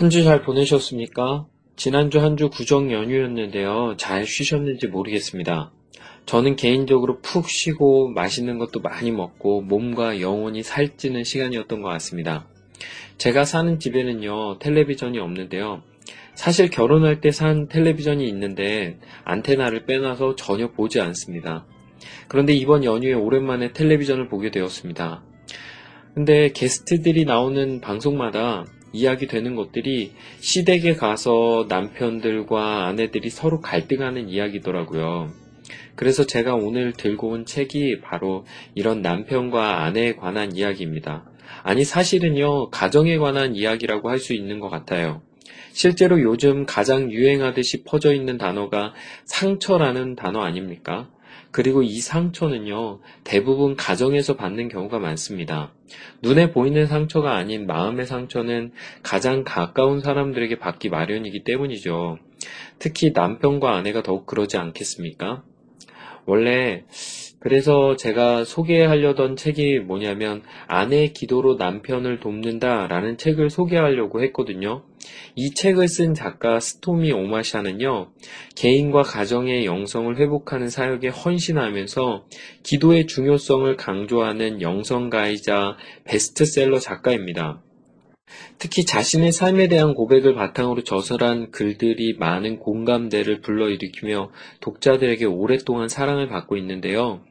한 0.00 0.08
주 0.08 0.24
잘 0.24 0.40
보내셨습니까? 0.40 1.46
지난주 1.76 2.20
한 2.20 2.34
주 2.38 2.48
구정 2.48 2.90
연휴였는데요. 2.90 3.96
잘 3.98 4.24
쉬셨는지 4.24 4.86
모르겠습니다. 4.86 5.72
저는 6.24 6.56
개인적으로 6.56 7.20
푹 7.20 7.50
쉬고 7.50 8.08
맛있는 8.08 8.58
것도 8.58 8.80
많이 8.80 9.10
먹고 9.10 9.60
몸과 9.60 10.22
영혼이 10.22 10.62
살찌는 10.62 11.24
시간이었던 11.24 11.82
것 11.82 11.88
같습니다. 11.90 12.46
제가 13.18 13.44
사는 13.44 13.78
집에는요, 13.78 14.58
텔레비전이 14.60 15.18
없는데요. 15.18 15.82
사실 16.34 16.70
결혼할 16.70 17.20
때 17.20 17.30
산 17.30 17.68
텔레비전이 17.68 18.26
있는데 18.28 18.98
안테나를 19.24 19.84
빼놔서 19.84 20.36
전혀 20.36 20.70
보지 20.70 21.00
않습니다. 21.00 21.66
그런데 22.28 22.54
이번 22.54 22.84
연휴에 22.84 23.12
오랜만에 23.12 23.72
텔레비전을 23.74 24.28
보게 24.28 24.50
되었습니다. 24.50 25.22
근데 26.14 26.50
게스트들이 26.52 27.26
나오는 27.26 27.82
방송마다 27.82 28.64
이야기 28.92 29.26
되는 29.26 29.54
것들이 29.54 30.12
시댁에 30.40 30.94
가서 30.94 31.66
남편들과 31.68 32.86
아내들이 32.86 33.30
서로 33.30 33.60
갈등하는 33.60 34.28
이야기더라고요. 34.28 35.30
그래서 35.94 36.24
제가 36.24 36.54
오늘 36.54 36.92
들고 36.92 37.28
온 37.28 37.44
책이 37.44 38.00
바로 38.00 38.44
이런 38.74 39.02
남편과 39.02 39.84
아내에 39.84 40.14
관한 40.14 40.56
이야기입니다. 40.56 41.24
아니, 41.62 41.84
사실은요, 41.84 42.70
가정에 42.70 43.18
관한 43.18 43.54
이야기라고 43.54 44.08
할 44.08 44.18
수 44.18 44.32
있는 44.34 44.60
것 44.60 44.68
같아요. 44.68 45.22
실제로 45.72 46.20
요즘 46.20 46.66
가장 46.66 47.10
유행하듯이 47.12 47.84
퍼져 47.84 48.12
있는 48.12 48.38
단어가 48.38 48.92
상처라는 49.24 50.16
단어 50.16 50.40
아닙니까? 50.40 51.08
그리고 51.50 51.82
이 51.82 52.00
상처는요, 52.00 53.00
대부분 53.24 53.74
가정에서 53.74 54.36
받는 54.36 54.68
경우가 54.68 54.98
많습니다. 54.98 55.72
눈에 56.22 56.52
보이는 56.52 56.86
상처가 56.86 57.34
아닌 57.34 57.66
마음의 57.66 58.06
상처는 58.06 58.72
가장 59.02 59.42
가까운 59.44 60.00
사람들에게 60.00 60.58
받기 60.58 60.90
마련이기 60.90 61.42
때문이죠. 61.44 62.18
특히 62.78 63.12
남편과 63.12 63.74
아내가 63.74 64.02
더욱 64.02 64.26
그러지 64.26 64.56
않겠습니까? 64.56 65.42
원래 66.26 66.84
그래서 67.40 67.96
제가 67.96 68.44
소개하려던 68.44 69.34
책이 69.34 69.80
뭐냐면 69.80 70.42
아내의 70.66 71.14
기도로 71.14 71.56
남편을 71.56 72.20
돕는다라는 72.20 73.16
책을 73.16 73.50
소개하려고 73.50 74.22
했거든요. 74.22 74.82
이 75.34 75.54
책을 75.54 75.88
쓴 75.88 76.14
작가 76.14 76.60
스토미 76.60 77.12
오마샤는요, 77.12 78.12
개인과 78.54 79.02
가정의 79.02 79.64
영성을 79.64 80.16
회복하는 80.16 80.68
사역에 80.68 81.08
헌신하면서 81.08 82.26
기도의 82.62 83.06
중요성을 83.06 83.76
강조하는 83.76 84.62
영성가이자 84.62 85.76
베스트셀러 86.04 86.78
작가입니다. 86.78 87.62
특히 88.58 88.84
자신의 88.84 89.32
삶에 89.32 89.68
대한 89.68 89.94
고백을 89.94 90.34
바탕으로 90.34 90.84
저술한 90.84 91.50
글들이 91.50 92.16
많은 92.18 92.58
공감대를 92.58 93.40
불러일으키며 93.40 94.30
독자들에게 94.60 95.24
오랫동안 95.24 95.88
사랑을 95.88 96.28
받고 96.28 96.56
있는데요. 96.58 97.22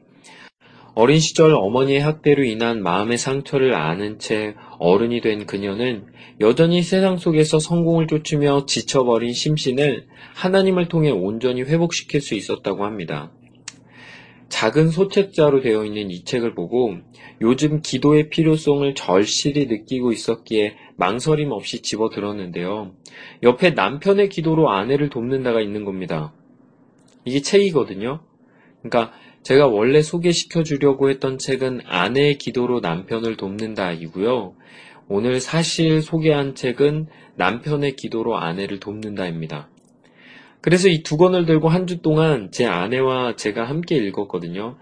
어린 0.94 1.20
시절 1.20 1.54
어머니의 1.54 2.00
학대로 2.00 2.42
인한 2.44 2.82
마음의 2.82 3.16
상처를 3.18 3.74
아는 3.74 4.18
채 4.18 4.54
어른이 4.78 5.20
된 5.20 5.46
그녀는 5.46 6.06
여전히 6.40 6.82
세상 6.82 7.16
속에서 7.16 7.58
성공을 7.58 8.06
쫓으며 8.06 8.66
지쳐버린 8.66 9.32
심신을 9.32 10.06
하나님을 10.34 10.88
통해 10.88 11.10
온전히 11.10 11.62
회복시킬 11.62 12.20
수 12.20 12.34
있었다고 12.34 12.84
합니다. 12.84 13.30
작은 14.48 14.90
소책자로 14.90 15.60
되어 15.60 15.84
있는 15.84 16.10
이 16.10 16.24
책을 16.24 16.54
보고 16.54 16.96
요즘 17.40 17.80
기도의 17.82 18.30
필요성을 18.30 18.94
절실히 18.94 19.66
느끼고 19.66 20.12
있었기에 20.12 20.76
망설임 20.96 21.52
없이 21.52 21.82
집어 21.82 22.10
들었는데요. 22.10 22.92
옆에 23.42 23.70
남편의 23.70 24.28
기도로 24.28 24.70
아내를 24.70 25.08
돕는다가 25.08 25.60
있는 25.60 25.84
겁니다. 25.84 26.34
이게 27.24 27.40
책이거든요. 27.40 28.20
그러니까 28.82 29.12
제가 29.42 29.66
원래 29.66 30.02
소개시켜 30.02 30.62
주려고 30.62 31.10
했던 31.10 31.38
책은 31.38 31.80
아내의 31.86 32.38
기도로 32.38 32.80
남편을 32.80 33.36
돕는다이고요. 33.36 34.54
오늘 35.08 35.40
사실 35.40 36.02
소개한 36.02 36.54
책은 36.54 37.06
남편의 37.36 37.96
기도로 37.96 38.36
아내를 38.36 38.80
돕는다입니다. 38.80 39.68
그래서 40.60 40.88
이 40.88 41.02
두 41.02 41.16
권을 41.16 41.46
들고 41.46 41.68
한 41.68 41.86
주 41.86 42.02
동안 42.02 42.50
제 42.52 42.66
아내와 42.66 43.34
제가 43.36 43.64
함께 43.64 43.96
읽었거든요. 43.96 44.76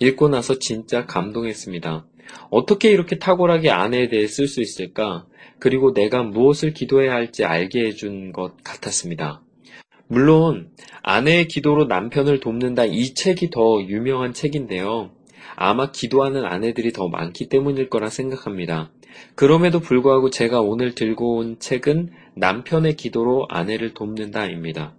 읽고 0.00 0.28
나서 0.28 0.58
진짜 0.58 1.04
감동했습니다. 1.06 2.06
어떻게 2.50 2.90
이렇게 2.90 3.18
탁월하게 3.18 3.70
아내에 3.70 4.08
대해 4.08 4.26
쓸 4.26 4.48
수 4.48 4.62
있을까? 4.62 5.26
그리고 5.58 5.92
내가 5.92 6.22
무엇을 6.22 6.72
기도해야 6.72 7.12
할지 7.12 7.44
알게 7.44 7.84
해준 7.86 8.32
것 8.32 8.56
같았습니다. 8.64 9.43
물론 10.14 10.68
아내의 11.02 11.48
기도로 11.48 11.86
남편을 11.86 12.38
돕는다 12.38 12.84
이 12.84 13.14
책이 13.14 13.50
더 13.50 13.82
유명한 13.82 14.32
책인데요. 14.32 15.10
아마 15.56 15.90
기도하는 15.90 16.44
아내들이 16.44 16.92
더 16.92 17.08
많기 17.08 17.48
때문일 17.48 17.90
거라 17.90 18.10
생각합니다. 18.10 18.92
그럼에도 19.34 19.80
불구하고 19.80 20.30
제가 20.30 20.60
오늘 20.60 20.94
들고 20.94 21.38
온 21.38 21.58
책은 21.58 22.10
남편의 22.36 22.94
기도로 22.94 23.48
아내를 23.50 23.94
돕는다입니다. 23.94 24.94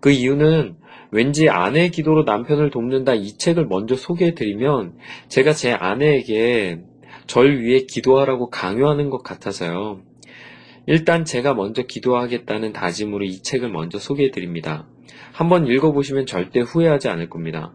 그 0.00 0.10
이유는 0.10 0.74
왠지 1.12 1.48
아내의 1.48 1.92
기도로 1.92 2.24
남편을 2.24 2.70
돕는다 2.70 3.14
이 3.14 3.38
책을 3.38 3.66
먼저 3.66 3.94
소개해드리면 3.94 4.98
제가 5.28 5.52
제 5.52 5.70
아내에게 5.70 6.80
절 7.28 7.60
위해 7.60 7.86
기도하라고 7.88 8.50
강요하는 8.50 9.08
것 9.08 9.22
같아서요. 9.22 10.00
일단 10.88 11.26
제가 11.26 11.52
먼저 11.52 11.82
기도하겠다는 11.82 12.72
다짐으로 12.72 13.22
이 13.22 13.42
책을 13.42 13.68
먼저 13.68 13.98
소개해드립니다. 13.98 14.88
한번 15.32 15.66
읽어보시면 15.66 16.24
절대 16.24 16.60
후회하지 16.60 17.10
않을 17.10 17.28
겁니다. 17.28 17.74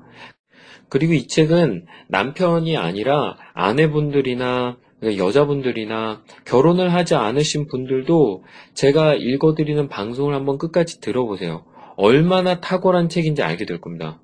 그리고 0.89 1.13
이 1.13 1.27
책은 1.27 1.85
남편이 2.07 2.75
아니라 2.75 3.37
아내분들이나 3.53 4.77
여자분들이나 5.03 6.23
결혼을 6.45 6.91
하지 6.91 7.13
않으신 7.13 7.67
분들도 7.67 8.45
제가 8.73 9.13
읽어드리는 9.13 9.89
방송을 9.89 10.33
한번 10.33 10.57
끝까지 10.57 10.99
들어보세요. 10.99 11.65
얼마나 11.95 12.61
탁월한 12.61 13.09
책인지 13.09 13.43
알게 13.43 13.65
될 13.65 13.79
겁니다. 13.79 14.21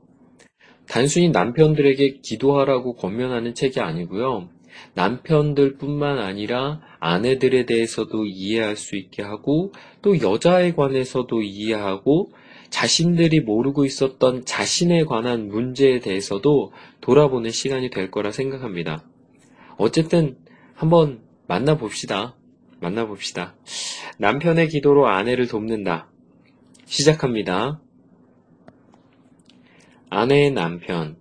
단순히 0.87 1.29
남편들에게 1.29 2.21
기도하라고 2.23 2.95
권면하는 2.95 3.53
책이 3.53 3.81
아니고요. 3.81 4.49
남편들 4.95 5.77
뿐만 5.77 6.17
아니라 6.17 6.81
아내들에 6.99 7.65
대해서도 7.65 8.25
이해할 8.25 8.75
수 8.75 8.95
있게 8.95 9.23
하고 9.23 9.71
또 10.01 10.19
여자에 10.21 10.73
관해서도 10.73 11.41
이해하고 11.41 12.31
자신들이 12.69 13.41
모르고 13.41 13.85
있었던 13.85 14.45
자신에 14.45 15.05
관한 15.05 15.47
문제에 15.47 15.99
대해서도 15.99 16.71
돌아보는 17.01 17.51
시간이 17.51 17.89
될 17.89 18.11
거라 18.11 18.31
생각합니다. 18.31 19.03
어쨌든 19.77 20.37
한번 20.73 21.21
만나봅시다. 21.47 22.35
만나봅시다. 22.79 23.55
남편의 24.17 24.69
기도로 24.69 25.07
아내를 25.07 25.47
돕는다. 25.47 26.09
시작합니다. 26.85 27.81
아내의 30.09 30.51
남편. 30.51 31.18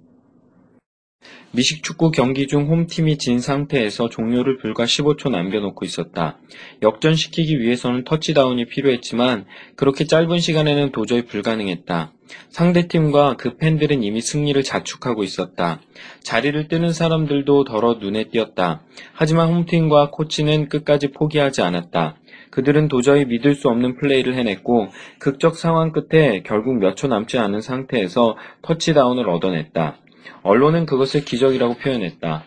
미식축구 1.53 2.11
경기 2.11 2.47
중 2.47 2.67
홈팀이 2.69 3.17
진 3.17 3.39
상태에서 3.39 4.11
종료를 4.11 4.59
불과 4.59 4.85
15초 4.85 5.31
남겨놓고 5.31 5.85
있었다. 5.85 6.39
역전시키기 6.83 7.61
위해서는 7.61 8.05
터치다운이 8.05 8.67
필요했지만 8.67 9.47
그렇게 9.75 10.05
짧은 10.05 10.39
시간에는 10.39 10.93
도저히 10.93 11.23
불가능했다. 11.23 12.13
상대팀과 12.51 13.37
그 13.39 13.57
팬들은 13.57 14.03
이미 14.03 14.21
승리를 14.21 14.63
자축하고 14.63 15.25
있었다. 15.25 15.81
자리를 16.23 16.69
뜨는 16.69 16.93
사람들도 16.93 17.65
더러 17.65 17.95
눈에 17.95 18.25
띄었다. 18.25 18.83
하지만 19.15 19.49
홈팀과 19.49 20.11
코치는 20.11 20.69
끝까지 20.69 21.13
포기하지 21.13 21.63
않았다. 21.63 22.17
그들은 22.51 22.89
도저히 22.89 23.25
믿을 23.25 23.55
수 23.55 23.69
없는 23.69 23.97
플레이를 23.97 24.35
해냈고 24.35 24.89
극적 25.19 25.57
상황 25.57 25.93
끝에 25.93 26.43
결국 26.45 26.79
몇 26.79 26.97
초 26.97 27.07
남지 27.07 27.39
않은 27.39 27.61
상태에서 27.61 28.37
터치다운을 28.63 29.29
얻어냈다. 29.29 29.97
언론은 30.43 30.87
그것을 30.87 31.25
기적이라고 31.25 31.75
표현했다. 31.75 32.45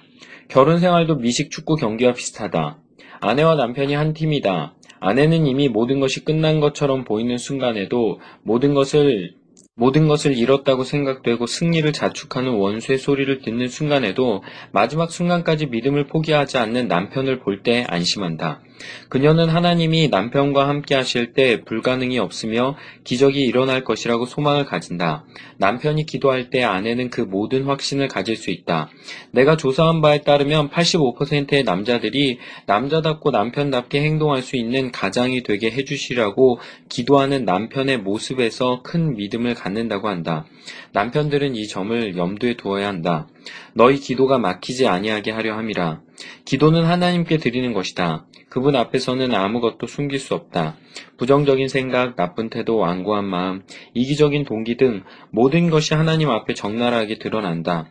결혼 0.47 0.79
생활도 0.79 1.15
미식 1.15 1.51
축구 1.51 1.75
경기와 1.75 2.13
비슷하다. 2.13 2.77
아내와 3.21 3.55
남편이 3.55 3.93
한 3.93 4.13
팀이다. 4.13 4.75
아내는 4.99 5.47
이미 5.47 5.69
모든 5.69 5.99
것이 5.99 6.23
끝난 6.25 6.59
것처럼 6.59 7.03
보이는 7.05 7.37
순간에도 7.37 8.19
모든 8.43 8.73
것을 8.73 9.35
모든 9.75 10.07
것을 10.07 10.37
잃었다고 10.37 10.83
생각되고 10.83 11.47
승리를 11.47 11.91
자축하는 11.93 12.51
원수의 12.53 12.99
소리를 12.99 13.41
듣는 13.41 13.67
순간에도 13.67 14.43
마지막 14.71 15.09
순간까지 15.09 15.67
믿음을 15.67 16.07
포기하지 16.07 16.57
않는 16.57 16.87
남편을 16.87 17.39
볼 17.39 17.63
때 17.63 17.85
안심한다. 17.87 18.61
그녀는 19.09 19.49
하나님이 19.49 20.09
남편과 20.09 20.67
함께 20.67 20.95
하실 20.95 21.33
때 21.33 21.63
불가능이 21.63 22.19
없으며 22.19 22.75
기적이 23.03 23.41
일어날 23.41 23.83
것이라고 23.83 24.25
소망을 24.25 24.65
가진다. 24.65 25.25
남편이 25.57 26.05
기도할 26.05 26.49
때 26.49 26.63
아내는 26.63 27.09
그 27.09 27.21
모든 27.21 27.63
확신을 27.65 28.07
가질 28.07 28.35
수 28.35 28.51
있다. 28.51 28.89
내가 29.31 29.57
조사한 29.57 30.01
바에 30.01 30.21
따르면 30.21 30.69
85%의 30.69 31.63
남자들이 31.63 32.39
남자답고 32.65 33.31
남편답게 33.31 34.01
행동할 34.01 34.41
수 34.41 34.55
있는 34.55 34.91
가장이 34.91 35.43
되게 35.43 35.71
해주시라고 35.71 36.59
기도하는 36.89 37.45
남편의 37.45 37.99
모습에서 37.99 38.81
큰 38.83 39.15
믿음을 39.15 39.53
갖는다고 39.53 40.07
한다. 40.07 40.45
남편들은 40.93 41.55
이 41.55 41.67
점을 41.67 42.17
염두에 42.17 42.55
두어야 42.55 42.87
한다. 42.87 43.27
너희 43.73 43.97
기도가 43.97 44.37
막히지 44.37 44.87
아니하게 44.87 45.31
하려 45.31 45.55
함이라. 45.57 46.01
기도는 46.45 46.85
하나님께 46.85 47.37
드리는 47.37 47.73
것이다. 47.73 48.25
그분 48.51 48.75
앞에서는 48.75 49.33
아무것도 49.33 49.87
숨길 49.87 50.19
수 50.19 50.35
없다. 50.35 50.75
부정적인 51.15 51.69
생각, 51.69 52.17
나쁜 52.17 52.49
태도, 52.49 52.75
완고한 52.75 53.23
마음, 53.23 53.63
이기적인 53.93 54.43
동기 54.43 54.75
등 54.75 55.03
모든 55.29 55.69
것이 55.69 55.93
하나님 55.93 56.29
앞에 56.29 56.53
적나라하게 56.53 57.17
드러난다. 57.19 57.89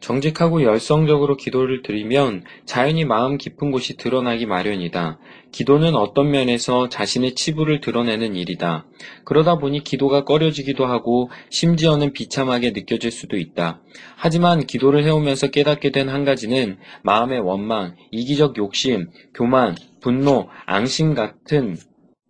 정직하고 0.00 0.62
열성적으로 0.62 1.36
기도를 1.36 1.82
드리면 1.82 2.44
자연히 2.66 3.04
마음 3.04 3.38
깊은 3.38 3.70
곳이 3.70 3.96
드러나기 3.96 4.44
마련이다. 4.46 5.18
기도는 5.50 5.94
어떤 5.94 6.30
면에서 6.30 6.88
자신의 6.88 7.34
치부를 7.34 7.80
드러내는 7.80 8.36
일이다. 8.36 8.86
그러다 9.24 9.58
보니 9.58 9.82
기도가 9.84 10.24
꺼려지기도 10.24 10.84
하고 10.84 11.30
심지어는 11.50 12.12
비참하게 12.12 12.72
느껴질 12.72 13.10
수도 13.10 13.38
있다. 13.38 13.80
하지만 14.16 14.66
기도를 14.66 15.04
해오면서 15.04 15.48
깨닫게 15.48 15.90
된 15.90 16.08
한 16.08 16.24
가지는 16.24 16.76
마음의 17.02 17.40
원망, 17.40 17.96
이기적 18.10 18.58
욕심, 18.58 19.08
교만, 19.32 19.74
분노, 20.00 20.48
앙심 20.66 21.14
같은 21.14 21.76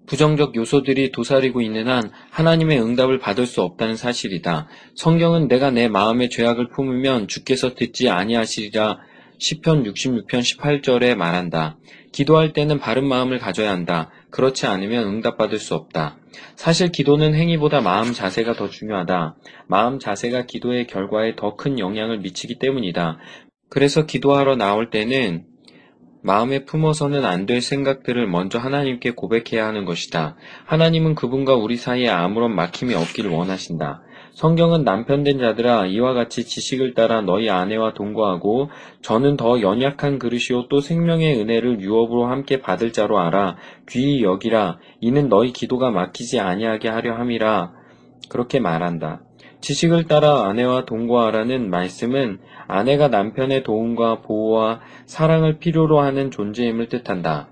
부정적 0.06 0.56
요소들이 0.56 1.12
도사리고 1.12 1.60
있는 1.60 1.88
한 1.88 2.10
하나님의 2.30 2.80
응답을 2.80 3.18
받을 3.18 3.46
수 3.46 3.62
없다는 3.62 3.96
사실이다. 3.96 4.68
성경은 4.94 5.48
내가 5.48 5.70
내 5.70 5.88
마음의 5.88 6.30
죄악을 6.30 6.68
품으면 6.68 7.28
주께서 7.28 7.74
듣지 7.74 8.08
아니하시리라 8.08 8.98
10편 9.38 9.84
66편 9.92 10.28
18절에 10.28 11.14
말한다. 11.16 11.76
기도할 12.12 12.52
때는 12.52 12.78
바른 12.78 13.06
마음을 13.08 13.38
가져야 13.38 13.70
한다. 13.70 14.10
그렇지 14.30 14.66
않으면 14.66 15.08
응답받을 15.08 15.58
수 15.58 15.74
없다. 15.74 16.18
사실 16.54 16.92
기도는 16.92 17.34
행위보다 17.34 17.80
마음 17.80 18.12
자세가 18.12 18.54
더 18.54 18.68
중요하다. 18.68 19.36
마음 19.66 19.98
자세가 19.98 20.46
기도의 20.46 20.86
결과에 20.86 21.34
더 21.36 21.56
큰 21.56 21.78
영향을 21.78 22.18
미치기 22.18 22.58
때문이다. 22.58 23.18
그래서 23.68 24.06
기도하러 24.06 24.56
나올 24.56 24.90
때는 24.90 25.44
마음에 26.24 26.64
품어서는 26.64 27.26
안 27.26 27.44
될 27.44 27.60
생각들을 27.60 28.26
먼저 28.26 28.58
하나님께 28.58 29.10
고백해야 29.10 29.66
하는 29.66 29.84
것이다. 29.84 30.36
하나님은 30.64 31.14
그분과 31.14 31.56
우리 31.56 31.76
사이에 31.76 32.08
아무런 32.08 32.54
막힘이 32.54 32.94
없기를 32.94 33.30
원하신다. 33.30 34.00
성경은 34.32 34.84
남편된 34.84 35.38
자들아 35.38 35.84
이와 35.86 36.14
같이 36.14 36.46
지식을 36.46 36.94
따라 36.94 37.20
너희 37.20 37.50
아내와 37.50 37.92
동거하고 37.92 38.70
저는 39.02 39.36
더 39.36 39.60
연약한 39.60 40.18
그릇이요 40.18 40.68
또 40.70 40.80
생명의 40.80 41.38
은혜를 41.38 41.80
유업으로 41.80 42.26
함께 42.26 42.58
받을 42.58 42.92
자로 42.92 43.20
알아 43.20 43.56
귀히 43.90 44.22
여기라 44.22 44.78
이는 45.00 45.28
너희 45.28 45.52
기도가 45.52 45.90
막히지 45.90 46.40
아니하게 46.40 46.88
하려 46.88 47.14
함이라 47.16 47.72
그렇게 48.30 48.60
말한다. 48.60 49.20
지식을 49.64 50.04
따라 50.08 50.44
아내와 50.46 50.84
동거하라는 50.84 51.70
말씀은 51.70 52.38
아내가 52.68 53.08
남편의 53.08 53.62
도움과 53.62 54.20
보호와 54.20 54.82
사랑을 55.06 55.58
필요로 55.58 56.00
하는 56.00 56.30
존재임을 56.30 56.90
뜻한다. 56.90 57.48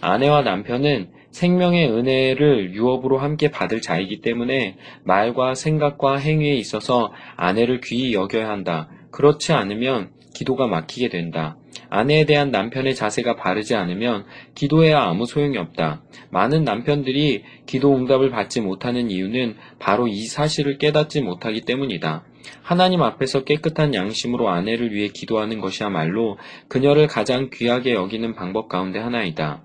아내와 0.00 0.42
남편은 0.42 1.08
생명의 1.32 1.90
은혜를 1.90 2.74
유업으로 2.74 3.18
함께 3.18 3.50
받을 3.50 3.80
자이기 3.80 4.20
때문에 4.20 4.76
말과 5.02 5.56
생각과 5.56 6.18
행위에 6.18 6.54
있어서 6.54 7.12
아내를 7.34 7.80
귀히 7.80 8.14
여겨야 8.14 8.48
한다. 8.48 8.88
그렇지 9.10 9.52
않으면 9.52 10.10
기도가 10.36 10.68
막히게 10.68 11.08
된다. 11.08 11.57
아내에 11.90 12.24
대한 12.24 12.50
남편의 12.50 12.94
자세가 12.94 13.36
바르지 13.36 13.74
않으면 13.74 14.24
기도해야 14.54 15.00
아무 15.00 15.26
소용이 15.26 15.56
없다. 15.56 16.02
많은 16.30 16.64
남편들이 16.64 17.44
기도 17.66 17.96
응답을 17.96 18.30
받지 18.30 18.60
못하는 18.60 19.10
이유는 19.10 19.56
바로 19.78 20.06
이 20.08 20.26
사실을 20.26 20.78
깨닫지 20.78 21.22
못하기 21.22 21.62
때문이다. 21.62 22.24
하나님 22.62 23.02
앞에서 23.02 23.44
깨끗한 23.44 23.94
양심으로 23.94 24.48
아내를 24.48 24.92
위해 24.92 25.08
기도하는 25.08 25.60
것이야말로 25.60 26.38
그녀를 26.68 27.06
가장 27.06 27.50
귀하게 27.52 27.94
여기는 27.94 28.34
방법 28.34 28.68
가운데 28.68 28.98
하나이다. 28.98 29.64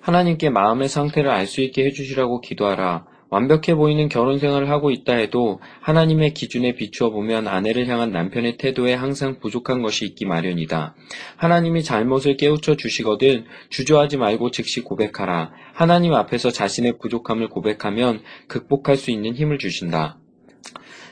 하나님께 0.00 0.48
마음의 0.50 0.88
상태를 0.88 1.30
알 1.30 1.46
수 1.46 1.60
있게 1.60 1.84
해주시라고 1.84 2.40
기도하라. 2.40 3.09
완벽해 3.30 3.74
보이는 3.76 4.08
결혼 4.08 4.38
생활을 4.38 4.68
하고 4.68 4.90
있다 4.90 5.14
해도 5.14 5.60
하나님의 5.80 6.34
기준에 6.34 6.74
비추어 6.74 7.10
보면 7.10 7.46
아내를 7.46 7.86
향한 7.86 8.10
남편의 8.10 8.58
태도에 8.58 8.94
항상 8.94 9.38
부족한 9.38 9.82
것이 9.82 10.04
있기 10.04 10.26
마련이다. 10.26 10.94
하나님이 11.36 11.84
잘못을 11.84 12.36
깨우쳐 12.36 12.76
주시거든 12.76 13.44
주저하지 13.70 14.16
말고 14.16 14.50
즉시 14.50 14.80
고백하라. 14.80 15.52
하나님 15.72 16.12
앞에서 16.12 16.50
자신의 16.50 16.98
부족함을 16.98 17.48
고백하면 17.48 18.22
극복할 18.48 18.96
수 18.96 19.10
있는 19.10 19.34
힘을 19.34 19.58
주신다. 19.58 20.18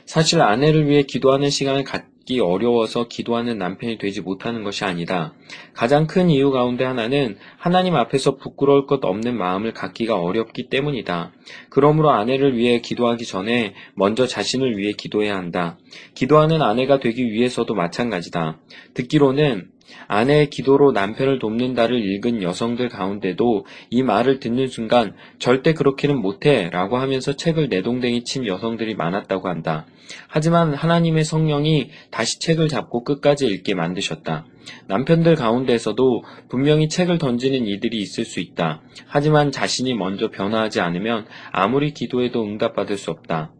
사실 0.04 0.40
아내를 0.40 0.88
위해 0.88 1.02
기도하는 1.02 1.50
시간을 1.50 1.84
갖 1.84 2.04
기 2.28 2.40
어려워서 2.40 3.08
기도하는 3.08 3.56
남편이 3.56 3.96
되지 3.96 4.20
못하는 4.20 4.62
것이 4.62 4.84
아니다. 4.84 5.32
가장 5.72 6.06
큰 6.06 6.28
이유 6.28 6.50
가운데 6.50 6.84
하나는 6.84 7.38
하나님 7.56 7.96
앞에서 7.96 8.36
부끄러울 8.36 8.84
것 8.84 9.02
없는 9.02 9.34
마음을 9.34 9.72
갖기가 9.72 10.20
어렵기 10.20 10.68
때문이다. 10.68 11.32
그러므로 11.70 12.10
아내를 12.10 12.54
위해 12.54 12.82
기도하기 12.82 13.24
전에 13.24 13.72
먼저 13.94 14.26
자신을 14.26 14.76
위해 14.76 14.92
기도해야 14.92 15.36
한다. 15.36 15.78
기도하는 16.12 16.60
아내가 16.60 17.00
되기 17.00 17.32
위해서도 17.32 17.74
마찬가지다. 17.74 18.58
듣기로는 18.92 19.70
아내의 20.06 20.50
기도로 20.50 20.92
남편을 20.92 21.38
돕는다를 21.38 21.98
읽은 21.98 22.42
여성들 22.42 22.88
가운데도 22.88 23.66
이 23.90 24.02
말을 24.02 24.40
듣는 24.40 24.68
순간 24.68 25.14
절대 25.38 25.74
그렇게는 25.74 26.20
못해 26.20 26.70
라고 26.70 26.98
하면서 26.98 27.34
책을 27.34 27.68
내동댕이 27.68 28.24
친 28.24 28.46
여성들이 28.46 28.94
많았다고 28.94 29.48
한다. 29.48 29.86
하지만 30.28 30.74
하나님의 30.74 31.24
성령이 31.24 31.90
다시 32.10 32.38
책을 32.40 32.68
잡고 32.68 33.04
끝까지 33.04 33.46
읽게 33.46 33.74
만드셨다. 33.74 34.46
남편들 34.86 35.34
가운데서도 35.34 36.24
분명히 36.48 36.88
책을 36.88 37.18
던지는 37.18 37.66
이들이 37.66 37.98
있을 37.98 38.24
수 38.24 38.40
있다. 38.40 38.82
하지만 39.06 39.50
자신이 39.50 39.94
먼저 39.94 40.30
변화하지 40.30 40.80
않으면 40.80 41.26
아무리 41.52 41.92
기도해도 41.92 42.44
응답받을 42.44 42.96
수 42.96 43.10
없다. 43.10 43.52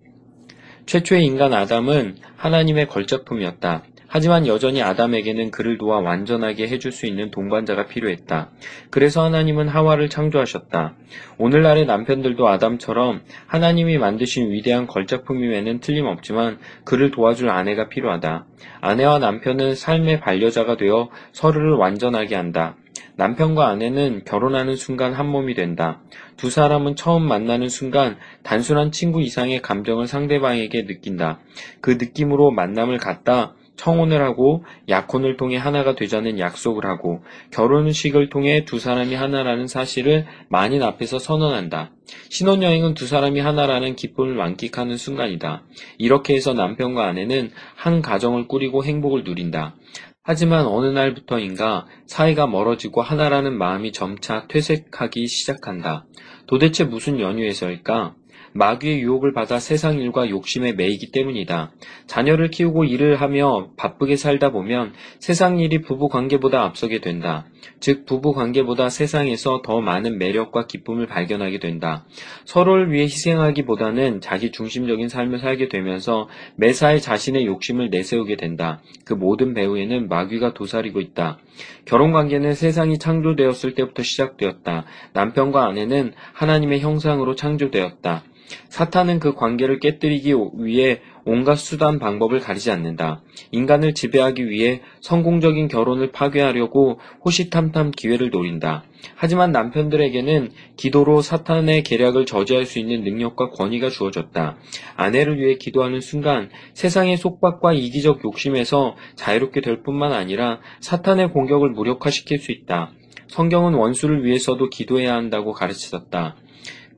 최초의 0.86 1.24
인간 1.24 1.52
아담은 1.52 2.16
하나님의 2.36 2.88
걸작품이었다. 2.88 3.84
하지만 4.08 4.46
여전히 4.46 4.82
아담에게는 4.82 5.50
그를 5.50 5.76
도와 5.76 6.00
완전하게 6.00 6.66
해줄 6.66 6.92
수 6.92 7.06
있는 7.06 7.30
동반자가 7.30 7.86
필요했다. 7.86 8.50
그래서 8.90 9.22
하나님은 9.22 9.68
하와를 9.68 10.08
창조하셨다. 10.08 10.94
오늘날의 11.36 11.84
남편들도 11.84 12.48
아담처럼 12.48 13.20
하나님이 13.46 13.98
만드신 13.98 14.50
위대한 14.50 14.86
걸작품임에는 14.86 15.80
틀림없지만 15.80 16.58
그를 16.84 17.10
도와줄 17.10 17.50
아내가 17.50 17.88
필요하다. 17.88 18.46
아내와 18.80 19.18
남편은 19.18 19.74
삶의 19.74 20.20
반려자가 20.20 20.76
되어 20.76 21.10
서로를 21.32 21.74
완전하게 21.74 22.34
한다. 22.34 22.76
남편과 23.16 23.66
아내는 23.68 24.22
결혼하는 24.24 24.76
순간 24.76 25.12
한 25.12 25.26
몸이 25.26 25.54
된다. 25.54 26.00
두 26.36 26.50
사람은 26.50 26.94
처음 26.94 27.26
만나는 27.26 27.68
순간 27.68 28.16
단순한 28.44 28.92
친구 28.92 29.20
이상의 29.20 29.60
감정을 29.60 30.06
상대방에게 30.06 30.86
느낀다. 30.86 31.40
그 31.80 31.90
느낌으로 31.90 32.52
만남을 32.52 32.98
갖다 32.98 33.54
청혼을 33.78 34.20
하고 34.20 34.64
약혼을 34.88 35.36
통해 35.36 35.56
하나가 35.56 35.94
되자는 35.94 36.38
약속을 36.38 36.84
하고 36.84 37.22
결혼식을 37.52 38.28
통해 38.28 38.64
두 38.64 38.78
사람이 38.78 39.14
하나라는 39.14 39.66
사실을 39.66 40.26
만인 40.48 40.82
앞에서 40.82 41.18
선언한다. 41.18 41.92
신혼여행은 42.28 42.94
두 42.94 43.06
사람이 43.06 43.40
하나라는 43.40 43.96
기쁨을 43.96 44.34
만끽하는 44.34 44.96
순간이다. 44.96 45.62
이렇게 45.98 46.34
해서 46.34 46.52
남편과 46.52 47.06
아내는 47.06 47.50
한 47.76 48.02
가정을 48.02 48.48
꾸리고 48.48 48.84
행복을 48.84 49.24
누린다. 49.24 49.76
하지만 50.22 50.66
어느 50.66 50.86
날부터인가 50.88 51.86
사이가 52.06 52.46
멀어지고 52.46 53.00
하나라는 53.00 53.56
마음이 53.56 53.92
점차 53.92 54.46
퇴색하기 54.48 55.26
시작한다. 55.26 56.04
도대체 56.46 56.84
무슨 56.84 57.20
연유에서일까? 57.20 58.14
마귀의 58.58 59.00
유혹을 59.00 59.32
받아 59.32 59.60
세상 59.60 59.98
일과 59.98 60.28
욕심에 60.28 60.72
매이기 60.72 61.12
때문이다. 61.12 61.70
자녀를 62.06 62.50
키우고 62.50 62.84
일을 62.84 63.20
하며 63.20 63.68
바쁘게 63.76 64.16
살다 64.16 64.50
보면 64.50 64.92
세상 65.20 65.60
일이 65.60 65.80
부부 65.80 66.08
관계보다 66.08 66.62
앞서게 66.64 67.00
된다. 67.00 67.46
즉, 67.80 68.06
부부 68.06 68.32
관계보다 68.32 68.88
세상에서 68.88 69.62
더 69.62 69.80
많은 69.80 70.18
매력과 70.18 70.66
기쁨을 70.66 71.06
발견하게 71.06 71.58
된다. 71.58 72.04
서로를 72.44 72.92
위해 72.92 73.04
희생하기보다는 73.04 74.20
자기 74.20 74.50
중심적인 74.50 75.08
삶을 75.08 75.38
살게 75.38 75.68
되면서 75.68 76.28
매사에 76.56 76.98
자신의 76.98 77.46
욕심을 77.46 77.90
내세우게 77.90 78.36
된다. 78.36 78.80
그 79.04 79.14
모든 79.14 79.54
배후에는 79.54 80.08
마귀가 80.08 80.54
도사리고 80.54 81.00
있다. 81.00 81.38
결혼 81.84 82.12
관계는 82.12 82.54
세상이 82.54 82.98
창조되었을 82.98 83.74
때부터 83.74 84.02
시작되었다. 84.02 84.84
남편과 85.12 85.66
아내는 85.66 86.12
하나님의 86.32 86.80
형상으로 86.80 87.34
창조되었다. 87.34 88.24
사탄은 88.68 89.18
그 89.18 89.34
관계를 89.34 89.78
깨뜨리기 89.78 90.34
위해 90.58 91.00
온갖 91.28 91.56
수단 91.56 91.98
방법을 91.98 92.40
가리지 92.40 92.70
않는다. 92.70 93.20
인간을 93.50 93.92
지배하기 93.92 94.48
위해 94.48 94.80
성공적인 95.02 95.68
결혼을 95.68 96.10
파괴하려고 96.10 97.00
호시탐탐 97.22 97.90
기회를 97.90 98.30
노린다. 98.30 98.84
하지만 99.14 99.52
남편들에게는 99.52 100.50
기도로 100.78 101.20
사탄의 101.20 101.82
계략을 101.82 102.24
저지할 102.24 102.64
수 102.64 102.78
있는 102.78 103.04
능력과 103.04 103.50
권위가 103.50 103.90
주어졌다. 103.90 104.56
아내를 104.96 105.38
위해 105.38 105.56
기도하는 105.56 106.00
순간 106.00 106.48
세상의 106.72 107.18
속박과 107.18 107.74
이기적 107.74 108.24
욕심에서 108.24 108.96
자유롭게 109.14 109.60
될 109.60 109.82
뿐만 109.82 110.14
아니라 110.14 110.60
사탄의 110.80 111.32
공격을 111.32 111.70
무력화시킬 111.70 112.38
수 112.38 112.52
있다. 112.52 112.92
성경은 113.28 113.74
원수를 113.74 114.24
위해서도 114.24 114.70
기도해야 114.70 115.14
한다고 115.14 115.52
가르쳤다. 115.52 116.36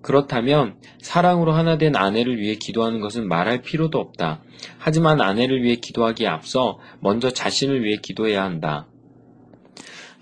그렇다면 0.03 0.77
사랑으로 1.01 1.53
하나 1.53 1.79
된 1.79 1.97
아내를 1.97 2.39
위해 2.39 2.55
기도하는 2.55 3.01
것은 3.01 3.29
말할 3.29 3.63
필요도 3.63 3.99
없다. 3.99 4.43
하지만 4.79 5.21
아내를 5.21 5.63
위해 5.63 5.77
기도하기에 5.77 6.27
앞서 6.27 6.79
먼저 7.01 7.31
자신을 7.31 7.85
위해 7.85 7.99
기도해야 8.03 8.43
한다. 8.43 8.87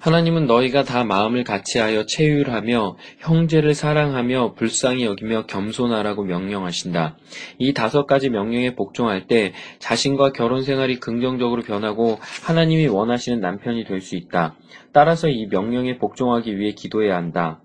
하나님은 0.00 0.46
너희가 0.46 0.84
다 0.84 1.02
마음을 1.02 1.42
같이하여 1.42 2.06
체휼하며 2.06 2.96
형제를 3.18 3.74
사랑하며 3.74 4.54
불쌍히 4.54 5.04
여기며 5.04 5.46
겸손하라고 5.46 6.22
명령하신다. 6.22 7.16
이 7.58 7.74
다섯 7.74 8.06
가지 8.06 8.30
명령에 8.30 8.76
복종할 8.76 9.26
때 9.26 9.54
자신과 9.80 10.30
결혼 10.32 10.62
생활이 10.62 11.00
긍정적으로 11.00 11.62
변하고 11.62 12.18
하나님이 12.44 12.86
원하시는 12.86 13.40
남편이 13.40 13.84
될 13.84 14.00
수 14.00 14.14
있다. 14.14 14.54
따라서 14.92 15.28
이 15.28 15.46
명령에 15.46 15.98
복종하기 15.98 16.56
위해 16.56 16.72
기도해야 16.72 17.16
한다. 17.16 17.60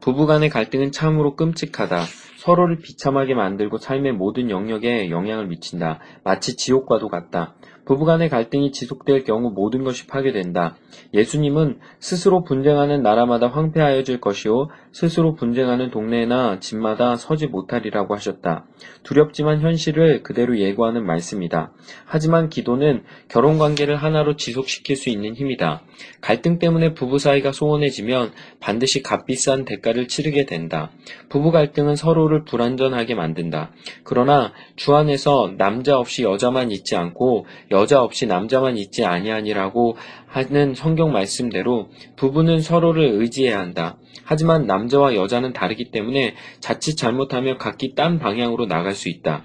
부부간의 0.00 0.48
갈등은 0.50 0.92
참으로 0.92 1.34
끔찍하다. 1.34 2.04
서로를 2.38 2.78
비참하게 2.78 3.34
만들고 3.34 3.78
삶의 3.78 4.12
모든 4.12 4.48
영역에 4.48 5.10
영향을 5.10 5.46
미친다. 5.48 5.98
마치 6.22 6.56
지옥과도 6.56 7.08
같다. 7.08 7.54
부부간의 7.84 8.28
갈등이 8.28 8.70
지속될 8.70 9.24
경우 9.24 9.50
모든 9.50 9.82
것이 9.82 10.06
파괴된다. 10.06 10.76
예수님은 11.14 11.80
스스로 11.98 12.44
분쟁하는 12.44 13.02
나라마다 13.02 13.48
황폐하여질 13.48 14.20
것이요 14.20 14.68
스스로 14.92 15.34
분쟁하는 15.34 15.90
동네나 15.90 16.60
집마다 16.60 17.16
서지 17.16 17.46
못하리라고 17.46 18.14
하셨다. 18.14 18.66
두렵지만 19.02 19.60
현실을 19.60 20.22
그대로 20.22 20.58
예고하는 20.58 21.04
말씀이다. 21.04 21.72
하지만 22.04 22.48
기도는 22.48 23.04
결혼 23.28 23.58
관계를 23.58 23.96
하나로 23.96 24.36
지속시킬 24.36 24.96
수 24.96 25.08
있는 25.10 25.34
힘이다. 25.34 25.82
갈등 26.20 26.58
때문에 26.58 26.94
부부 26.94 27.18
사이가 27.18 27.52
소원해지면 27.52 28.32
반드시 28.60 29.02
값비싼 29.02 29.64
대가를 29.64 30.08
치르게 30.08 30.46
된다. 30.46 30.90
부부 31.28 31.50
갈등은 31.50 31.96
서로를 31.96 32.44
불안전하게 32.44 33.14
만든다. 33.14 33.72
그러나 34.04 34.52
주 34.76 34.94
안에서 34.94 35.52
남자 35.56 35.98
없이 35.98 36.22
여자만 36.22 36.70
있지 36.70 36.96
않고 36.96 37.46
여자 37.70 38.02
없이 38.02 38.26
남자만 38.26 38.76
있지 38.76 39.04
아니하니라고 39.04 39.96
하는 40.28 40.74
성경 40.74 41.10
말씀대로 41.12 41.88
부부는 42.16 42.60
서로를 42.60 43.04
의지해야 43.14 43.58
한다. 43.58 43.96
하지만 44.24 44.66
남자와 44.66 45.14
여자는 45.14 45.54
다르기 45.54 45.90
때문에 45.90 46.34
자칫 46.60 46.96
잘못하면 46.96 47.56
각기 47.56 47.94
딴 47.94 48.18
방향으로 48.18 48.66
나갈 48.66 48.92
수 48.92 49.08
있다. 49.08 49.44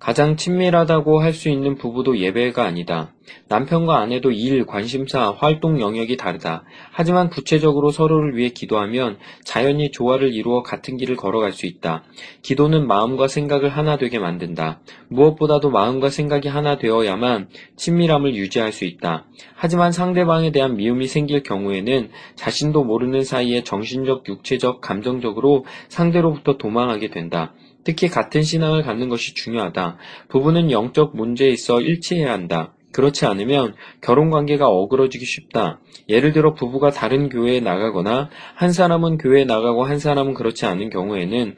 가장 0.00 0.36
친밀하다고 0.36 1.20
할 1.20 1.34
수 1.34 1.48
있는 1.50 1.76
부부도 1.76 2.18
예배가 2.18 2.64
아니다. 2.64 3.12
남편과 3.48 3.98
아내도 3.98 4.30
일, 4.30 4.66
관심사, 4.66 5.30
활동 5.30 5.80
영역이 5.80 6.16
다르다. 6.16 6.64
하지만 6.90 7.30
구체적으로 7.30 7.90
서로를 7.90 8.36
위해 8.36 8.48
기도하면 8.48 9.18
자연히 9.44 9.90
조화를 9.90 10.34
이루어 10.34 10.62
같은 10.62 10.96
길을 10.96 11.16
걸어갈 11.16 11.52
수 11.52 11.66
있다. 11.66 12.02
기도는 12.42 12.86
마음과 12.86 13.28
생각을 13.28 13.68
하나 13.68 13.96
되게 13.98 14.18
만든다. 14.18 14.80
무엇보다도 15.08 15.70
마음과 15.70 16.08
생각이 16.08 16.48
하나 16.48 16.78
되어야만 16.78 17.48
친밀함을 17.76 18.34
유지할 18.34 18.72
수 18.72 18.84
있다. 18.86 19.26
하지만 19.54 19.92
상대방에 19.92 20.50
대한 20.50 20.76
미움이 20.76 21.06
생길 21.06 21.42
경우에는 21.42 22.10
자신도 22.34 22.84
모르는 22.84 23.22
사이에 23.22 23.62
정신적, 23.62 24.28
육체적, 24.28 24.80
감정적으로 24.80 25.66
상대로부터 25.88 26.56
도망하게 26.56 27.10
된다. 27.10 27.52
특히 27.84 28.08
같은 28.08 28.42
신앙을 28.42 28.82
갖는 28.82 29.08
것이 29.08 29.34
중요하다. 29.34 29.96
부부는 30.28 30.70
영적 30.70 31.16
문제에 31.16 31.48
있어 31.48 31.80
일치해야 31.80 32.32
한다. 32.32 32.74
그렇지 32.92 33.24
않으면 33.26 33.74
결혼 34.00 34.30
관계가 34.30 34.66
어그러지기 34.66 35.24
쉽다. 35.24 35.80
예를 36.08 36.32
들어 36.32 36.54
부부가 36.54 36.90
다른 36.90 37.28
교회에 37.28 37.60
나가거나 37.60 38.30
한 38.54 38.72
사람은 38.72 39.18
교회에 39.18 39.44
나가고 39.44 39.84
한 39.84 39.98
사람은 39.98 40.34
그렇지 40.34 40.66
않은 40.66 40.90
경우에는 40.90 41.56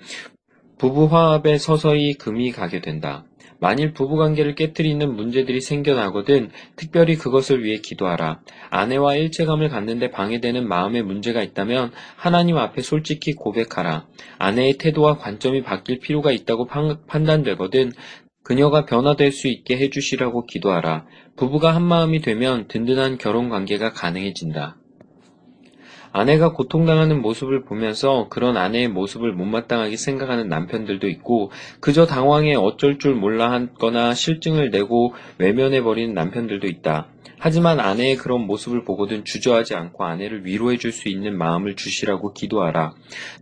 부부 0.79 1.07
화합에 1.07 1.59
서서히 1.59 2.15
금이 2.15 2.53
가게 2.53 2.81
된다. 2.81 3.25
만일 3.63 3.93
부부관계를 3.93 4.57
깨뜨리는 4.57 5.15
문제들이 5.15 5.61
생겨나거든 5.61 6.51
특별히 6.75 7.15
그것을 7.15 7.63
위해 7.63 7.79
기도하라. 7.81 8.41
아내와 8.71 9.15
일체감을 9.15 9.69
갖는데 9.69 10.11
방해되는 10.11 10.67
마음의 10.67 11.05
문제가 11.05 11.45
있다면 11.45 11.93
하나님 12.17 12.57
앞에 12.57 12.83
솔직히 12.83 13.35
고백하라. 13.35 14.09
아내의 14.39 14.79
태도와 14.79 15.17
관점이 15.17 15.63
바뀔 15.63 16.01
필요가 16.01 16.33
있다고 16.33 16.67
판단되거든 17.07 17.93
그녀가 18.43 18.85
변화될 18.85 19.31
수 19.31 19.47
있게 19.47 19.77
해주시라고 19.77 20.47
기도하라. 20.47 21.07
부부가 21.37 21.73
한마음이 21.73 22.21
되면 22.21 22.67
든든한 22.67 23.19
결혼 23.19 23.49
관계가 23.49 23.93
가능해진다. 23.93 24.82
아내가 26.13 26.53
고통당하는 26.53 27.23
모습을 27.23 27.65
보면서 27.65 28.27
그런 28.29 28.57
아내의 28.57 28.89
모습을 28.89 29.33
못마땅하게 29.33 29.97
생각하는 29.97 30.49
남편들도 30.49 31.09
있고 31.09 31.51
그저 31.81 32.07
당황해 32.07 32.55
어쩔 32.55 32.99
줄 32.99 33.15
몰라 33.15 33.51
하거나 33.51 34.15
실증을 34.15 34.71
내고 34.71 35.15
외면해버리는 35.39 36.13
남편들도 36.13 36.67
있다. 36.67 37.07
하지만 37.45 37.81
아내의 37.81 38.19
그런 38.19 38.43
모습을 38.47 38.85
보고든 38.85 39.25
주저하지 39.25 39.75
않고 39.75 40.05
아내를 40.05 40.47
위로해 40.47 40.77
줄 40.77 40.93
수 40.93 41.09
있는 41.09 41.37
마음을 41.37 41.75
주시라고 41.75 42.35
기도하라. 42.35 42.95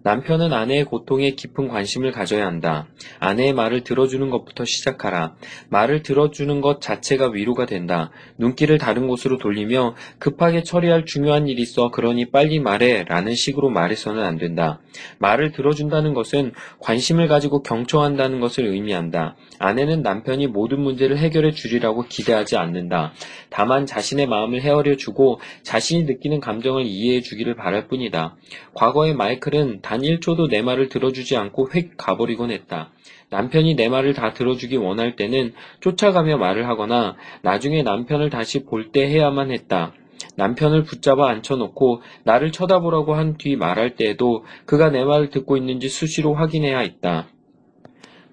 남편은 0.04 0.54
아내의 0.54 0.84
고통에 0.84 1.32
깊은 1.32 1.68
관심을 1.68 2.12
가져야 2.12 2.46
한다. 2.46 2.86
아내의 3.18 3.52
말을 3.52 3.82
들어주는 3.82 4.30
것부터 4.30 4.64
시작하라. 4.64 5.34
말을 5.68 6.02
들어주는 6.02 6.60
것 6.62 6.80
자체가 6.80 7.28
위로가 7.30 7.66
된다. 7.66 8.10
눈길을 8.38 8.78
다른 8.78 9.06
곳으로 9.06 9.36
돌리며 9.36 9.96
급하게 10.18 10.62
처리할 10.62 11.04
중요한 11.04 11.46
일이 11.48 11.60
있어 11.60 11.90
그러니 11.90 12.30
빨리 12.30 12.58
말해 12.58 13.04
라는 13.06 13.34
식으로 13.34 13.68
말해서는 13.68 14.22
안 14.22 14.38
된다. 14.38 14.80
말을 15.18 15.52
들어준다는 15.52 16.14
것은 16.14 16.52
관심을 16.78 17.28
가지고 17.28 17.62
경청한다는 17.62 18.40
것을 18.40 18.64
의미한다. 18.64 19.36
아내는 19.58 20.00
남편이 20.02 20.46
모든 20.46 20.80
문제를 20.80 21.18
해결해 21.18 21.50
주리라고 21.50 22.06
기대하지 22.08 22.56
않는다. 22.56 23.12
다만 23.50 23.86
자신의 23.90 24.28
마음을 24.28 24.62
헤아려 24.62 24.94
주고 24.96 25.40
자신이 25.64 26.04
느끼는 26.04 26.38
감정을 26.38 26.84
이해해 26.86 27.20
주기를 27.22 27.56
바랄 27.56 27.88
뿐이다. 27.88 28.36
과거의 28.74 29.14
마이클은 29.14 29.80
단 29.82 30.00
1초도 30.00 30.48
내 30.48 30.62
말을 30.62 30.88
들어주지 30.88 31.36
않고 31.36 31.70
획 31.74 31.96
가버리곤 31.96 32.52
했다. 32.52 32.92
남편이 33.30 33.74
내 33.74 33.88
말을 33.88 34.14
다 34.14 34.32
들어주기 34.32 34.76
원할 34.76 35.16
때는 35.16 35.52
쫓아가며 35.80 36.36
말을 36.38 36.68
하거나 36.68 37.16
나중에 37.42 37.82
남편을 37.82 38.30
다시 38.30 38.64
볼 38.64 38.92
때 38.92 39.08
해야만 39.08 39.50
했다. 39.50 39.92
남편을 40.36 40.84
붙잡아 40.84 41.28
앉혀놓고 41.28 42.02
나를 42.24 42.52
쳐다보라고 42.52 43.14
한 43.14 43.36
뒤 43.38 43.56
말할 43.56 43.96
때에도 43.96 44.44
그가 44.66 44.90
내 44.90 45.04
말을 45.04 45.30
듣고 45.30 45.56
있는지 45.56 45.88
수시로 45.88 46.34
확인해야 46.34 46.78
했다. 46.78 47.28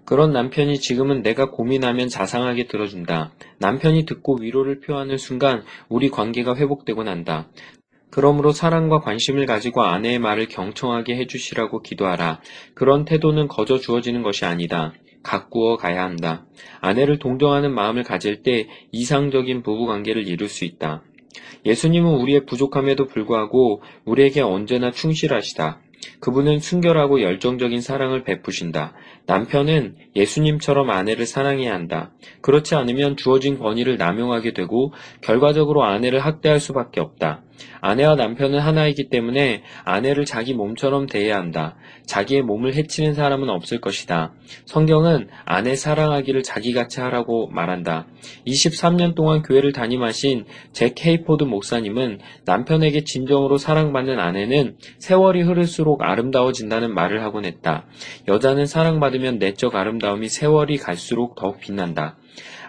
그런 0.08 0.32
남편이 0.32 0.80
지금은 0.80 1.22
내가 1.22 1.52
고민하면 1.52 2.08
자상하게 2.08 2.68
들어준다. 2.68 3.34
남편이 3.60 4.06
듣고 4.06 4.38
위로를 4.40 4.80
표하는 4.80 5.18
순간 5.18 5.64
우리 5.90 6.10
관계가 6.10 6.56
회복되곤 6.56 7.10
한다. 7.10 7.50
그러므로 8.10 8.54
사랑과 8.54 9.02
관심을 9.02 9.46
가지고 9.46 9.82
아내의 9.82 10.20
말을 10.20 10.48
경청하게 10.48 11.18
해주시라고 11.18 11.82
기도하라. 11.82 12.40
그런 12.74 13.04
태도는 13.04 13.50
거저 13.50 13.80
주어지는 13.80 14.24
것이 14.24 14.46
아니다. 14.46 14.94
가꾸어 15.24 15.76
가야 15.76 16.06
한다. 16.06 16.46
아내를 16.80 17.20
동정하는 17.20 17.76
마음을 17.76 18.04
가질 18.04 18.44
때 18.44 18.70
이상적인 18.94 19.62
부부 19.62 19.88
관계를 19.88 20.26
이룰 20.26 20.48
수 20.48 20.64
있다. 20.64 21.04
예수님은 21.66 22.10
우리의 22.22 22.46
부족함에도 22.46 23.08
불구하고 23.08 23.82
우리에게 24.06 24.40
언제나 24.40 24.90
충실하시다. 24.90 25.82
그분은 26.20 26.60
순결하고 26.60 27.22
열정적인 27.22 27.82
사랑을 27.82 28.24
베푸신다. 28.24 28.94
남편은 29.25 29.96
예수님처럼 30.16 30.89
아내를 30.89 31.25
사랑해야 31.25 31.74
한다. 31.74 32.12
그렇지 32.42 32.75
않으면 32.75 33.18
주어진 33.18 33.58
권위를 33.58 33.98
남용하게 33.98 34.54
되고 34.54 34.94
결과적으로 35.22 35.84
아내를 35.84 36.20
학대할 36.20 36.60
수밖에 36.60 37.00
없다. 37.00 37.44
아내와 37.82 38.16
남편은 38.16 38.60
하나이기 38.60 39.10
때문에 39.10 39.64
아내를 39.84 40.26
자기 40.26 40.54
몸처럼 40.54 41.08
대해야 41.08 41.38
한다. 41.38 41.76
자기의 42.06 42.42
몸을 42.42 42.74
해치는 42.76 43.14
사람은 43.14 43.50
없을 43.50 43.80
것이다. 43.80 44.34
성경은 44.66 45.30
아내 45.46 45.76
사랑하기를 45.76 46.44
자기같이 46.44 47.02
하라고 47.02 47.48
말한다. 47.48 48.08
23년 48.46 49.16
동안 49.16 49.42
교회를 49.42 49.74
담임하신 49.74 50.46
제 50.72 50.94
케이포드 50.96 51.44
목사님은 51.44 52.20
남편에게 52.46 53.04
진정으로 53.04 53.58
사랑받는 53.58 54.20
아내는 54.20 54.78
세월이 55.00 55.42
흐를수록 55.42 56.04
아름다워진다는 56.04 56.94
말을 56.94 57.24
하곤 57.24 57.46
했다. 57.46 57.86
여자는 58.28 58.66
사랑받으면 58.66 59.40
내적 59.40 59.76
아름다움이 59.76 60.30
세월이 60.30 60.78
갈수록 60.78 61.36
더욱 61.36 61.60
빛난다. 61.60 62.18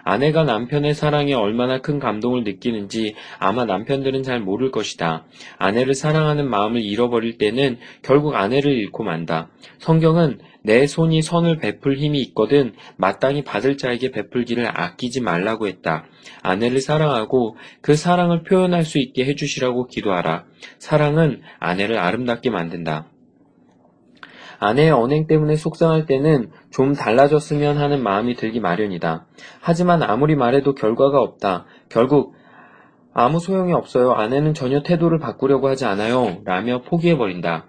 아내가 0.03 0.43
남편의 0.43 0.93
사랑에 0.93 1.33
얼마나 1.33 1.79
큰 1.79 1.99
감동을 1.99 2.43
느끼는지 2.43 3.15
아마 3.37 3.65
남편들은 3.65 4.23
잘 4.23 4.39
모를 4.39 4.71
것이다. 4.71 5.25
아내를 5.57 5.93
사랑하는 5.93 6.49
마음을 6.49 6.81
잃어버릴 6.81 7.37
때는 7.37 7.77
결국 8.01 8.35
아내를 8.35 8.71
잃고 8.73 9.03
만다. 9.03 9.49
성경은 9.79 10.39
내 10.61 10.87
손이 10.87 11.21
선을 11.21 11.57
베풀 11.57 11.97
힘이 11.97 12.21
있거든 12.21 12.73
마땅히 12.97 13.43
받을 13.43 13.77
자에게 13.77 14.11
베풀기를 14.11 14.67
아끼지 14.67 15.21
말라고 15.21 15.67
했다. 15.67 16.05
아내를 16.41 16.81
사랑하고 16.81 17.55
그 17.81 17.95
사랑을 17.95 18.43
표현할 18.43 18.83
수 18.83 18.99
있게 18.99 19.25
해주시라고 19.25 19.87
기도하라. 19.87 20.45
사랑은 20.77 21.41
아내를 21.59 21.97
아름답게 21.97 22.49
만든다. 22.49 23.07
아내의 24.59 24.91
언행 24.91 25.25
때문에 25.25 25.55
속상할 25.55 26.05
때는 26.05 26.51
좀 26.71 26.93
달라졌으면 26.93 27.77
하는 27.77 28.03
마음이 28.03 28.35
들기 28.35 28.59
마련이다. 28.59 29.25
하지만 29.59 30.03
아무리 30.03 30.35
말해도 30.35 30.75
결과가 30.75 31.19
없다. 31.21 31.65
결국 31.89 32.35
아무 33.13 33.39
소용이 33.39 33.73
없어요. 33.73 34.13
아내는 34.13 34.53
전혀 34.53 34.83
태도를 34.83 35.19
바꾸려고 35.19 35.67
하지 35.67 35.85
않아요. 35.85 36.41
라며 36.45 36.81
포기해버린다. 36.83 37.65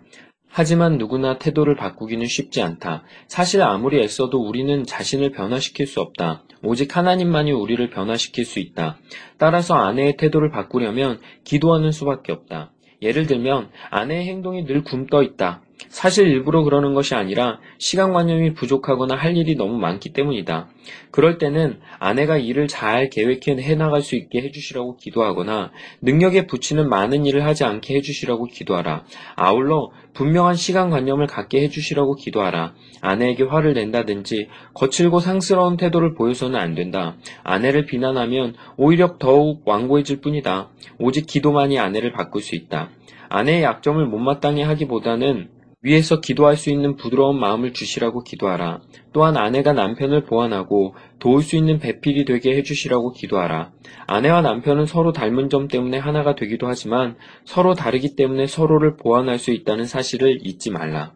하지만 0.52 0.98
누구나 0.98 1.38
태도를 1.38 1.76
바꾸기는 1.76 2.26
쉽지 2.26 2.60
않다. 2.60 3.04
사실 3.28 3.62
아무리 3.62 4.00
애써도 4.00 4.38
우리는 4.38 4.84
자신을 4.84 5.30
변화시킬 5.30 5.86
수 5.86 6.00
없다. 6.00 6.42
오직 6.62 6.96
하나님만이 6.96 7.52
우리를 7.52 7.88
변화시킬 7.90 8.44
수 8.44 8.58
있다. 8.58 8.98
따라서 9.38 9.74
아내의 9.74 10.16
태도를 10.16 10.50
바꾸려면 10.50 11.20
기도하는 11.44 11.92
수밖에 11.92 12.32
없다. 12.32 12.72
예를 13.00 13.26
들면 13.26 13.70
아내의 13.90 14.26
행동이 14.26 14.66
늘 14.66 14.82
굼떠 14.82 15.22
있다. 15.22 15.62
사실 15.88 16.28
일부러 16.28 16.62
그러는 16.62 16.94
것이 16.94 17.14
아니라 17.14 17.58
시간관념이 17.78 18.54
부족하거나 18.54 19.14
할 19.14 19.36
일이 19.36 19.54
너무 19.54 19.78
많기 19.78 20.12
때문이다. 20.12 20.68
그럴 21.10 21.38
때는 21.38 21.80
아내가 21.98 22.36
일을 22.36 22.68
잘 22.68 23.08
계획해 23.10 23.74
나갈 23.76 24.02
수 24.02 24.16
있게 24.16 24.42
해주시라고 24.42 24.96
기도하거나 24.96 25.70
능력에 26.02 26.46
붙이는 26.46 26.88
많은 26.88 27.26
일을 27.26 27.44
하지 27.44 27.64
않게 27.64 27.96
해주시라고 27.96 28.46
기도하라. 28.46 29.04
아울러 29.36 29.90
분명한 30.14 30.54
시간관념을 30.54 31.26
갖게 31.26 31.62
해주시라고 31.62 32.16
기도하라. 32.16 32.74
아내에게 33.00 33.44
화를 33.44 33.74
낸다든지 33.74 34.48
거칠고 34.74 35.20
상스러운 35.20 35.76
태도를 35.76 36.14
보여서는 36.14 36.58
안 36.58 36.74
된다. 36.74 37.16
아내를 37.42 37.86
비난하면 37.86 38.54
오히려 38.76 39.16
더욱 39.18 39.62
완고해질 39.66 40.20
뿐이다. 40.20 40.70
오직 40.98 41.26
기도만이 41.26 41.78
아내를 41.78 42.12
바꿀 42.12 42.42
수 42.42 42.54
있다. 42.54 42.90
아내의 43.28 43.62
약점을 43.62 44.04
못마땅히 44.06 44.62
하기보다는 44.62 45.59
위에서 45.82 46.20
기도할 46.20 46.56
수 46.56 46.68
있는 46.68 46.96
부드러운 46.96 47.40
마음을 47.40 47.72
주시라고 47.72 48.22
기도하라. 48.22 48.80
또한 49.14 49.38
아내가 49.38 49.72
남편을 49.72 50.24
보완하고 50.24 50.94
도울 51.18 51.42
수 51.42 51.56
있는 51.56 51.78
배필이 51.78 52.26
되게 52.26 52.54
해주시라고 52.56 53.12
기도하라. 53.12 53.72
아내와 54.06 54.42
남편은 54.42 54.84
서로 54.84 55.12
닮은 55.12 55.48
점 55.48 55.68
때문에 55.68 55.96
하나가 55.96 56.34
되기도 56.34 56.68
하지만 56.68 57.16
서로 57.46 57.74
다르기 57.74 58.14
때문에 58.14 58.46
서로를 58.46 58.96
보완할 58.96 59.38
수 59.38 59.52
있다는 59.52 59.86
사실을 59.86 60.40
잊지 60.42 60.70
말라. 60.70 61.14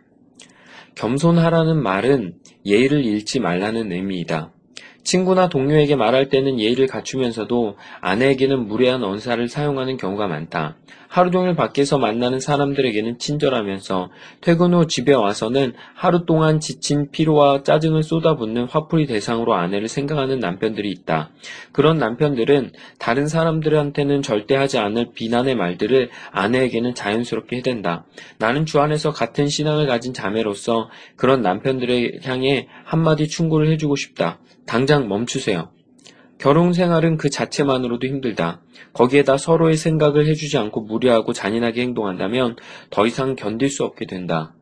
겸손하라는 0.94 1.82
말은 1.82 2.36
예의를 2.64 3.04
잃지 3.04 3.40
말라는 3.40 3.92
의미이다. 3.92 4.50
친구나 5.02 5.50
동료에게 5.50 5.96
말할 5.96 6.30
때는 6.30 6.58
예의를 6.58 6.86
갖추면서도 6.86 7.76
아내에게는 8.00 8.66
무례한 8.66 9.04
언사를 9.04 9.46
사용하는 9.48 9.98
경우가 9.98 10.26
많다. 10.26 10.78
하루 11.14 11.30
종일 11.30 11.54
밖에서 11.54 11.96
만나는 11.96 12.40
사람들에게는 12.40 13.20
친절하면서 13.20 14.10
퇴근 14.40 14.74
후 14.74 14.88
집에 14.88 15.14
와서는 15.14 15.74
하루 15.94 16.26
동안 16.26 16.58
지친 16.58 17.08
피로와 17.12 17.62
짜증을 17.62 18.02
쏟아붓는 18.02 18.64
화풀이 18.64 19.06
대상으로 19.06 19.54
아내를 19.54 19.86
생각하는 19.86 20.40
남편들이 20.40 20.90
있다. 20.90 21.30
그런 21.70 21.98
남편들은 21.98 22.72
다른 22.98 23.28
사람들한테는 23.28 24.22
절대 24.22 24.56
하지 24.56 24.78
않을 24.78 25.12
비난의 25.14 25.54
말들을 25.54 26.10
아내에게는 26.32 26.96
자연스럽게 26.96 27.58
해댄다. 27.58 28.06
나는 28.38 28.66
주 28.66 28.80
안에서 28.80 29.12
같은 29.12 29.46
신앙을 29.46 29.86
가진 29.86 30.14
자매로서 30.14 30.90
그런 31.14 31.42
남편들을 31.42 32.22
향해 32.24 32.66
한마디 32.82 33.28
충고를 33.28 33.70
해주고 33.70 33.94
싶다. 33.94 34.40
당장 34.66 35.06
멈추세요. 35.06 35.70
결혼 36.38 36.72
생활은 36.72 37.16
그 37.16 37.30
자체만으로도 37.30 38.06
힘들다. 38.06 38.60
거기에다 38.92 39.36
서로의 39.36 39.76
생각을 39.76 40.26
해주지 40.26 40.58
않고 40.58 40.82
무리하고 40.82 41.32
잔인하게 41.32 41.82
행동한다면 41.82 42.56
더 42.90 43.06
이상 43.06 43.36
견딜 43.36 43.70
수 43.70 43.84
없게 43.84 44.06
된다. 44.06 44.54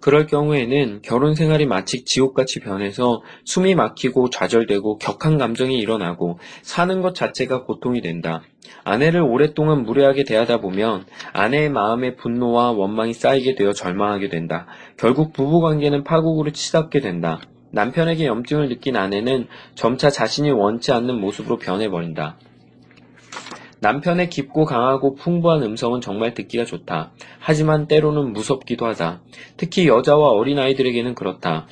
그럴 0.00 0.26
경우에는 0.26 1.00
결혼 1.02 1.34
생활이 1.34 1.66
마치 1.66 2.04
지옥같이 2.04 2.60
변해서 2.60 3.22
숨이 3.44 3.74
막히고 3.74 4.30
좌절되고 4.30 4.98
격한 4.98 5.38
감정이 5.38 5.78
일어나고 5.78 6.38
사는 6.62 7.00
것 7.02 7.14
자체가 7.14 7.64
고통이 7.64 8.00
된다. 8.00 8.42
아내를 8.84 9.20
오랫동안 9.20 9.82
무례하게 9.84 10.24
대하다 10.24 10.60
보면 10.60 11.04
아내의 11.32 11.70
마음에 11.70 12.16
분노와 12.16 12.72
원망이 12.72 13.12
쌓이게 13.12 13.54
되어 13.54 13.72
절망하게 13.72 14.28
된다. 14.28 14.66
결국 14.96 15.32
부부 15.32 15.60
관계는 15.60 16.04
파국으로 16.04 16.50
치닫게 16.50 17.00
된다. 17.00 17.40
남편에게 17.72 18.26
염증을 18.26 18.68
느낀 18.68 18.96
아내는 18.96 19.48
점차 19.74 20.10
자신이 20.10 20.50
원치 20.50 20.92
않는 20.92 21.20
모습으로 21.20 21.56
변해버린다. 21.58 22.38
남편의 23.80 24.30
깊고 24.30 24.64
강하고 24.64 25.16
풍부한 25.16 25.62
음성은 25.64 26.00
정말 26.00 26.34
듣기가 26.34 26.64
좋다. 26.64 27.12
하지만 27.40 27.88
때로는 27.88 28.32
무섭기도 28.32 28.86
하다. 28.86 29.22
특히 29.56 29.88
여자와 29.88 30.28
어린아이들에게는 30.28 31.16
그렇다. 31.16 31.66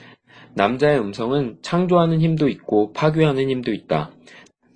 남자의 0.55 0.99
음성은 0.99 1.59
창조하는 1.63 2.21
힘도 2.21 2.49
있고 2.49 2.93
파괴하는 2.93 3.49
힘도 3.49 3.73
있다. 3.73 4.11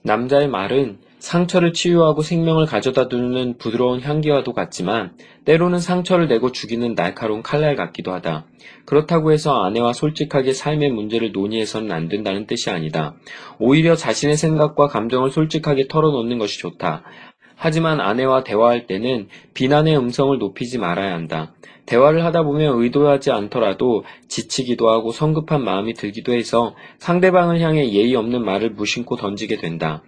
남자의 0.03 0.47
말은 0.47 0.99
상처를 1.25 1.73
치유하고 1.73 2.21
생명을 2.21 2.67
가져다 2.67 3.09
두는 3.09 3.57
부드러운 3.57 4.03
향기와도 4.03 4.53
같지만 4.53 5.13
때로는 5.47 5.79
상처를 5.79 6.29
내고 6.29 6.53
죽이는 6.53 6.95
날카로운 6.95 7.43
칼날 7.43 7.77
같기도 7.77 8.13
하다. 8.13 8.45
그렇다고 8.85 9.33
해서 9.33 9.63
아내와 9.63 9.95
솔직하게 9.95 10.53
삶의 10.53 10.91
문제를 10.91 11.33
논의해서는 11.33 11.93
안 11.93 12.11
된다는 12.11 12.47
뜻이 12.47 12.69
아니다. 12.69 13.15
오히려 13.59 13.97
자신의 13.97 14.37
생각과 14.37 14.89
감정을 14.89 15.31
솔직하게 15.31 15.89
털어놓는 15.89 16.37
것이 16.37 16.59
좋다. 16.59 17.05
하지만 17.57 18.01
아내와 18.01 18.45
대화할 18.45 18.87
때는 18.87 19.29
비난의 19.55 19.97
음성을 19.97 20.37
높이지 20.37 20.77
말아야 20.77 21.15
한다. 21.15 21.55
대화를 21.87 22.23
하다 22.25 22.43
보면 22.43 22.83
의도하지 22.83 23.31
않더라도 23.31 24.05
지치기도 24.29 24.91
하고 24.91 25.11
성급한 25.11 25.65
마음이 25.65 25.95
들기도 25.95 26.35
해서 26.35 26.75
상대방을 26.99 27.61
향해 27.61 27.91
예의 27.91 28.15
없는 28.15 28.45
말을 28.45 28.71
무심코 28.71 29.17
던지게 29.17 29.57
된다. 29.57 30.03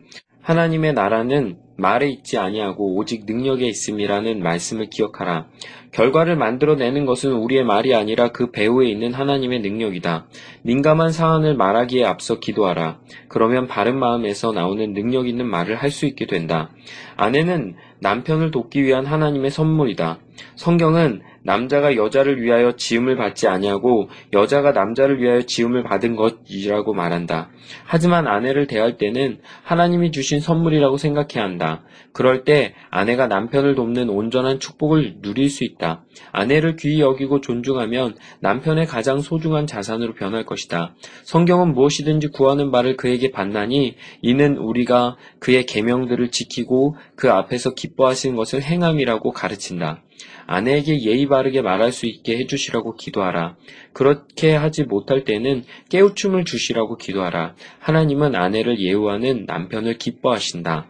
하나님의 0.46 0.92
나라는 0.92 1.56
말에 1.76 2.08
있지 2.08 2.38
아니하고 2.38 2.94
오직 2.94 3.26
능력에 3.26 3.66
있음이라는 3.66 4.44
말씀을 4.44 4.86
기억하라. 4.86 5.48
결과를 5.90 6.36
만들어내는 6.36 7.04
것은 7.04 7.32
우리의 7.32 7.64
말이 7.64 7.96
아니라 7.96 8.28
그 8.28 8.52
배후에 8.52 8.88
있는 8.88 9.12
하나님의 9.12 9.60
능력이다. 9.60 10.28
민감한 10.62 11.10
사안을 11.10 11.56
말하기에 11.56 12.04
앞서 12.04 12.38
기도하라. 12.38 13.00
그러면 13.26 13.66
바른 13.66 13.98
마음에서 13.98 14.52
나오는 14.52 14.94
능력 14.94 15.26
있는 15.26 15.46
말을 15.46 15.74
할 15.74 15.90
수 15.90 16.06
있게 16.06 16.26
된다. 16.26 16.70
아내는 17.16 17.74
남편을 17.98 18.52
돕기 18.52 18.84
위한 18.84 19.04
하나님의 19.04 19.50
선물이다. 19.50 20.20
성경은 20.54 21.22
남자가 21.46 21.94
여자를 21.94 22.42
위하여 22.42 22.72
지음을 22.72 23.16
받지 23.16 23.46
아니하고 23.46 24.10
여자가 24.32 24.72
남자를 24.72 25.22
위하여 25.22 25.42
지음을 25.42 25.84
받은 25.84 26.16
것이라고 26.16 26.92
말한다. 26.92 27.50
하지만 27.84 28.26
아내를 28.26 28.66
대할 28.66 28.96
때는 28.98 29.38
하나님이 29.62 30.10
주신 30.10 30.40
선물이라고 30.40 30.96
생각해야 30.96 31.44
한다. 31.44 31.84
그럴 32.12 32.42
때 32.42 32.74
아내가 32.90 33.28
남편을 33.28 33.76
돕는 33.76 34.10
온전한 34.10 34.58
축복을 34.58 35.18
누릴 35.22 35.48
수 35.48 35.62
있다. 35.62 36.04
아내를 36.32 36.76
귀히 36.76 37.00
여기고 37.00 37.40
존중하면 37.40 38.16
남편의 38.40 38.86
가장 38.86 39.20
소중한 39.20 39.68
자산으로 39.68 40.14
변할 40.14 40.44
것이다. 40.44 40.94
성경은 41.22 41.74
무엇이든지 41.74 42.28
구하는 42.28 42.72
바를 42.72 42.96
그에게 42.96 43.30
받나니 43.30 43.94
이는 44.20 44.56
우리가 44.56 45.16
그의 45.38 45.66
계명들을 45.66 46.30
지키고 46.32 46.96
그 47.14 47.30
앞에서 47.30 47.74
기뻐하시는 47.74 48.34
것을 48.34 48.62
행함이라고 48.62 49.30
가르친다. 49.30 50.02
아내에게 50.46 51.02
예의 51.02 51.26
바르게 51.26 51.62
말할 51.62 51.92
수 51.92 52.06
있게 52.06 52.38
해주시라고 52.38 52.96
기도하라. 52.96 53.56
그렇게 53.92 54.54
하지 54.54 54.84
못할 54.84 55.24
때는 55.24 55.64
깨우침을 55.88 56.44
주시라고 56.44 56.96
기도하라. 56.96 57.54
하나님은 57.78 58.34
아내를 58.34 58.78
예우하는 58.80 59.44
남편을 59.46 59.98
기뻐하신다. 59.98 60.88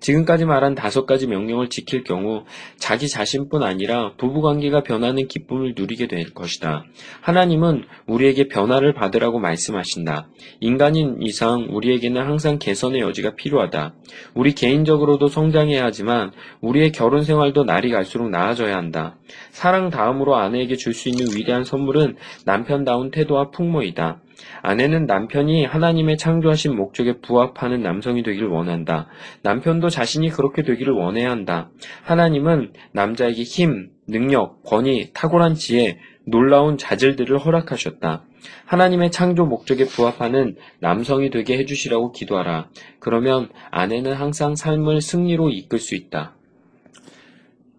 지금까지 0.00 0.44
말한 0.44 0.74
다섯 0.74 1.06
가지 1.06 1.26
명령을 1.26 1.68
지킬 1.68 2.02
경우 2.04 2.44
자기 2.76 3.08
자신뿐 3.08 3.62
아니라 3.62 4.14
부부관계가 4.16 4.82
변하는 4.82 5.28
기쁨을 5.28 5.74
누리게 5.76 6.08
될 6.08 6.34
것이다. 6.34 6.84
하나님은 7.20 7.84
우리에게 8.06 8.48
변화를 8.48 8.92
받으라고 8.92 9.38
말씀하신다. 9.38 10.28
인간인 10.60 11.18
이상 11.22 11.68
우리에게는 11.70 12.20
항상 12.20 12.58
개선의 12.58 13.00
여지가 13.00 13.36
필요하다. 13.36 13.94
우리 14.34 14.54
개인적으로도 14.54 15.28
성장해야 15.28 15.84
하지만 15.84 16.32
우리의 16.60 16.92
결혼 16.92 17.22
생활도 17.22 17.64
날이 17.64 17.90
갈수록 17.90 18.30
나아져야 18.30 18.76
한다. 18.76 19.16
사랑 19.50 19.90
다음으로 19.90 20.36
아내에게 20.36 20.74
줄 20.76 20.96
수 20.96 21.10
있는 21.10 21.26
위대한 21.36 21.62
선물은 21.62 22.16
남편다운 22.46 23.10
태도와 23.10 23.50
풍모이다. 23.50 24.22
아내는 24.62 25.06
남편이 25.06 25.64
하나님의 25.64 26.18
창조하신 26.18 26.76
목적에 26.76 27.20
부합하는 27.20 27.82
남성이 27.82 28.22
되기를 28.22 28.48
원한다. 28.48 29.08
남편도 29.42 29.88
자신이 29.88 30.30
그렇게 30.30 30.62
되기를 30.62 30.92
원해야 30.92 31.30
한다. 31.30 31.70
하나님은 32.02 32.72
남자에게 32.92 33.42
힘, 33.42 33.90
능력, 34.06 34.62
권위, 34.62 35.12
탁월한 35.12 35.54
지혜, 35.54 35.98
놀라운 36.24 36.76
자질들을 36.76 37.38
허락하셨다. 37.38 38.24
하나님의 38.66 39.10
창조 39.10 39.46
목적에 39.46 39.84
부합하는 39.86 40.56
남성이 40.80 41.30
되게 41.30 41.56
해주시라고 41.58 42.12
기도하라. 42.12 42.68
그러면 42.98 43.48
아내는 43.70 44.12
항상 44.14 44.54
삶을 44.54 45.00
승리로 45.00 45.50
이끌 45.50 45.78
수 45.78 45.94
있다. 45.94 46.34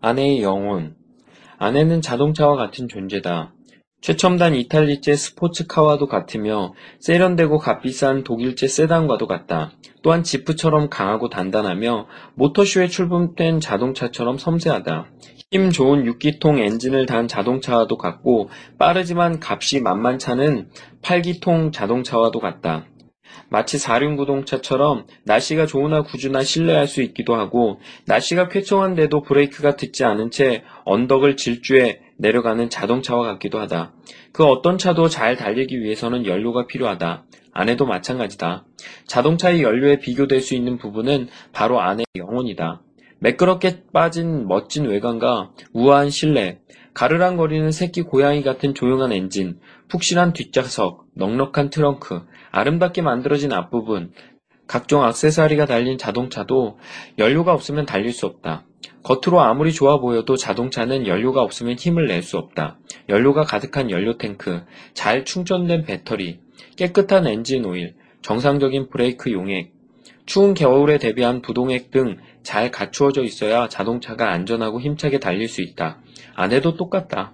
아내의 0.01 0.41
영혼. 0.41 0.95
아내는 1.57 2.01
자동차와 2.01 2.55
같은 2.55 2.87
존재다. 2.87 3.53
최첨단 4.07 4.55
이탈리제 4.55 5.17
스포츠카와도 5.17 6.07
같으며 6.07 6.73
세련되고 7.01 7.57
값비싼 7.57 8.23
독일제 8.23 8.69
세단과도 8.69 9.27
같다. 9.27 9.73
또한 10.01 10.23
지프처럼 10.23 10.89
강하고 10.89 11.27
단단하며 11.27 12.07
모터쇼에 12.35 12.87
출품된 12.87 13.59
자동차처럼 13.59 14.37
섬세하다. 14.37 15.07
힘 15.51 15.71
좋은 15.71 16.05
6기통 16.05 16.57
엔진을 16.57 17.05
단 17.05 17.27
자동차와도 17.27 17.97
같고 17.97 18.49
빠르지만 18.79 19.41
값이 19.43 19.81
만만찮은 19.81 20.69
8기통 21.01 21.73
자동차와도 21.73 22.39
같다. 22.39 22.85
마치 23.49 23.77
사륜구동차처럼 23.77 25.05
날씨가 25.25 25.65
좋으나 25.65 26.03
구주나 26.03 26.43
신뢰할 26.43 26.87
수 26.87 27.01
있기도 27.01 27.35
하고 27.35 27.81
날씨가 28.05 28.47
쾌청한데도 28.47 29.23
브레이크가 29.23 29.75
듣지 29.75 30.05
않은 30.05 30.31
채 30.31 30.63
언덕을 30.85 31.35
질주해 31.35 32.06
내려가는 32.17 32.69
자동차와 32.69 33.25
같기도 33.27 33.59
하다. 33.59 33.93
그 34.31 34.45
어떤 34.45 34.77
차도 34.77 35.09
잘 35.09 35.35
달리기 35.35 35.81
위해서는 35.81 36.25
연료가 36.25 36.67
필요하다. 36.67 37.25
아내도 37.53 37.85
마찬가지다. 37.85 38.65
자동차의 39.07 39.63
연료에 39.63 39.99
비교될 39.99 40.41
수 40.41 40.53
있는 40.55 40.77
부분은 40.77 41.29
바로 41.53 41.81
아내의 41.81 42.05
영혼이다. 42.15 42.81
매끄럽게 43.19 43.83
빠진 43.91 44.47
멋진 44.47 44.85
외관과 44.85 45.51
우아한 45.73 46.11
실내, 46.11 46.59
가르랑거리는 46.93 47.71
새끼 47.71 48.03
고양이 48.03 48.43
같은 48.43 48.75
조용한 48.75 49.11
엔진, 49.11 49.59
푹신한 49.87 50.33
뒷좌석, 50.33 51.05
넉넉한 51.15 51.71
트렁크, 51.71 52.21
아름답게 52.51 53.01
만들어진 53.01 53.53
앞부분, 53.53 54.11
각종 54.67 55.03
악세사리가 55.03 55.65
달린 55.65 55.97
자동차도 55.97 56.77
연료가 57.17 57.53
없으면 57.53 57.85
달릴 57.85 58.11
수 58.11 58.25
없다. 58.27 58.66
겉으로 59.07 59.39
아무리 59.39 59.71
좋아 59.71 59.99
보여도 60.01 60.35
자동차는 60.35 61.07
연료가 61.07 61.41
없으면 61.41 61.75
힘을 61.77 62.07
낼 62.07 62.21
수 62.21 62.37
없다. 62.37 62.77
연료가 63.07 63.43
가득한 63.43 63.89
연료 63.89 64.17
탱크, 64.17 64.63
잘 64.93 65.23
충전된 65.23 65.85
배터리, 65.85 66.41
깨끗한 66.75 67.25
엔진 67.25 67.63
오일, 67.63 67.95
정상적인 68.21 68.89
브레이크 68.89 69.31
용액, 69.31 69.71
추운 70.25 70.53
겨울에 70.53 70.97
대비한 70.97 71.41
부동액 71.41 71.91
등 71.91 72.17
잘 72.43 72.71
갖추어져 72.71 73.23
있어야 73.23 73.67
자동차가 73.67 74.31
안전하고 74.31 74.79
힘차게 74.79 75.19
달릴 75.19 75.49
수 75.49 75.61
있다. 75.61 75.99
아내도 76.33 76.77
똑같다. 76.77 77.33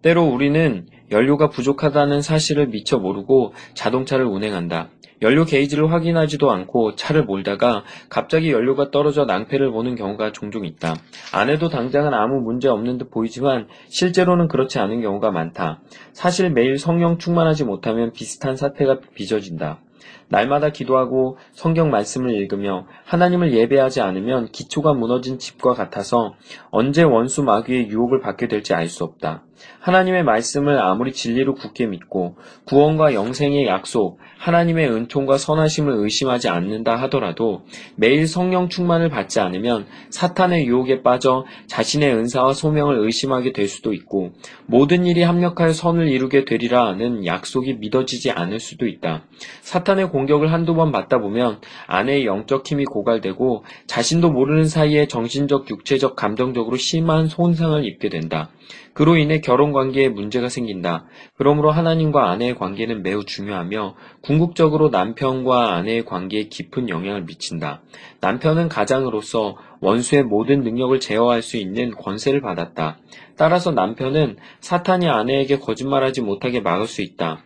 때로 0.00 0.24
우리는 0.24 0.86
연료가 1.10 1.50
부족하다는 1.50 2.22
사실을 2.22 2.68
미처 2.68 2.98
모르고 2.98 3.54
자동차를 3.74 4.24
운행한다. 4.24 4.90
연료 5.22 5.44
게이지를 5.44 5.90
확인하지도 5.90 6.50
않고 6.50 6.96
차를 6.96 7.24
몰다가 7.24 7.84
갑자기 8.08 8.50
연료가 8.50 8.90
떨어져 8.90 9.24
낭패를 9.24 9.70
보는 9.70 9.94
경우가 9.94 10.32
종종 10.32 10.66
있다. 10.66 10.96
아내도 11.32 11.68
당장은 11.68 12.12
아무 12.12 12.40
문제 12.40 12.68
없는 12.68 12.98
듯 12.98 13.10
보이지만 13.10 13.68
실제로는 13.88 14.48
그렇지 14.48 14.78
않은 14.80 15.00
경우가 15.00 15.30
많다. 15.30 15.80
사실 16.12 16.50
매일 16.50 16.78
성령 16.78 17.18
충만하지 17.18 17.64
못하면 17.64 18.12
비슷한 18.12 18.56
사태가 18.56 19.00
빚어진다. 19.14 19.80
날마다 20.28 20.70
기도하고 20.70 21.38
성경 21.52 21.90
말씀을 21.90 22.34
읽으며 22.34 22.86
하나님을 23.04 23.52
예배하지 23.52 24.00
않으면 24.00 24.48
기초가 24.48 24.94
무너진 24.94 25.38
집과 25.38 25.74
같아서 25.74 26.34
언제 26.70 27.02
원수 27.02 27.42
마귀의 27.42 27.88
유혹을 27.88 28.20
받게 28.20 28.48
될지 28.48 28.72
알 28.74 28.88
수 28.88 29.02
없다. 29.02 29.42
하나님의 29.80 30.24
말씀을 30.24 30.78
아무리 30.78 31.12
진리로 31.12 31.54
굳게 31.54 31.86
믿고 31.86 32.36
구원과 32.64 33.14
영생의 33.14 33.66
약속, 33.66 34.18
하나님의 34.38 34.90
은총과 34.90 35.38
선하심을 35.38 35.94
의심하지 35.96 36.48
않는다 36.48 36.96
하더라도 37.02 37.64
매일 37.96 38.26
성령 38.26 38.68
충만을 38.68 39.08
받지 39.08 39.40
않으면 39.40 39.86
사탄의 40.10 40.66
유혹에 40.66 41.02
빠져 41.02 41.44
자신의 41.66 42.14
은사와 42.14 42.52
소명을 42.52 42.98
의심하게 42.98 43.52
될 43.52 43.68
수도 43.68 43.92
있고 43.94 44.32
모든 44.66 45.06
일이 45.06 45.22
합력하여 45.22 45.72
선을 45.72 46.08
이루게 46.08 46.44
되리라는 46.44 47.26
약속이 47.26 47.74
믿어지지 47.74 48.30
않을 48.30 48.60
수도 48.60 48.86
있다. 48.86 49.24
사탄의 49.62 50.10
공격을 50.14 50.52
한두 50.52 50.74
번 50.74 50.92
받다 50.92 51.18
보면 51.18 51.60
아내의 51.88 52.24
영적 52.24 52.64
힘이 52.64 52.84
고갈되고 52.84 53.64
자신도 53.88 54.30
모르는 54.30 54.66
사이에 54.66 55.06
정신적, 55.06 55.68
육체적, 55.68 56.14
감정적으로 56.14 56.76
심한 56.76 57.26
손상을 57.26 57.84
입게 57.84 58.08
된다. 58.08 58.50
그로 58.92 59.16
인해 59.16 59.40
결혼 59.40 59.72
관계에 59.72 60.08
문제가 60.08 60.48
생긴다. 60.48 61.06
그러므로 61.36 61.72
하나님과 61.72 62.30
아내의 62.30 62.54
관계는 62.54 63.02
매우 63.02 63.24
중요하며 63.24 63.96
궁극적으로 64.22 64.88
남편과 64.88 65.74
아내의 65.74 66.04
관계에 66.04 66.44
깊은 66.44 66.88
영향을 66.88 67.24
미친다. 67.24 67.82
남편은 68.20 68.68
가장으로서 68.68 69.56
원수의 69.80 70.22
모든 70.22 70.62
능력을 70.62 70.98
제어할 71.00 71.42
수 71.42 71.56
있는 71.56 71.90
권세를 71.90 72.40
받았다. 72.40 72.98
따라서 73.36 73.72
남편은 73.72 74.36
사탄이 74.60 75.08
아내에게 75.08 75.58
거짓말하지 75.58 76.20
못하게 76.22 76.60
막을 76.60 76.86
수 76.86 77.02
있다. 77.02 77.42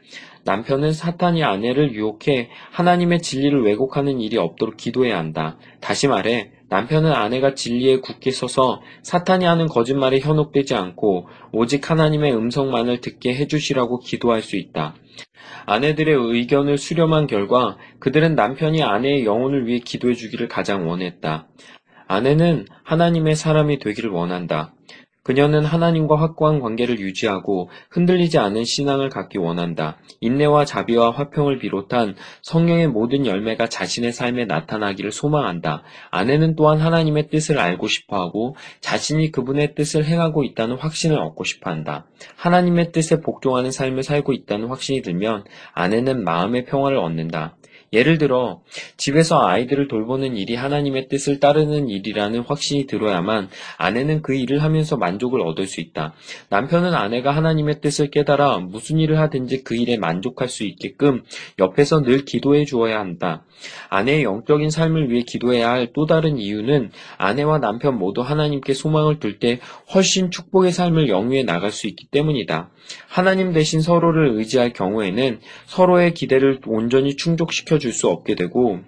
남편은 0.49 0.95
사탄이 0.95 1.45
아내를 1.45 1.93
유혹해 1.93 2.49
하나님의 2.71 3.21
진리를 3.21 3.67
왜곡하는 3.67 4.19
일이 4.19 4.39
없도록 4.39 4.79
기도해야 4.79 5.19
한다. 5.19 5.59
다시 5.83 6.09
말해, 6.09 6.53
남편은 6.71 7.13
아내가 7.13 7.55
진리에 7.55 7.99
굳게 7.99 8.31
서서 8.31 8.81
사탄이 9.03 9.45
하는 9.45 9.67
거짓말에 9.67 10.21
현혹되지 10.21 10.75
않고 10.75 11.29
오직 11.53 11.91
하나님의 11.91 12.35
음성만을 12.35 13.03
듣게 13.03 13.35
해주시라고 13.35 13.99
기도할 13.99 14.41
수 14.41 14.57
있다. 14.57 14.95
아내들의 15.67 16.15
의견을 16.15 16.79
수렴한 16.79 17.27
결과 17.27 17.77
그들은 17.99 18.35
남편이 18.35 18.83
아내의 18.83 19.27
영혼을 19.27 19.67
위해 19.67 19.81
기도해 19.81 20.15
주기를 20.15 20.49
가장 20.49 20.89
원했다. 20.89 21.47
아내는 22.07 22.65
하나님의 22.85 23.37
사람이 23.37 23.81
되기를 23.81 24.09
원한다. 24.09 24.73
그녀는 25.29 25.63
하나님과 25.63 26.19
확고한 26.19 26.59
관계를 26.59 27.01
유지하고 27.01 27.69
흔들리지 27.91 28.39
않은 28.39 28.65
신앙을 28.65 29.11
갖기 29.11 29.37
원한다. 29.37 29.99
인내와 30.23 30.65
자비와 30.65 31.11
화평을 31.11 31.59
비롯한 31.59 32.15
성령의 32.41 32.89
모든 32.89 33.27
열매가 33.27 33.69
자신의 33.69 34.13
삶에 34.13 34.47
나타나기를 34.47 35.13
소망한다. 35.13 35.83
아내는 36.11 36.57
또한 36.57 36.81
하나님의 36.81 37.29
뜻을 37.29 37.59
알고 37.59 37.89
싶어 37.89 38.19
하고 38.19 38.57
자신이 38.81 39.31
그분의 39.31 39.75
뜻을 39.75 40.07
행하고 40.07 40.45
있다는 40.45 40.77
확신을 40.77 41.19
얻고 41.19 41.45
싶어 41.45 41.71
한다. 41.71 42.07
하나님의 42.37 42.93
뜻에 42.93 43.21
복종하는 43.21 43.71
삶을 43.71 44.05
살고 44.05 44.33
있다는 44.33 44.69
확신이 44.69 45.03
들면 45.03 45.45
아내는 45.75 46.25
마음의 46.25 46.65
평화를 46.65 46.97
얻는다. 46.97 47.58
예를 47.93 48.19
들어 48.19 48.63
집에서 48.97 49.47
아이들을 49.47 49.89
돌보는 49.89 50.37
일이 50.37 50.55
하나님의 50.55 51.09
뜻을 51.09 51.41
따르는 51.41 51.89
일이라는 51.89 52.41
확신이 52.41 52.87
들어야만 52.87 53.49
아내는 53.77 54.23
그 54.23 54.35
일을 54.35 54.63
하면서 54.63 54.97
만족을 54.97 55.41
얻을 55.41 55.67
수 55.67 55.81
있다. 55.81 56.15
남편은 56.49 56.95
아내가 56.95 57.35
하나님의 57.35 57.81
뜻을 57.81 58.11
깨달아 58.11 58.59
무슨 58.59 58.99
일을 58.99 59.19
하든지 59.19 59.65
그 59.65 59.75
일에 59.75 59.97
만족할 59.97 60.49
수 60.49 60.65
있게끔 60.65 61.23
옆에서 61.59 62.03
늘 62.03 62.25
기도해 62.25 62.65
주어야 62.65 63.01
한다. 63.01 63.45
아내의 63.89 64.23
영적인 64.23 64.71
삶을 64.71 65.11
위해 65.11 65.23
기도해야 65.27 65.71
할 65.71 65.89
또 65.95 66.07
다른 66.07 66.39
이유는 66.39 66.91
아내와 67.17 67.59
남편 67.59 67.99
모두 67.99 68.21
하나님께 68.21 68.75
소망을 68.75 69.19
둘 69.19 69.39
때 69.39 69.61
훨씬 69.95 70.31
축복의 70.31 70.73
삶을 70.73 71.09
영위해 71.09 71.45
나갈 71.45 71.71
수 71.71 71.87
있기 71.87 72.07
때문이다. 72.11 72.71
하나님 73.09 73.53
대신 73.53 73.81
서로를 73.81 74.31
의지할 74.37 74.73
경우에는 74.73 75.41
서로의 75.67 76.15
기대를 76.15 76.61
온전히 76.67 77.17
충족시켜 77.17 77.78
줄 77.79 77.93
수 77.93 78.09
없게 78.09 78.35
되고 78.35 78.79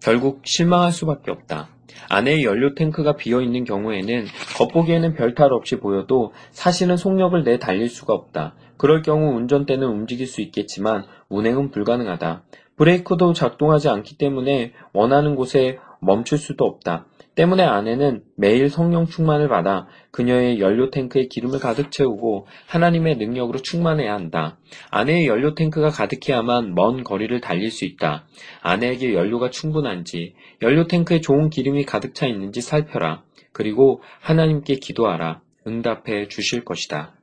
결국 0.00 0.40
실망할 0.44 0.92
수밖에 0.92 1.30
없다. 1.30 1.68
아내의 2.08 2.44
연료 2.44 2.74
탱크가 2.74 3.16
비어 3.16 3.40
있는 3.40 3.64
경우에는 3.64 4.26
겉보기에는 4.56 5.14
별탈 5.14 5.52
없이 5.52 5.76
보여도 5.76 6.32
사실은 6.50 6.96
속력을 6.96 7.42
내 7.44 7.58
달릴 7.58 7.88
수가 7.88 8.14
없다. 8.14 8.54
그럴 8.76 9.02
경우 9.02 9.36
운전대는 9.36 9.86
움직일 9.86 10.26
수 10.26 10.40
있겠지만 10.40 11.04
운행은 11.28 11.70
불가능하다. 11.70 12.42
브레이크도 12.76 13.34
작동하지 13.34 13.90
않기 13.90 14.16
때문에 14.16 14.72
원하는 14.94 15.36
곳에 15.36 15.78
멈출 16.00 16.38
수도 16.38 16.64
없다. 16.64 17.06
때문에 17.40 17.62
아내는 17.62 18.22
매일 18.36 18.68
성령 18.68 19.06
충만을 19.06 19.48
받아 19.48 19.86
그녀의 20.10 20.60
연료 20.60 20.90
탱크에 20.90 21.28
기름을 21.28 21.58
가득 21.58 21.90
채우고 21.90 22.46
하나님의 22.66 23.16
능력으로 23.16 23.60
충만해야 23.60 24.12
한다. 24.12 24.58
아내의 24.90 25.26
연료 25.26 25.54
탱크가 25.54 25.88
가득해야만 25.88 26.74
먼 26.74 27.02
거리를 27.02 27.40
달릴 27.40 27.70
수 27.70 27.86
있다. 27.86 28.26
아내에게 28.60 29.14
연료가 29.14 29.48
충분한지, 29.48 30.34
연료 30.60 30.86
탱크에 30.86 31.22
좋은 31.22 31.48
기름이 31.48 31.84
가득 31.86 32.14
차 32.14 32.26
있는지 32.26 32.60
살펴라. 32.60 33.22
그리고 33.52 34.02
하나님께 34.20 34.74
기도하라. 34.74 35.40
응답해 35.66 36.28
주실 36.28 36.62
것이다. 36.62 37.14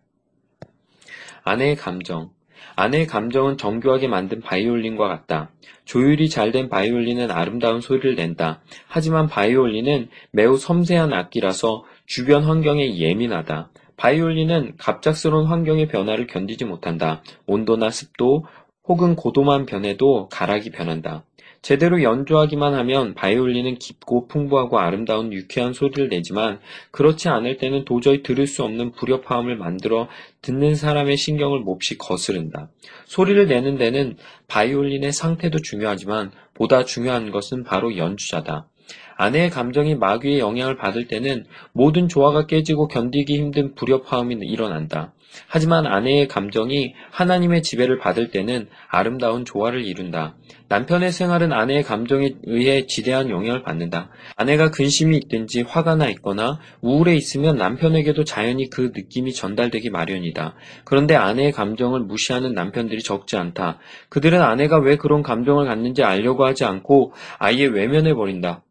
아내의 1.44 1.76
감정. 1.76 2.32
아내의 2.78 3.08
감정은 3.08 3.58
정교하게 3.58 4.08
만든 4.08 4.40
바이올린과 4.40 5.08
같다. 5.08 5.50
조율이 5.86 6.30
잘 6.30 6.52
된 6.52 6.70
바이올린은 6.70 7.32
아름다운 7.32 7.82
소리를 7.82 8.16
낸다. 8.16 8.62
하지만 8.88 9.28
바이올린은 9.28 10.10
매우 10.32 10.58
섬세한 10.58 11.12
악기라서 11.12 11.84
주변 12.06 12.44
환경에 12.44 12.98
예민하다. 12.98 13.72
바이올린은 13.98 14.76
갑작스러운 14.78 15.48
환경의 15.48 15.88
변화를 15.88 16.28
견디지 16.28 16.66
못한다. 16.66 17.24
온도나 17.48 17.90
습도 17.90 18.46
혹은 18.88 19.16
고도만 19.16 19.66
변해도 19.66 20.30
가락이 20.30 20.70
변한다. 20.70 21.24
제대로 21.68 22.02
연주하기만 22.02 22.76
하면 22.76 23.14
바이올린은 23.14 23.76
깊고 23.76 24.30
풍부하고 24.30 24.80
아름다운 24.80 25.34
유쾌한 25.34 25.74
소리를 25.74 26.08
내지만 26.08 26.62
그렇지 26.92 27.28
않을 27.28 27.58
때는 27.58 27.84
도저히 27.84 28.24
들을 28.24 28.48
수 28.48 28.64
없는 28.64 28.94
불협화음을 28.94 29.58
만들어 29.58 30.08
듣는 30.42 30.76
사람의 30.76 31.18
신경을 31.18 31.60
몹시 31.60 31.98
거스른다. 31.98 32.70
소리를 33.06 33.48
내는 33.48 33.78
데는 33.78 34.16
바이올린의 34.48 35.12
상태도 35.12 35.60
중요하지만 35.60 36.32
보다 36.54 36.86
중요한 36.86 37.32
것은 37.32 37.66
바로 37.66 37.98
연주자다. 37.98 38.70
아내의 39.18 39.50
감정이 39.50 39.96
마귀의 39.96 40.40
영향을 40.40 40.78
받을 40.78 41.10
때는 41.10 41.44
모든 41.74 42.08
조화가 42.08 42.46
깨지고 42.46 42.88
견디기 42.88 43.38
힘든 43.38 43.76
불협화음이 43.76 44.38
일어난다. 44.42 45.12
하지만 45.48 45.86
아내의 45.86 46.28
감정이 46.28 46.94
하나님의 47.12 47.64
지배를 47.64 48.00
받을 48.00 48.32
때는 48.32 48.68
아름다운 48.90 49.46
조화를 49.46 49.86
이룬다. 49.86 50.36
남편의 50.70 51.12
생활은 51.12 51.54
아내의 51.54 51.84
감정에 51.84 52.32
의해 52.44 52.86
지대한 52.88 53.30
영향을 53.30 53.64
받는다. 53.64 54.10
아내가 54.36 54.70
근심이 54.70 55.16
있든지 55.18 55.62
화가 55.62 55.96
나 55.96 56.10
있거나 56.10 56.60
우울해 56.82 57.16
있으면 57.16 57.56
남편에게도 57.56 58.26
자연히 58.26 58.70
그 58.70 58.92
느낌이 58.94 59.34
전달되기 59.34 59.90
마련이다. 59.90 60.56
그런데 60.84 61.16
아내의 61.16 61.54
감정을 61.54 62.02
무시하는 62.02 62.54
남편들이 62.54 63.02
적지 63.02 63.38
않다. 63.38 63.80
그들은 64.10 64.42
아내가 64.42 64.78
왜 64.80 64.98
그런 64.98 65.24
감정을 65.24 65.66
갖는지 65.68 66.04
알려고 66.04 66.46
하지 66.46 66.66
않고 66.66 67.14
아예 67.40 67.66
외면해 67.66 68.14
버린다. 68.14 68.64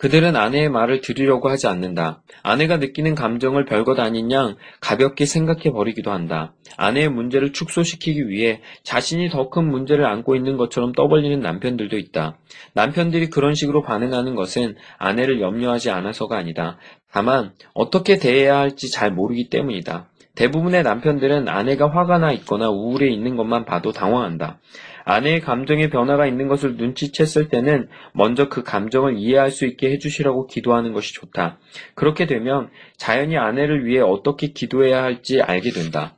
그들은 0.00 0.34
아내의 0.34 0.70
말을 0.70 1.02
들으려고 1.02 1.50
하지 1.50 1.66
않는다. 1.66 2.22
아내가 2.42 2.78
느끼는 2.78 3.14
감정을 3.14 3.66
별것 3.66 4.00
아닌 4.00 4.32
양 4.32 4.56
가볍게 4.80 5.26
생각해 5.26 5.72
버리기도 5.72 6.10
한다. 6.10 6.54
아내의 6.78 7.10
문제를 7.10 7.52
축소시키기 7.52 8.30
위해 8.30 8.62
자신이 8.82 9.28
더 9.28 9.50
큰 9.50 9.68
문제를 9.68 10.06
안고 10.06 10.36
있는 10.36 10.56
것처럼 10.56 10.92
떠벌리는 10.92 11.40
남편들도 11.40 11.98
있다. 11.98 12.38
남편들이 12.72 13.28
그런 13.28 13.52
식으로 13.52 13.82
반응하는 13.82 14.36
것은 14.36 14.76
아내를 14.96 15.42
염려하지 15.42 15.90
않아서가 15.90 16.38
아니다. 16.38 16.78
다만 17.12 17.52
어떻게 17.74 18.16
대해야 18.18 18.56
할지 18.56 18.90
잘 18.90 19.12
모르기 19.12 19.50
때문이다. 19.50 20.08
대부분의 20.34 20.82
남편들은 20.84 21.48
아내가 21.48 21.90
화가 21.90 22.18
나 22.18 22.32
있거나 22.32 22.70
우울해 22.70 23.10
있는 23.10 23.36
것만 23.36 23.66
봐도 23.66 23.92
당황한다. 23.92 24.60
아내의 25.10 25.40
감정에 25.40 25.90
변화가 25.90 26.28
있는 26.28 26.46
것을 26.46 26.76
눈치챘을 26.76 27.50
때는 27.50 27.88
먼저 28.12 28.48
그 28.48 28.62
감정을 28.62 29.18
이해할 29.18 29.50
수 29.50 29.66
있게 29.66 29.90
해주시라고 29.90 30.46
기도하는 30.46 30.92
것이 30.92 31.12
좋다. 31.14 31.58
그렇게 31.96 32.26
되면 32.26 32.70
자연히 32.96 33.36
아내를 33.36 33.86
위해 33.86 34.00
어떻게 34.00 34.52
기도해야 34.52 35.02
할지 35.02 35.42
알게 35.42 35.70
된다. 35.70 36.14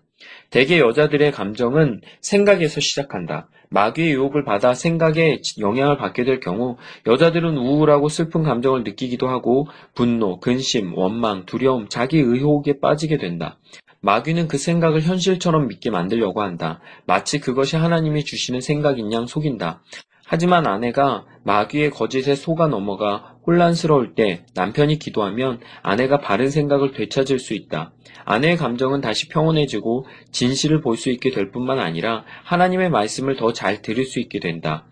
대개 0.51 0.79
여자들의 0.79 1.33
감정은 1.33 2.03
생각에서 2.21 2.81
시작한다. 2.81 3.49
마귀의 3.71 4.13
유혹을 4.13 4.45
받아 4.45 4.75
생각에 4.75 5.41
영향을 5.59 5.97
받게 5.97 6.25
될 6.25 6.41
경우 6.41 6.77
여자들은 7.07 7.57
우울하고 7.57 8.11
슬픈 8.11 8.43
감정을 8.43 8.85
느끼기도 8.85 9.27
하고 9.27 9.67
분노, 9.95 10.39
근심, 10.39 10.93
원망, 10.95 11.47
두려움, 11.47 11.89
자기 11.89 12.19
의혹에 12.19 12.79
빠지게 12.81 13.17
된다. 13.17 13.57
마귀는 14.03 14.49
그 14.49 14.59
생각을 14.59 15.01
현실처럼 15.03 15.69
믿게 15.69 15.91
만들려고 15.91 16.43
한다. 16.43 16.81
마치 17.07 17.38
그것이 17.38 17.77
하나님이 17.77 18.25
주시는 18.25 18.61
생각인 18.61 19.12
양 19.12 19.27
속인다. 19.27 19.83
하지만 20.25 20.67
아내가 20.67 21.25
마귀의 21.45 21.91
거짓에 21.91 22.35
속아 22.35 22.67
넘어가 22.69 23.37
혼란스러울 23.47 24.15
때 24.15 24.45
남편이 24.55 24.99
기도하면 24.99 25.61
아내가 25.83 26.19
바른 26.19 26.49
생각을 26.51 26.93
되찾을 26.93 27.38
수 27.38 27.55
있다. 27.55 27.93
아내의 28.25 28.57
감정은 28.57 29.01
다시 29.01 29.29
평온해지고 29.29 30.07
진실을 30.31 30.81
볼 30.81 30.97
수 30.97 31.11
있게 31.11 31.31
될 31.31 31.51
뿐만 31.51 31.79
아니라 31.79 32.25
하나님의 32.45 32.91
말씀을 32.91 33.37
더 33.37 33.53
잘 33.53 33.83
들을 33.83 34.05
수 34.05 34.21
있게 34.21 34.41
된다. 34.41 34.87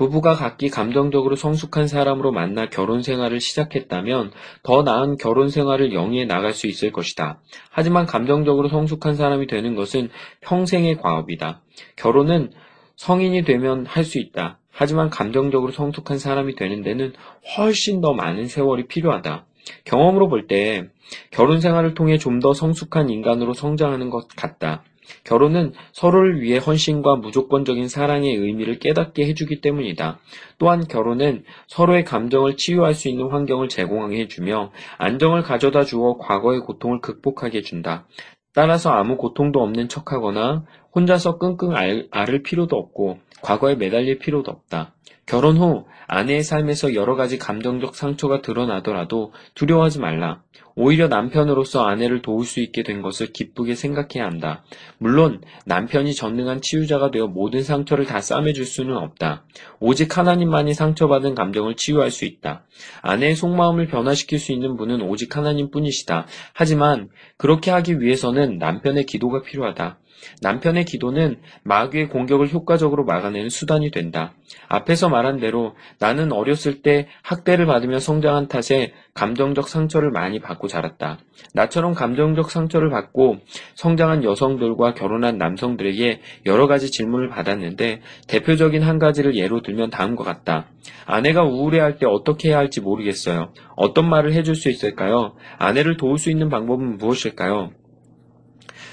부부가 0.00 0.32
각기 0.32 0.70
감정적으로 0.70 1.36
성숙한 1.36 1.86
사람으로 1.86 2.32
만나 2.32 2.70
결혼 2.70 3.02
생활을 3.02 3.38
시작했다면 3.38 4.30
더 4.62 4.82
나은 4.82 5.18
결혼 5.18 5.50
생활을 5.50 5.92
영위해 5.92 6.24
나갈 6.24 6.54
수 6.54 6.66
있을 6.66 6.90
것이다. 6.90 7.38
하지만 7.70 8.06
감정적으로 8.06 8.70
성숙한 8.70 9.14
사람이 9.14 9.46
되는 9.46 9.74
것은 9.74 10.08
평생의 10.40 10.96
과업이다. 10.96 11.60
결혼은 11.96 12.50
성인이 12.96 13.44
되면 13.44 13.84
할 13.84 14.04
수 14.04 14.18
있다. 14.18 14.58
하지만 14.70 15.10
감정적으로 15.10 15.70
성숙한 15.70 16.18
사람이 16.18 16.54
되는 16.54 16.80
데는 16.80 17.12
훨씬 17.58 18.00
더 18.00 18.14
많은 18.14 18.46
세월이 18.46 18.86
필요하다. 18.86 19.44
경험으로 19.84 20.30
볼 20.30 20.46
때 20.46 20.88
결혼 21.30 21.60
생활을 21.60 21.92
통해 21.92 22.16
좀 22.16 22.40
더 22.40 22.54
성숙한 22.54 23.10
인간으로 23.10 23.52
성장하는 23.52 24.08
것 24.08 24.28
같다. 24.28 24.82
결혼은 25.24 25.72
서로를 25.92 26.40
위해 26.40 26.58
헌신과 26.58 27.16
무조건적인 27.16 27.88
사랑의 27.88 28.34
의미를 28.34 28.78
깨닫게 28.78 29.26
해주기 29.26 29.60
때문이다. 29.60 30.18
또한 30.58 30.86
결혼은 30.86 31.44
서로의 31.68 32.04
감정을 32.04 32.56
치유할 32.56 32.94
수 32.94 33.08
있는 33.08 33.28
환경을 33.28 33.68
제공하게 33.68 34.20
해주며 34.20 34.72
안정을 34.98 35.42
가져다 35.42 35.84
주어 35.84 36.16
과거의 36.18 36.60
고통을 36.60 37.00
극복하게 37.00 37.58
해준다. 37.58 38.06
따라서 38.52 38.90
아무 38.90 39.16
고통도 39.16 39.62
없는 39.62 39.88
척하거나 39.88 40.64
혼자서 40.94 41.38
끙끙 41.38 41.76
알, 41.76 42.08
앓을 42.10 42.42
필요도 42.42 42.76
없고 42.76 43.18
과거에 43.42 43.76
매달릴 43.76 44.18
필요도 44.18 44.50
없다. 44.50 44.94
결혼 45.30 45.58
후 45.58 45.86
아내의 46.08 46.42
삶에서 46.42 46.96
여러 46.96 47.14
가지 47.14 47.38
감정적 47.38 47.94
상처가 47.94 48.42
드러나더라도 48.42 49.32
두려워하지 49.54 50.00
말라. 50.00 50.42
오히려 50.74 51.06
남편으로서 51.06 51.84
아내를 51.84 52.20
도울 52.20 52.44
수 52.44 52.58
있게 52.58 52.82
된 52.82 53.00
것을 53.00 53.28
기쁘게 53.32 53.76
생각해야 53.76 54.24
한다. 54.24 54.64
물론 54.98 55.40
남편이 55.66 56.14
전능한 56.14 56.62
치유자가 56.62 57.12
되어 57.12 57.28
모든 57.28 57.62
상처를 57.62 58.06
다 58.06 58.20
싸매줄 58.20 58.64
수는 58.64 58.96
없다. 58.96 59.44
오직 59.78 60.18
하나님만이 60.18 60.74
상처받은 60.74 61.36
감정을 61.36 61.76
치유할 61.76 62.10
수 62.10 62.24
있다. 62.24 62.64
아내의 63.02 63.36
속마음을 63.36 63.86
변화시킬 63.86 64.40
수 64.40 64.50
있는 64.50 64.76
분은 64.76 65.00
오직 65.02 65.36
하나님 65.36 65.70
뿐이시다. 65.70 66.26
하지만 66.54 67.08
그렇게 67.36 67.70
하기 67.70 68.00
위해서는 68.00 68.58
남편의 68.58 69.06
기도가 69.06 69.42
필요하다. 69.42 70.00
남편의 70.42 70.84
기도는 70.84 71.38
마귀의 71.62 72.08
공격을 72.08 72.52
효과적으로 72.52 73.04
막아내는 73.04 73.48
수단이 73.48 73.90
된다. 73.90 74.32
앞에서 74.68 75.08
말한 75.08 75.40
대로 75.40 75.74
나는 75.98 76.32
어렸을 76.32 76.82
때 76.82 77.08
학대를 77.22 77.66
받으며 77.66 77.98
성장한 77.98 78.48
탓에 78.48 78.92
감정적 79.14 79.68
상처를 79.68 80.10
많이 80.10 80.40
받고 80.40 80.68
자랐다. 80.68 81.18
나처럼 81.54 81.94
감정적 81.94 82.50
상처를 82.50 82.90
받고 82.90 83.38
성장한 83.74 84.24
여성들과 84.24 84.94
결혼한 84.94 85.38
남성들에게 85.38 86.20
여러 86.46 86.66
가지 86.66 86.90
질문을 86.90 87.28
받았는데 87.28 88.00
대표적인 88.28 88.82
한 88.82 88.98
가지를 88.98 89.36
예로 89.36 89.62
들면 89.62 89.90
다음과 89.90 90.24
같다. 90.24 90.66
아내가 91.06 91.42
우울해할 91.44 91.98
때 91.98 92.06
어떻게 92.06 92.50
해야 92.50 92.58
할지 92.58 92.80
모르겠어요. 92.80 93.52
어떤 93.76 94.08
말을 94.08 94.32
해줄 94.32 94.54
수 94.54 94.68
있을까요? 94.70 95.34
아내를 95.58 95.96
도울 95.96 96.18
수 96.18 96.30
있는 96.30 96.48
방법은 96.48 96.98
무엇일까요? 96.98 97.70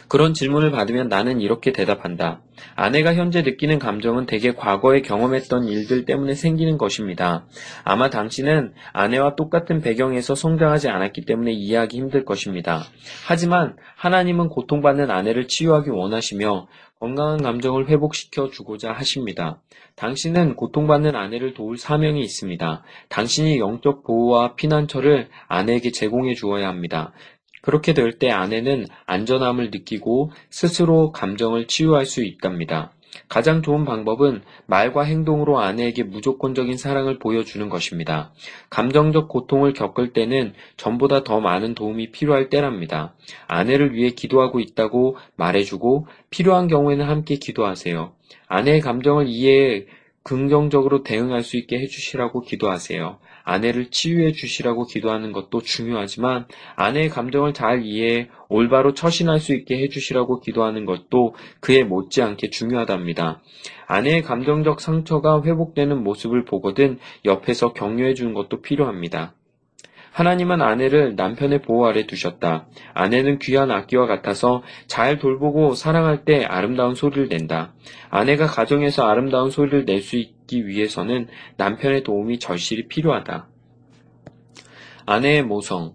그런 0.08 0.34
질문을 0.34 0.72
받으면 0.72 1.10
나는 1.10 1.42
이렇게 1.42 1.72
대답한다. 1.72 2.42
아내가 2.76 3.14
현재 3.14 3.42
느끼는 3.42 3.80
감정은 3.80 4.26
대개 4.26 4.54
과거에 4.54 5.02
경험했던 5.02 5.66
일들 5.66 6.06
때문에 6.06 6.34
생기는 6.34 6.78
것입니다. 6.78 7.46
아마 7.84 8.10
당신은 8.10 8.74
아내와 8.94 9.36
똑같은 9.36 9.82
배경에서 9.82 10.36
성장하지 10.36 10.90
않았기 10.90 11.26
때문에 11.26 11.52
이해하기 11.52 11.98
힘들 11.98 12.26
것입니다. 12.26 12.84
하지만 13.28 13.76
하나님은 13.96 14.50
고통받는 14.50 15.12
아내를 15.12 15.48
치유하기 15.48 15.90
원하시며 15.90 16.68
건강한 17.00 17.42
감정을 17.42 17.90
회복시켜 17.90 18.50
주고자 18.50 18.92
하십니다. 18.92 19.62
당신은 19.96 20.56
고통받는 20.56 21.16
아내를 21.16 21.54
도울 21.54 21.78
사명이 21.78 22.22
있습니다. 22.22 22.84
당신이 23.10 23.60
영적 23.60 24.04
보호와 24.04 24.56
피난처를 24.56 25.30
아내에게 25.48 25.92
제공해 25.92 26.34
주어야 26.34 26.68
합니다. 26.68 27.14
그렇게 27.62 27.94
될 27.94 28.18
때 28.18 28.30
아내는 28.30 28.88
안전함을 29.06 29.70
느끼고 29.72 30.32
스스로 30.50 31.12
감정을 31.12 31.68
치유할 31.68 32.06
수 32.06 32.24
있답니다. 32.24 32.92
가장 33.30 33.62
좋은 33.62 33.84
방법은 33.86 34.42
말과 34.68 35.04
행동으로 35.04 35.60
아내에게 35.60 36.04
무조건적인 36.04 36.78
사랑을 36.78 37.20
보여주는 37.20 37.68
것입니다. 37.70 38.32
감정적 38.70 39.28
고통을 39.28 39.74
겪을 39.74 40.14
때는 40.14 40.54
전보다 40.78 41.24
더 41.24 41.40
많은 41.40 41.74
도움이 41.74 42.12
필요할 42.12 42.50
때랍니다. 42.50 43.16
아내를 43.48 43.94
위해 43.94 44.12
기도하고 44.12 44.60
있다고 44.60 45.18
말해주고 45.36 46.08
필요한 46.30 46.68
경우에는 46.68 47.06
함께 47.06 47.36
기도하세요. 47.36 48.14
아내의 48.48 48.82
감정을 48.82 49.28
이해해 49.28 49.86
긍정적으로 50.24 51.04
대응할 51.04 51.42
수 51.42 51.58
있게 51.58 51.80
해주시라고 51.80 52.42
기도하세요. 52.42 53.20
아내를 53.48 53.90
치유해 53.92 54.34
주시라고 54.34 54.88
기도하는 54.88 55.32
것도 55.32 55.62
중요하지만 55.62 56.48
아내의 56.76 57.08
감정을 57.08 57.54
잘 57.54 57.82
이해해 57.82 58.28
올바로 58.50 58.94
처신할 58.94 59.40
수 59.40 59.56
있게 59.56 59.82
해 59.82 59.88
주시라고 59.88 60.42
기도하는 60.42 60.86
것도 60.86 61.34
그에 61.62 61.84
못지않게 61.84 62.50
중요하답니다. 62.50 63.42
아내의 63.88 64.24
감정적 64.24 64.82
상처가 64.82 65.42
회복되는 65.44 66.04
모습을 66.04 66.44
보거든 66.44 67.00
옆에서 67.24 67.72
격려해 67.72 68.16
주는 68.16 68.34
것도 68.34 68.62
필요합니다. 68.62 69.34
하나님은 70.12 70.62
아내를 70.62 71.16
남편의 71.16 71.62
보호 71.62 71.86
아래 71.86 72.06
두셨다. 72.06 72.68
아내는 72.94 73.40
귀한 73.40 73.72
악기와 73.72 74.08
같아서 74.08 74.62
잘 74.88 75.20
돌보고 75.20 75.74
사랑할 75.74 76.26
때 76.26 76.44
아름다운 76.44 76.96
소리를 76.96 77.30
낸다. 77.30 77.74
아내가 78.10 78.48
가정에서 78.48 79.08
아름다운 79.08 79.52
소리를 79.52 79.86
낼 79.86 80.00
수 80.00 80.18
있 80.18 80.37
기 80.48 80.66
위해서는 80.66 81.28
남편의 81.58 82.04
도움이 82.04 82.40
절실히 82.40 82.88
필요하다. 82.88 83.48
아내의 85.06 85.44
모성. 85.44 85.94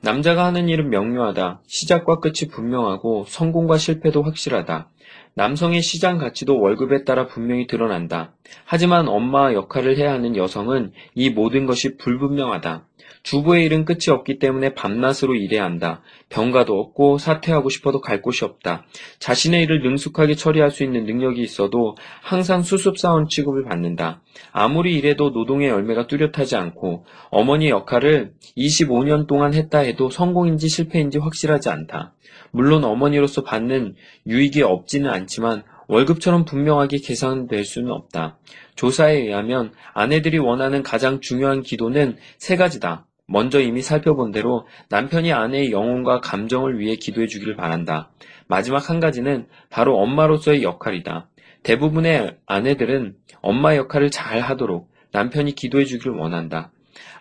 남자가 0.00 0.44
하는 0.44 0.68
일은 0.68 0.90
명료하다. 0.90 1.62
시작과 1.66 2.20
끝이 2.20 2.50
분명하고 2.50 3.24
성공과 3.26 3.78
실패도 3.78 4.22
확실하다. 4.22 4.90
남성의 5.34 5.80
시장 5.80 6.18
가치도 6.18 6.60
월급에 6.60 7.04
따라 7.04 7.26
분명히 7.26 7.66
드러난다. 7.66 8.34
하지만 8.64 9.08
엄마 9.08 9.54
역할을 9.54 9.96
해야 9.96 10.12
하는 10.12 10.36
여성은 10.36 10.92
이 11.14 11.30
모든 11.30 11.66
것이 11.66 11.96
불분명하다. 11.96 12.86
주부의 13.22 13.64
일은 13.64 13.84
끝이 13.84 14.10
없기 14.10 14.38
때문에 14.38 14.74
밤낮으로 14.74 15.34
일해야 15.34 15.64
한다. 15.64 16.02
병가도 16.28 16.78
없고 16.78 17.18
사퇴하고 17.18 17.70
싶어도 17.70 18.00
갈 18.00 18.20
곳이 18.20 18.44
없다. 18.44 18.84
자신의 19.18 19.62
일을 19.62 19.82
능숙하게 19.82 20.34
처리할 20.34 20.70
수 20.70 20.84
있는 20.84 21.04
능력이 21.06 21.42
있어도 21.42 21.96
항상 22.22 22.62
수습사원 22.62 23.28
취급을 23.28 23.64
받는다. 23.64 24.22
아무리 24.52 24.94
일해도 24.96 25.30
노동의 25.30 25.68
열매가 25.68 26.06
뚜렷하지 26.06 26.56
않고 26.56 27.06
어머니 27.30 27.70
역할을 27.70 28.32
25년 28.56 29.26
동안 29.26 29.54
했다 29.54 29.78
해도 29.78 30.10
성공인지 30.10 30.68
실패인지 30.68 31.18
확실하지 31.18 31.70
않다. 31.70 32.14
물론 32.50 32.84
어머니로서 32.84 33.42
받는 33.42 33.94
유익이 34.26 34.62
없지는 34.62 35.10
않지만 35.10 35.64
월급처럼 35.88 36.44
분명하게 36.44 36.98
계산될 36.98 37.64
수는 37.64 37.90
없다. 37.92 38.38
조사에 38.74 39.16
의하면 39.16 39.72
아내들이 39.92 40.38
원하는 40.38 40.82
가장 40.82 41.20
중요한 41.20 41.62
기도는 41.62 42.16
세 42.38 42.56
가지다. 42.56 43.06
먼저 43.26 43.60
이미 43.60 43.80
살펴본 43.80 44.32
대로 44.32 44.66
남편이 44.90 45.32
아내의 45.32 45.72
영혼과 45.72 46.20
감정을 46.20 46.78
위해 46.78 46.96
기도해 46.96 47.26
주기를 47.26 47.56
바란다. 47.56 48.10
마지막 48.48 48.90
한 48.90 49.00
가지는 49.00 49.46
바로 49.70 49.98
엄마로서의 49.98 50.62
역할이다. 50.62 51.28
대부분의 51.62 52.36
아내들은 52.46 53.14
엄마 53.40 53.76
역할을 53.76 54.10
잘 54.10 54.40
하도록 54.40 54.90
남편이 55.12 55.52
기도해 55.54 55.84
주기를 55.84 56.12
원한다. 56.12 56.70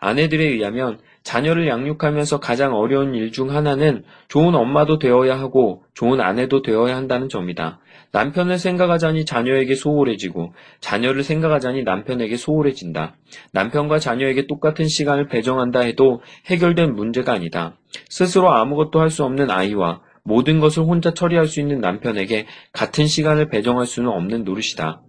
아내들에 0.01 0.43
의하면 0.43 0.99
자녀를 1.23 1.67
양육하면서 1.69 2.41
가장 2.41 2.73
어려운 2.73 3.15
일 3.15 3.31
중 3.31 3.51
하나는 3.51 4.03
좋은 4.27 4.53
엄마도 4.53 4.99
되어야 4.99 5.39
하고 5.39 5.83
좋은 5.93 6.19
아내도 6.19 6.61
되어야 6.61 6.95
한다는 6.97 7.29
점이다. 7.29 7.79
남편을 8.13 8.59
생각하자니 8.59 9.25
자녀에게 9.25 9.73
소홀해지고 9.73 10.53
자녀를 10.79 11.23
생각하자니 11.23 11.83
남편에게 11.83 12.37
소홀해진다. 12.37 13.15
남편과 13.53 13.97
자녀에게 13.97 14.45
똑같은 14.47 14.87
시간을 14.87 15.27
배정한다 15.27 15.79
해도 15.81 16.21
해결된 16.45 16.93
문제가 16.93 17.33
아니다. 17.33 17.75
스스로 18.09 18.51
아무것도 18.51 18.99
할 19.01 19.09
수 19.09 19.23
없는 19.23 19.49
아이와 19.49 20.01
모든 20.23 20.59
것을 20.59 20.83
혼자 20.83 21.11
처리할 21.13 21.47
수 21.47 21.59
있는 21.59 21.79
남편에게 21.81 22.45
같은 22.71 23.07
시간을 23.07 23.49
배정할 23.49 23.85
수는 23.87 24.09
없는 24.09 24.43
노릇이다. 24.43 25.01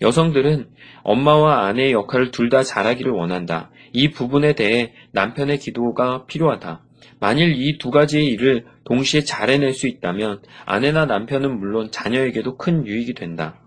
여성들은 0.00 0.68
엄마와 1.02 1.66
아내의 1.66 1.92
역할을 1.92 2.30
둘 2.30 2.48
다 2.50 2.62
잘하기를 2.62 3.10
원한다. 3.12 3.70
이 3.92 4.10
부분에 4.10 4.54
대해 4.54 4.92
남편의 5.12 5.58
기도가 5.58 6.24
필요하다. 6.26 6.83
만일 7.24 7.54
이 7.56 7.78
두 7.78 7.90
가지의 7.90 8.26
일을 8.26 8.66
동시에 8.84 9.22
잘 9.22 9.48
해낼 9.48 9.72
수 9.72 9.86
있다면 9.86 10.42
아내나 10.66 11.06
남편은 11.06 11.58
물론 11.58 11.90
자녀에게도 11.90 12.58
큰 12.58 12.86
유익이 12.86 13.14
된다. 13.14 13.62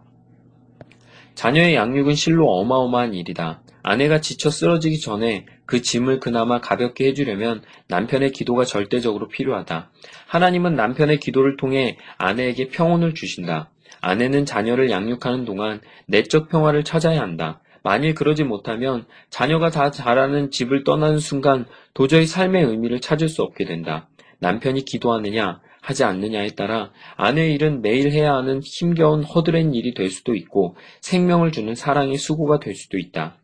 자녀의 1.34 1.74
양육은 1.74 2.14
실로 2.14 2.52
어마어마한 2.52 3.16
일이다. 3.16 3.64
아내가 3.82 4.22
지쳐 4.22 4.52
쓰러지기 4.52 5.00
전에 5.00 5.48
그 5.66 5.82
짐을 5.82 6.20
그나마 6.20 6.62
가볍게 6.62 7.08
해주려면 7.08 7.64
남편의 7.88 8.32
기도가 8.32 8.64
절대적으로 8.64 9.28
필요하다. 9.28 9.90
하나님은 10.28 10.76
남편의 10.76 11.20
기도를 11.20 11.58
통해 11.58 11.98
아내에게 12.20 12.68
평온을 12.68 13.16
주신다. 13.16 13.72
아내는 14.02 14.46
자녀를 14.46 14.92
양육하는 14.92 15.46
동안 15.46 15.82
내적 16.06 16.50
평화를 16.50 16.84
찾아야 16.84 17.22
한다. 17.22 17.60
만일 17.88 18.16
그러지 18.16 18.44
못하면 18.44 19.06
자녀가 19.30 19.70
다 19.70 19.92
자라는 19.92 20.52
집을 20.52 20.84
떠나는 20.84 21.20
순간 21.20 21.66
도저히 21.94 22.26
삶의 22.26 22.66
의미를 22.66 23.00
찾을 23.00 23.30
수 23.30 23.44
없게 23.44 23.64
된다. 23.64 24.10
남편이 24.40 24.84
기도하느냐, 24.84 25.62
하지 25.80 26.04
않느냐에 26.04 26.50
따라 26.50 26.92
아내의 27.16 27.54
일은 27.54 27.82
매일 27.82 28.12
해야 28.12 28.34
하는 28.34 28.60
힘겨운 28.62 29.24
허드렛 29.24 29.74
일이 29.74 29.94
될 29.94 30.10
수도 30.10 30.36
있고 30.36 30.76
생명을 31.00 31.54
주는 31.54 31.76
사랑의 31.76 32.18
수고가 32.18 32.60
될 32.60 32.76
수도 32.76 32.98
있다. 32.98 33.38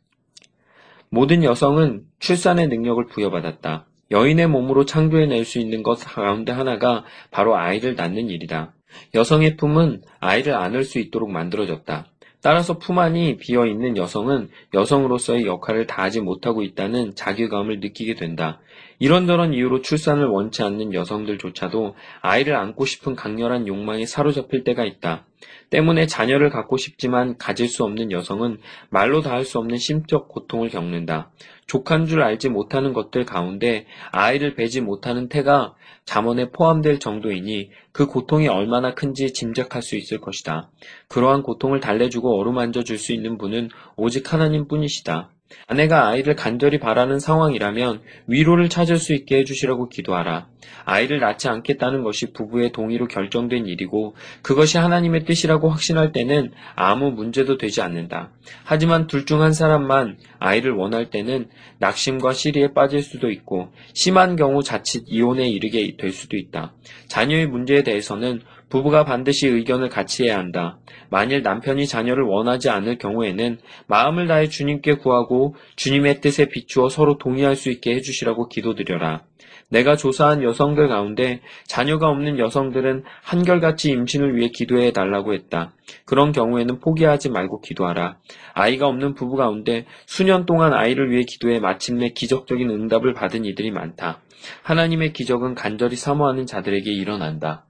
모든 1.08 1.46
여성은 1.46 2.02
출산의 2.20 2.68
능력을 2.68 3.06
부여받았다. 3.14 3.88
여인의 4.12 4.48
몸으로 4.48 4.84
창조해낼 4.84 5.46
수 5.46 5.58
있는 5.58 5.84
것 5.84 5.96
가운데 6.04 6.52
하나가 6.52 7.06
바로 7.32 7.56
아이를 7.56 7.96
낳는 7.96 8.30
일이다. 8.30 8.74
여성의 9.16 9.56
품은 9.56 10.02
아이를 10.20 10.54
안을 10.54 10.84
수 10.84 11.00
있도록 11.00 11.32
만들어졌다. 11.32 12.08
따라서 12.44 12.78
품 12.78 13.00
안이 13.00 13.38
비어 13.38 13.66
있는 13.66 13.96
여성은 13.96 14.50
여성으로서의 14.74 15.46
역할을 15.46 15.88
다하지 15.88 16.20
못하고 16.20 16.62
있다는 16.62 17.16
자괴감을 17.16 17.80
느끼게 17.80 18.16
된다. 18.16 18.60
이런저런 19.00 19.54
이유로 19.54 19.82
출산을 19.82 20.26
원치 20.26 20.62
않는 20.62 20.94
여성들조차도 20.94 21.96
아이를 22.22 22.56
안고 22.56 22.86
싶은 22.86 23.16
강렬한 23.16 23.66
욕망에 23.66 24.06
사로잡힐 24.06 24.66
때가 24.66 24.84
있다. 24.84 25.26
때문에 25.74 26.06
자녀를 26.06 26.52
갖고 26.52 26.78
싶지만 26.78 27.36
가질 27.40 27.68
수 27.68 27.84
없는 27.84 28.12
여성은 28.12 28.60
말로 28.92 29.22
닿을 29.22 29.44
수 29.44 29.58
없는 29.58 29.78
심적 29.78 30.28
고통을 30.28 30.70
겪는다. 30.70 31.32
족한 31.66 32.06
줄 32.06 32.22
알지 32.22 32.50
못하는 32.50 32.94
것들 32.94 33.26
가운데 33.26 33.88
아이를 34.12 34.54
베지 34.54 34.82
못하는 34.82 35.30
태가 35.30 35.74
잠언에 36.06 36.52
포함될 36.52 37.00
정도이니 37.00 37.72
그 37.92 38.06
고통이 38.06 38.48
얼마나 38.50 38.94
큰지 38.94 39.34
짐작할 39.34 39.82
수 39.82 39.96
있을 39.96 40.22
것이다. 40.22 40.70
그러한 41.08 41.42
고통을 41.42 41.80
달래주고 41.80 42.40
어루만져 42.40 42.84
줄 42.84 43.00
수 43.00 43.12
있는 43.12 43.40
분은 43.40 43.70
오직 43.96 44.32
하나님 44.32 44.68
뿐이시다. 44.68 45.33
아내가 45.68 46.08
아이를 46.08 46.36
간절히 46.36 46.80
바라는 46.80 47.20
상황이라면 47.20 48.02
위로를 48.28 48.70
찾을 48.70 48.98
수 48.98 49.14
있게 49.14 49.38
해주시라고 49.40 49.90
기도하라. 49.90 50.48
아이를 50.86 51.20
낳지 51.20 51.48
않겠다는 51.48 52.04
것이 52.04 52.34
부부의 52.34 52.72
동의로 52.72 53.08
결정된 53.08 53.68
일이고 53.68 54.16
그것이 54.42 54.78
하나님의 54.78 55.26
뜻이라고 55.26 55.70
확신할 55.70 56.12
때는 56.12 56.52
아무 56.76 57.12
문제도 57.12 57.58
되지 57.58 57.82
않는다. 57.82 58.32
하지만 58.64 59.08
둘 59.08 59.26
중 59.26 59.42
한 59.42 59.54
사람만 59.54 60.18
아이를 60.40 60.72
원할 60.72 61.10
때는 61.10 61.48
낙심과 61.80 62.34
시리에 62.34 62.74
빠질 62.74 63.02
수도 63.02 63.32
있고 63.32 63.72
심한 63.94 64.36
경우 64.36 64.64
자칫 64.64 65.04
이혼에 65.08 65.48
이르게 65.48 65.96
될 65.98 66.12
수도 66.12 66.38
있다. 66.38 66.74
자녀의 67.08 67.48
문제에 67.48 67.84
대해서는 67.84 68.42
부부가 68.74 69.06
반드시 69.06 69.48
의견을 69.48 69.90
같이 69.90 70.24
해야 70.24 70.40
한다. 70.40 70.80
만일 71.12 71.44
남편이 71.44 71.86
자녀를 71.86 72.24
원하지 72.24 72.72
않을 72.72 72.98
경우에는 72.98 73.60
마음을 73.86 74.26
다해 74.26 74.50
주님께 74.50 74.96
구하고 74.96 75.54
주님의 75.76 76.22
뜻에 76.22 76.50
비추어 76.50 76.90
서로 76.90 77.20
동의할 77.20 77.56
수 77.56 77.70
있게 77.70 77.94
해주시라고 77.94 78.50
기도드려라. 78.50 79.22
내가 79.70 79.96
조사한 79.96 80.42
여성들 80.42 80.88
가운데 80.88 81.42
자녀가 81.68 82.10
없는 82.10 82.40
여성들은 82.40 83.04
한결같이 83.22 83.92
임신을 83.92 84.36
위해 84.36 84.50
기도해 84.52 84.92
달라고 84.92 85.36
했다. 85.36 85.74
그런 86.06 86.32
경우에는 86.32 86.80
포기하지 86.80 87.30
말고 87.30 87.62
기도하라. 87.62 88.18
아이가 88.56 88.88
없는 88.88 89.14
부부 89.14 89.36
가운데 89.36 89.86
수년 90.08 90.48
동안 90.48 90.74
아이를 90.74 91.12
위해 91.12 91.22
기도해 91.22 91.60
마침내 91.60 92.10
기적적인 92.10 92.72
응답을 92.72 93.14
받은 93.14 93.46
이들이 93.46 93.70
많다. 93.70 94.22
하나님의 94.64 95.14
기적은 95.14 95.54
간절히 95.54 95.96
사모하는 95.96 96.48
자들에게 96.48 96.92
일어난다. 96.92 97.68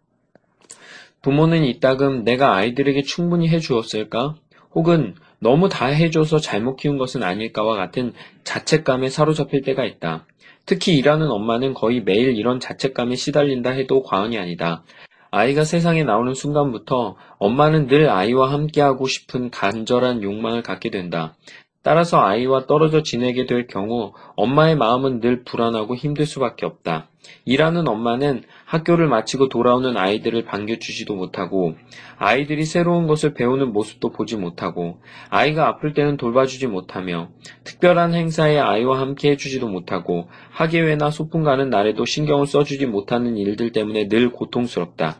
부모는 1.23 1.63
이따금 1.63 2.25
내가 2.25 2.53
아이들에게 2.53 3.01
충분히 3.03 3.47
해주었을까? 3.47 4.35
혹은 4.75 5.15
너무 5.39 5.69
다 5.69 5.85
해줘서 5.85 6.37
잘못 6.37 6.75
키운 6.75 6.97
것은 6.97 7.23
아닐까와 7.23 7.77
같은 7.77 8.13
자책감에 8.43 9.09
사로잡힐 9.09 9.61
때가 9.61 9.85
있다. 9.85 10.25
특히 10.65 10.97
일하는 10.97 11.31
엄마는 11.31 11.73
거의 11.73 12.01
매일 12.01 12.35
이런 12.37 12.59
자책감에 12.59 13.15
시달린다 13.15 13.69
해도 13.71 14.03
과언이 14.03 14.37
아니다. 14.37 14.83
아이가 15.31 15.63
세상에 15.63 16.03
나오는 16.03 16.33
순간부터 16.33 17.15
엄마는 17.37 17.87
늘 17.87 18.09
아이와 18.09 18.51
함께하고 18.51 19.07
싶은 19.07 19.49
간절한 19.49 20.23
욕망을 20.23 20.61
갖게 20.61 20.89
된다. 20.89 21.35
따라서 21.83 22.21
아이와 22.21 22.65
떨어져 22.65 23.01
지내게 23.01 23.45
될 23.45 23.67
경우 23.67 24.13
엄마의 24.35 24.75
마음은 24.75 25.21
늘 25.21 25.43
불안하고 25.43 25.95
힘들 25.95 26.25
수밖에 26.25 26.65
없다. 26.65 27.07
일하는 27.45 27.87
엄마는 27.87 28.43
학교를 28.73 29.07
마치고 29.07 29.49
돌아오는 29.49 29.95
아이들을 29.95 30.45
반겨주지도 30.45 31.13
못하고 31.13 31.75
아이들이 32.17 32.65
새로운 32.65 33.05
것을 33.05 33.35
배우는 33.35 33.71
모습도 33.71 34.11
보지 34.11 34.35
못하고 34.35 34.97
아이가 35.29 35.67
아플 35.67 35.93
때는 35.93 36.17
돌봐주지 36.17 36.65
못하며 36.65 37.29
특별한 37.65 38.15
행사에 38.15 38.57
아이와 38.57 38.99
함께 38.99 39.29
해주지도 39.29 39.67
못하고 39.67 40.27
학예회나 40.49 41.11
소풍 41.11 41.43
가는 41.43 41.69
날에도 41.69 42.03
신경을 42.03 42.47
써주지 42.47 42.87
못하는 42.87 43.37
일들 43.37 43.73
때문에 43.73 44.07
늘 44.07 44.31
고통스럽다. 44.31 45.19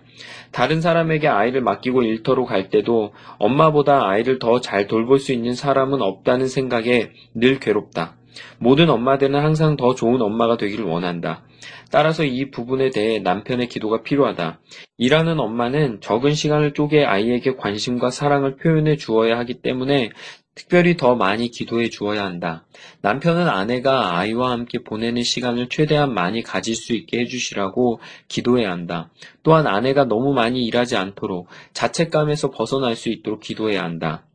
다른 0.51 0.81
사람에게 0.81 1.27
아이를 1.27 1.61
맡기고 1.61 2.01
일터로 2.01 2.45
갈 2.45 2.69
때도 2.69 3.13
엄마보다 3.37 4.07
아이를 4.07 4.39
더 4.39 4.61
잘 4.61 4.87
돌볼 4.87 5.19
수 5.19 5.31
있는 5.31 5.53
사람은 5.53 6.01
없다는 6.01 6.47
생각에 6.47 7.11
늘 7.35 7.59
괴롭다. 7.59 8.15
모든 8.57 8.89
엄마들은 8.89 9.39
항상 9.39 9.75
더 9.75 9.95
좋은 9.95 10.21
엄마가 10.21 10.57
되기를 10.57 10.85
원한다. 10.85 11.43
따라서 11.91 12.23
이 12.23 12.49
부분에 12.49 12.89
대해 12.89 13.19
남편의 13.19 13.67
기도가 13.67 14.01
필요하다. 14.03 14.59
일하는 14.97 15.39
엄마는 15.39 16.01
적은 16.01 16.33
시간을 16.33 16.73
쪼개 16.73 17.03
아이에게 17.03 17.55
관심과 17.55 18.09
사랑을 18.09 18.55
표현해 18.57 18.97
주어야 18.97 19.37
하기 19.39 19.61
때문에 19.61 20.11
특별히 20.55 20.97
더 20.97 21.15
많이 21.15 21.49
기도해 21.49 21.89
주어야 21.89 22.23
한다. 22.23 22.65
남편은 23.01 23.47
아내가 23.47 24.17
아이와 24.17 24.51
함께 24.51 24.83
보내는 24.83 25.23
시간을 25.23 25.67
최대한 25.69 26.13
많이 26.13 26.43
가질 26.43 26.75
수 26.75 26.93
있게 26.93 27.21
해주시라고 27.21 27.99
기도해야 28.27 28.71
한다. 28.71 29.09
또한 29.41 29.65
아내가 29.65 30.05
너무 30.05 30.33
많이 30.33 30.63
일하지 30.65 30.95
않도록 30.95 31.47
자책감에서 31.73 32.51
벗어날 32.51 32.95
수 32.95 33.09
있도록 33.09 33.39
기도해야 33.39 33.83
한다. 33.83 34.25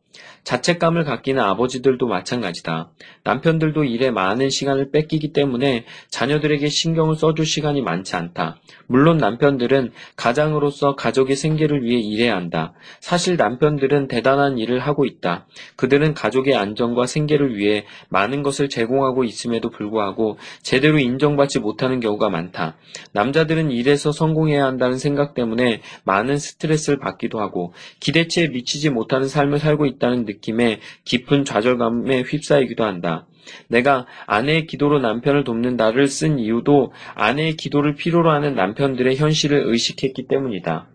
자책감을 0.43 1.03
갖기는 1.03 1.41
아버지들도 1.41 2.07
마찬가지다. 2.07 2.91
남편들도 3.23 3.83
일에 3.83 4.11
많은 4.11 4.49
시간을 4.49 4.91
뺏기기 4.91 5.33
때문에 5.33 5.85
자녀들에게 6.09 6.67
신경을 6.67 7.15
써줄 7.15 7.45
시간이 7.45 7.81
많지 7.81 8.15
않다. 8.15 8.57
물론 8.91 9.17
남편들은 9.17 9.91
가장으로서 10.15 10.95
가족의 10.95 11.35
생계를 11.35 11.83
위해 11.83 11.99
일해야 11.99 12.35
한다. 12.35 12.73
사실 12.99 13.37
남편들은 13.37 14.07
대단한 14.07 14.57
일을 14.57 14.79
하고 14.79 15.05
있다. 15.05 15.45
그들은 15.75 16.15
가족의 16.15 16.55
안전과 16.55 17.05
생계를 17.05 17.55
위해 17.55 17.85
많은 18.09 18.41
것을 18.41 18.67
제공하고 18.67 19.25
있음에도 19.25 19.69
불구하고 19.69 20.39
제대로 20.63 20.97
인정받지 20.97 21.59
못하는 21.59 21.99
경우가 21.99 22.29
많다. 22.29 22.77
남자들은 23.11 23.69
일에서 23.69 24.11
성공해야 24.11 24.65
한다는 24.65 24.97
생각 24.97 25.35
때문에 25.35 25.81
많은 26.03 26.39
스트레스를 26.39 26.97
받기도 26.97 27.39
하고 27.39 27.73
기대치에 27.99 28.47
미치지 28.47 28.89
못하는 28.89 29.27
삶을 29.27 29.59
살고 29.59 29.85
있다는 29.85 30.25
느낌에 30.25 30.79
깊은 31.05 31.45
좌절감에 31.45 32.21
휩싸이기도 32.21 32.83
한다. 32.83 33.27
내가 33.67 34.05
아내의 34.25 34.67
기도로 34.67 34.99
남편을 34.99 35.43
돕는다를 35.43 36.07
쓴 36.07 36.39
이유도 36.39 36.91
아내의 37.15 37.55
기도를 37.55 37.95
필요로 37.95 38.31
하는 38.31 38.55
남편들의 38.55 39.15
현실을 39.15 39.63
의식했기 39.65 40.27
때문이다. 40.27 40.87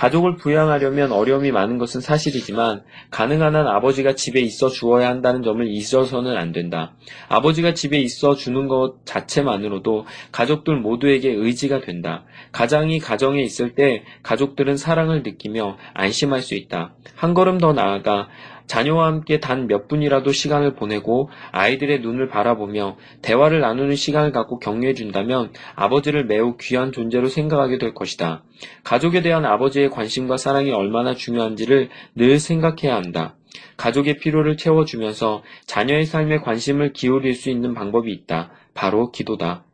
가족을 0.00 0.36
부양하려면 0.36 1.12
어려움이 1.12 1.52
많은 1.52 1.76
것은 1.76 2.00
사실이지만 2.00 2.82
가능한 3.10 3.54
한 3.54 3.66
아버지가 3.66 4.14
집에 4.14 4.40
있어 4.40 4.68
주어야 4.68 5.08
한다는 5.08 5.42
점을 5.42 5.66
잊어서는 5.66 6.36
안 6.38 6.52
된다. 6.52 6.94
아버지가 7.28 7.74
집에 7.74 7.98
있어 7.98 8.34
주는 8.34 8.66
것 8.66 9.04
자체만으로도 9.04 10.06
가족들 10.32 10.76
모두에게 10.76 11.30
의지가 11.30 11.80
된다. 11.80 12.24
가장이 12.52 12.98
가정에 12.98 13.42
있을 13.42 13.74
때 13.74 14.04
가족들은 14.22 14.78
사랑을 14.78 15.22
느끼며 15.22 15.76
안심할 15.92 16.40
수 16.40 16.54
있다. 16.54 16.94
한 17.14 17.34
걸음 17.34 17.58
더 17.58 17.74
나아가 17.74 18.28
자녀와 18.70 19.06
함께 19.06 19.40
단 19.40 19.66
몇 19.66 19.88
분이라도 19.88 20.30
시간을 20.30 20.74
보내고 20.74 21.28
아이들의 21.50 22.02
눈을 22.02 22.28
바라보며 22.28 22.96
대화를 23.20 23.60
나누는 23.60 23.96
시간을 23.96 24.30
갖고 24.30 24.60
격려해 24.60 24.94
준다면 24.94 25.52
아버지를 25.74 26.24
매우 26.26 26.56
귀한 26.56 26.92
존재로 26.92 27.28
생각하게 27.28 27.78
될 27.78 27.94
것이다. 27.94 28.44
가족에 28.84 29.22
대한 29.22 29.44
아버지의 29.44 29.90
관심과 29.90 30.36
사랑이 30.36 30.70
얼마나 30.70 31.14
중요한지를 31.14 31.88
늘 32.14 32.38
생각해야 32.38 32.94
한다. 32.94 33.34
가족의 33.76 34.18
필요를 34.18 34.56
채워주면서 34.56 35.42
자녀의 35.66 36.04
삶에 36.04 36.38
관심을 36.38 36.92
기울일 36.92 37.34
수 37.34 37.50
있는 37.50 37.74
방법이 37.74 38.12
있다. 38.12 38.52
바로 38.74 39.10
기도다. 39.10 39.64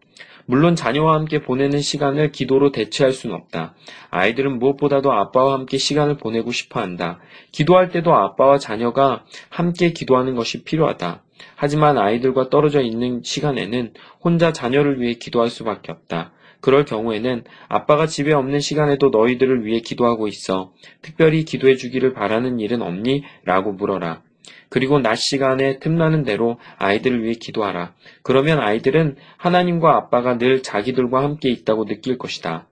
물론 0.47 0.77
자녀와 0.77 1.15
함께 1.15 1.43
보내는 1.43 1.81
시간을 1.81 2.31
기도로 2.31 2.71
대체할 2.73 3.13
수는 3.13 3.35
없다. 3.35 3.75
아이들은 4.11 4.59
무엇보다도 4.59 5.13
아빠와 5.13 5.55
함께 5.55 5.77
시간을 5.77 6.17
보내고 6.17 6.53
싶어 6.53 6.81
한다. 6.81 7.19
기도할 7.51 7.91
때도 7.91 8.15
아빠와 8.15 8.59
자녀가 8.59 9.25
함께 9.49 9.93
기도하는 9.93 10.37
것이 10.37 10.63
필요하다. 10.63 11.23
하지만 11.57 11.99
아이들과 11.99 12.49
떨어져 12.49 12.81
있는 12.81 13.23
시간에는 13.23 13.93
혼자 14.21 14.53
자녀를 14.53 15.01
위해 15.01 15.15
기도할 15.15 15.51
수밖에 15.51 15.93
없다. 15.93 16.33
그럴 16.61 16.85
경우에는 16.85 17.45
아빠가 17.69 18.07
집에 18.07 18.33
없는 18.33 18.61
시간에도 18.61 19.11
너희들을 19.11 19.65
위해 19.65 19.81
기도하고 19.81 20.27
있어. 20.29 20.73
특별히 21.03 21.45
기도해 21.45 21.77
주기를 21.77 22.13
바라는 22.15 22.61
일은 22.61 22.83
없니? 22.83 23.25
라고 23.45 23.73
물어라. 23.73 24.23
그리고 24.69 24.99
낮 24.99 25.17
시간에 25.17 25.79
틈나는 25.79 26.25
대로 26.25 26.59
아이들을 26.79 27.23
위해 27.23 27.35
기도하라. 27.35 27.95
그러면 28.23 28.61
아이들은 28.61 29.17
하나님과 29.37 29.97
아빠가 29.97 30.39
늘 30.39 30.63
자기들과 30.63 31.23
함께 31.23 31.51
있다고 31.51 31.85
느낄 31.85 32.19
것이다. 32.19 32.67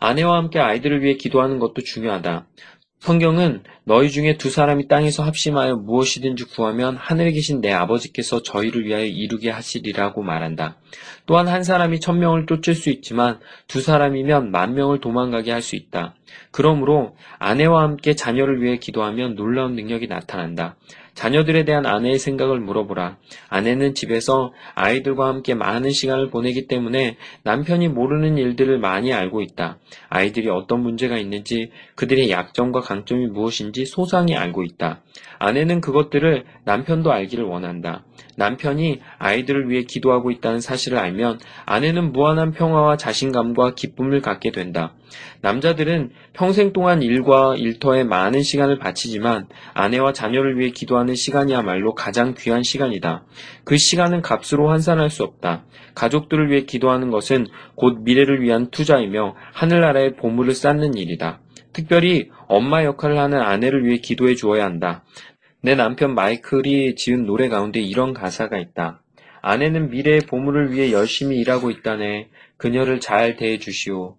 아내와 0.00 0.36
함께 0.36 0.58
아이들을 0.58 1.02
위해 1.02 1.14
기도하는 1.14 1.58
것도 1.58 1.82
중요하다. 1.82 2.46
성경은 3.00 3.62
너희 3.90 4.08
중에 4.08 4.36
두 4.36 4.50
사람이 4.50 4.86
땅에서 4.86 5.24
합심하여 5.24 5.74
무엇이든지 5.74 6.44
구하면 6.44 6.94
하늘에 6.94 7.32
계신 7.32 7.60
내 7.60 7.72
아버지께서 7.72 8.40
저희를 8.40 8.84
위하여 8.84 9.04
이루게 9.04 9.50
하시리라고 9.50 10.22
말한다. 10.22 10.76
또한 11.26 11.48
한 11.48 11.64
사람이 11.64 11.98
천 11.98 12.20
명을 12.20 12.46
쫓을 12.46 12.76
수 12.76 12.88
있지만 12.90 13.40
두 13.66 13.80
사람이면 13.80 14.52
만 14.52 14.74
명을 14.74 15.00
도망가게 15.00 15.50
할 15.50 15.60
수 15.60 15.74
있다. 15.74 16.14
그러므로 16.52 17.16
아내와 17.40 17.82
함께 17.82 18.14
자녀를 18.14 18.62
위해 18.62 18.78
기도하면 18.78 19.34
놀라운 19.34 19.74
능력이 19.74 20.06
나타난다. 20.06 20.76
자녀들에 21.14 21.64
대한 21.64 21.84
아내의 21.86 22.18
생각을 22.18 22.60
물어보라. 22.60 23.18
아내는 23.48 23.94
집에서 23.94 24.54
아이들과 24.74 25.28
함께 25.28 25.54
많은 25.54 25.90
시간을 25.90 26.30
보내기 26.30 26.66
때문에 26.66 27.16
남편이 27.42 27.88
모르는 27.88 28.38
일들을 28.38 28.78
많이 28.78 29.12
알고 29.12 29.42
있다. 29.42 29.78
아이들이 30.08 30.48
어떤 30.48 30.80
문제가 30.80 31.18
있는지, 31.18 31.72
그들의 31.94 32.30
약점과 32.30 32.80
강점이 32.80 33.26
무엇인지 33.26 33.79
소상히 33.86 34.36
알고 34.36 34.64
있다. 34.64 35.02
아내는 35.38 35.80
그것들을 35.80 36.44
남편도 36.64 37.10
알기를 37.12 37.44
원한다. 37.44 38.04
남편이 38.36 39.00
아이들을 39.18 39.68
위해 39.68 39.82
기도하고 39.82 40.30
있다는 40.30 40.60
사실을 40.60 40.98
알면 40.98 41.40
아내는 41.66 42.12
무한한 42.12 42.52
평화와 42.52 42.96
자신감과 42.96 43.74
기쁨을 43.74 44.20
갖게 44.20 44.50
된다. 44.50 44.94
남자들은 45.42 46.10
평생 46.32 46.72
동안 46.72 47.02
일과 47.02 47.54
일터에 47.56 48.04
많은 48.04 48.42
시간을 48.42 48.78
바치지만 48.78 49.48
아내와 49.74 50.12
자녀를 50.12 50.58
위해 50.58 50.70
기도하는 50.70 51.14
시간이야말로 51.14 51.94
가장 51.94 52.34
귀한 52.36 52.62
시간이다. 52.62 53.24
그 53.64 53.76
시간은 53.76 54.22
값으로 54.22 54.68
환산할 54.68 55.10
수 55.10 55.22
없다. 55.22 55.64
가족들을 55.94 56.50
위해 56.50 56.62
기도하는 56.62 57.10
것은 57.10 57.46
곧 57.74 58.00
미래를 58.02 58.42
위한 58.42 58.70
투자이며 58.70 59.34
하늘나라의 59.52 60.16
보물을 60.16 60.54
쌓는 60.54 60.94
일이다. 60.94 61.40
특별히 61.72 62.30
엄마 62.48 62.84
역할을 62.84 63.18
하는 63.18 63.40
아내를 63.40 63.84
위해 63.84 63.98
기도해 63.98 64.34
주어야 64.34 64.64
한다. 64.64 65.04
내 65.62 65.74
남편 65.74 66.14
마이클이 66.14 66.94
지은 66.94 67.26
노래 67.26 67.48
가운데 67.48 67.80
이런 67.80 68.14
가사가 68.14 68.58
있다. 68.58 69.02
아내는 69.42 69.90
미래의 69.90 70.22
보물을 70.22 70.72
위해 70.72 70.92
열심히 70.92 71.38
일하고 71.38 71.70
있다네. 71.70 72.28
그녀를 72.56 73.00
잘 73.00 73.36
대해 73.36 73.58
주시오. 73.58 74.16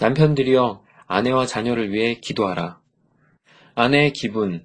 남편들이여 0.00 0.82
아내와 1.06 1.46
자녀를 1.46 1.92
위해 1.92 2.14
기도하라. 2.20 2.78
아내의 3.74 4.12
기분. 4.12 4.64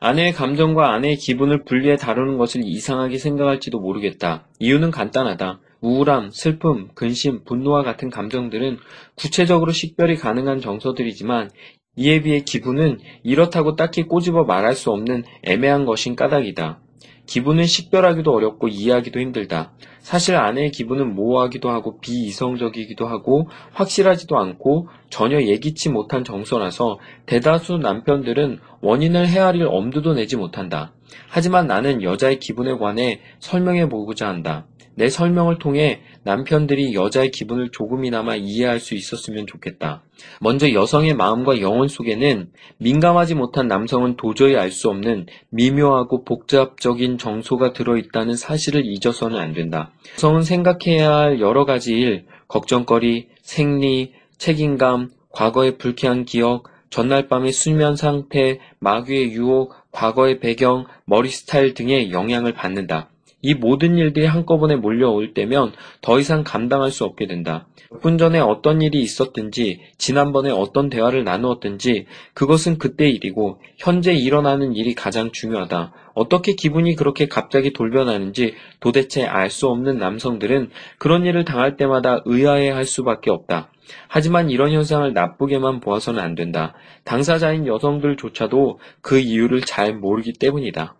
아내의 0.00 0.32
감정과 0.32 0.92
아내의 0.92 1.16
기분을 1.16 1.64
분리해 1.64 1.96
다루는 1.96 2.36
것을 2.36 2.62
이상하게 2.64 3.18
생각할지도 3.18 3.80
모르겠다. 3.80 4.46
이유는 4.58 4.90
간단하다. 4.90 5.60
우울함, 5.84 6.30
슬픔, 6.30 6.88
근심, 6.94 7.44
분노와 7.44 7.82
같은 7.82 8.08
감정들은 8.08 8.78
구체적으로 9.16 9.70
식별이 9.70 10.16
가능한 10.16 10.62
정서들이지만 10.62 11.50
이에 11.96 12.22
비해 12.22 12.40
기분은 12.40 13.00
이렇다고 13.22 13.76
딱히 13.76 14.04
꼬집어 14.04 14.44
말할 14.44 14.74
수 14.74 14.90
없는 14.90 15.24
애매한 15.42 15.84
것인 15.84 16.16
까닭이다. 16.16 16.80
기분은 17.26 17.64
식별하기도 17.64 18.32
어렵고 18.32 18.68
이해하기도 18.68 19.20
힘들다. 19.20 19.72
사실 19.98 20.36
아내의 20.36 20.70
기분은 20.70 21.14
모호하기도 21.14 21.68
하고 21.70 21.98
비이성적이기도 22.00 23.06
하고 23.06 23.48
확실하지도 23.72 24.38
않고 24.38 24.88
전혀 25.10 25.42
예기치 25.42 25.90
못한 25.90 26.24
정서라서 26.24 26.98
대다수 27.26 27.76
남편들은 27.76 28.58
원인을 28.80 29.28
헤아릴 29.28 29.66
엄두도 29.68 30.14
내지 30.14 30.36
못한다. 30.36 30.92
하지만 31.28 31.66
나는 31.66 32.02
여자의 32.02 32.38
기분에 32.38 32.76
관해 32.76 33.20
설명해 33.38 33.88
보고자 33.88 34.28
한다. 34.28 34.66
내 34.96 35.08
설명을 35.08 35.58
통해 35.58 36.00
남편들이 36.22 36.94
여자의 36.94 37.30
기분을 37.30 37.70
조금이나마 37.70 38.36
이해할 38.36 38.80
수 38.80 38.94
있었으면 38.94 39.46
좋겠다. 39.46 40.02
먼저 40.40 40.72
여성의 40.72 41.14
마음과 41.14 41.60
영혼 41.60 41.88
속에는 41.88 42.50
민감하지 42.78 43.34
못한 43.34 43.66
남성은 43.66 44.16
도저히 44.16 44.56
알 44.56 44.70
수 44.70 44.88
없는 44.88 45.26
미묘하고 45.50 46.24
복잡적인 46.24 47.18
정소가 47.18 47.72
들어있다는 47.72 48.34
사실을 48.34 48.84
잊어서는 48.84 49.38
안 49.38 49.52
된다. 49.52 49.92
여성은 50.14 50.42
생각해야 50.42 51.14
할 51.14 51.40
여러 51.40 51.64
가지 51.64 51.94
일, 51.94 52.26
걱정거리, 52.48 53.28
생리, 53.42 54.12
책임감, 54.38 55.10
과거의 55.30 55.78
불쾌한 55.78 56.24
기억, 56.24 56.68
전날 56.90 57.28
밤의 57.28 57.52
수면 57.52 57.96
상태, 57.96 58.60
마귀의 58.78 59.32
유혹, 59.32 59.74
과거의 59.90 60.38
배경, 60.40 60.86
머리 61.04 61.28
스타일 61.28 61.74
등의 61.74 62.12
영향을 62.12 62.52
받는다. 62.52 63.10
이 63.44 63.52
모든 63.52 63.98
일들이 63.98 64.24
한꺼번에 64.24 64.74
몰려올 64.74 65.34
때면 65.34 65.72
더 66.00 66.18
이상 66.18 66.44
감당할 66.44 66.90
수 66.90 67.04
없게 67.04 67.26
된다. 67.26 67.66
몇 67.90 68.00
분 68.00 68.18
전에 68.18 68.40
어떤 68.40 68.80
일이 68.82 69.02
있었든지, 69.02 69.80
지난번에 69.98 70.50
어떤 70.50 70.88
대화를 70.88 71.24
나누었든지, 71.24 72.06
그것은 72.32 72.78
그때 72.78 73.08
일이고, 73.08 73.60
현재 73.76 74.12
일어나는 74.14 74.74
일이 74.74 74.94
가장 74.94 75.30
중요하다. 75.30 75.92
어떻게 76.14 76.54
기분이 76.54 76.96
그렇게 76.96 77.28
갑자기 77.28 77.72
돌변하는지 77.72 78.54
도대체 78.80 79.24
알 79.24 79.50
수 79.50 79.68
없는 79.68 79.98
남성들은 79.98 80.70
그런 80.98 81.26
일을 81.26 81.44
당할 81.44 81.76
때마다 81.76 82.22
의아해 82.24 82.70
할 82.70 82.84
수밖에 82.86 83.30
없다. 83.30 83.70
하지만 84.08 84.48
이런 84.50 84.72
현상을 84.72 85.12
나쁘게만 85.12 85.80
보아서는 85.80 86.20
안 86.20 86.34
된다. 86.34 86.72
당사자인 87.04 87.66
여성들조차도 87.66 88.80
그 89.02 89.18
이유를 89.18 89.60
잘 89.60 89.94
모르기 89.94 90.32
때문이다. 90.32 90.96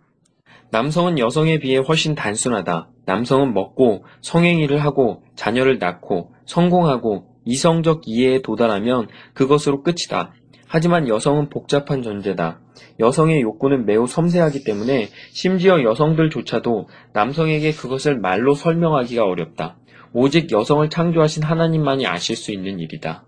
남성은 0.75 1.19
여성에 1.19 1.59
비해 1.59 1.77
훨씬 1.77 2.15
단순하다. 2.15 2.89
남성은 3.05 3.53
먹고 3.53 4.03
성행위를 4.19 4.83
하고 4.83 5.23
자녀를 5.37 5.79
낳고 5.79 6.33
성공하고 6.45 7.27
이성적 7.45 8.01
이해에 8.07 8.41
도달하면 8.41 9.07
그것으로 9.33 9.83
끝이다. 9.83 10.33
하지만 10.67 11.07
여성은 11.07 11.47
복잡한 11.47 12.01
존재다. 12.01 12.59
여성의 12.99 13.39
욕구는 13.39 13.85
매우 13.85 14.05
섬세하기 14.05 14.65
때문에 14.65 15.07
심지어 15.31 15.81
여성들조차도 15.81 16.89
남성에게 17.13 17.71
그것을 17.71 18.19
말로 18.19 18.53
설명하기가 18.53 19.23
어렵다. 19.23 19.77
오직 20.11 20.51
여성을 20.51 20.89
창조하신 20.89 21.43
하나님만이 21.43 22.05
아실 22.05 22.35
수 22.35 22.51
있는 22.51 22.81
일이다. 22.81 23.23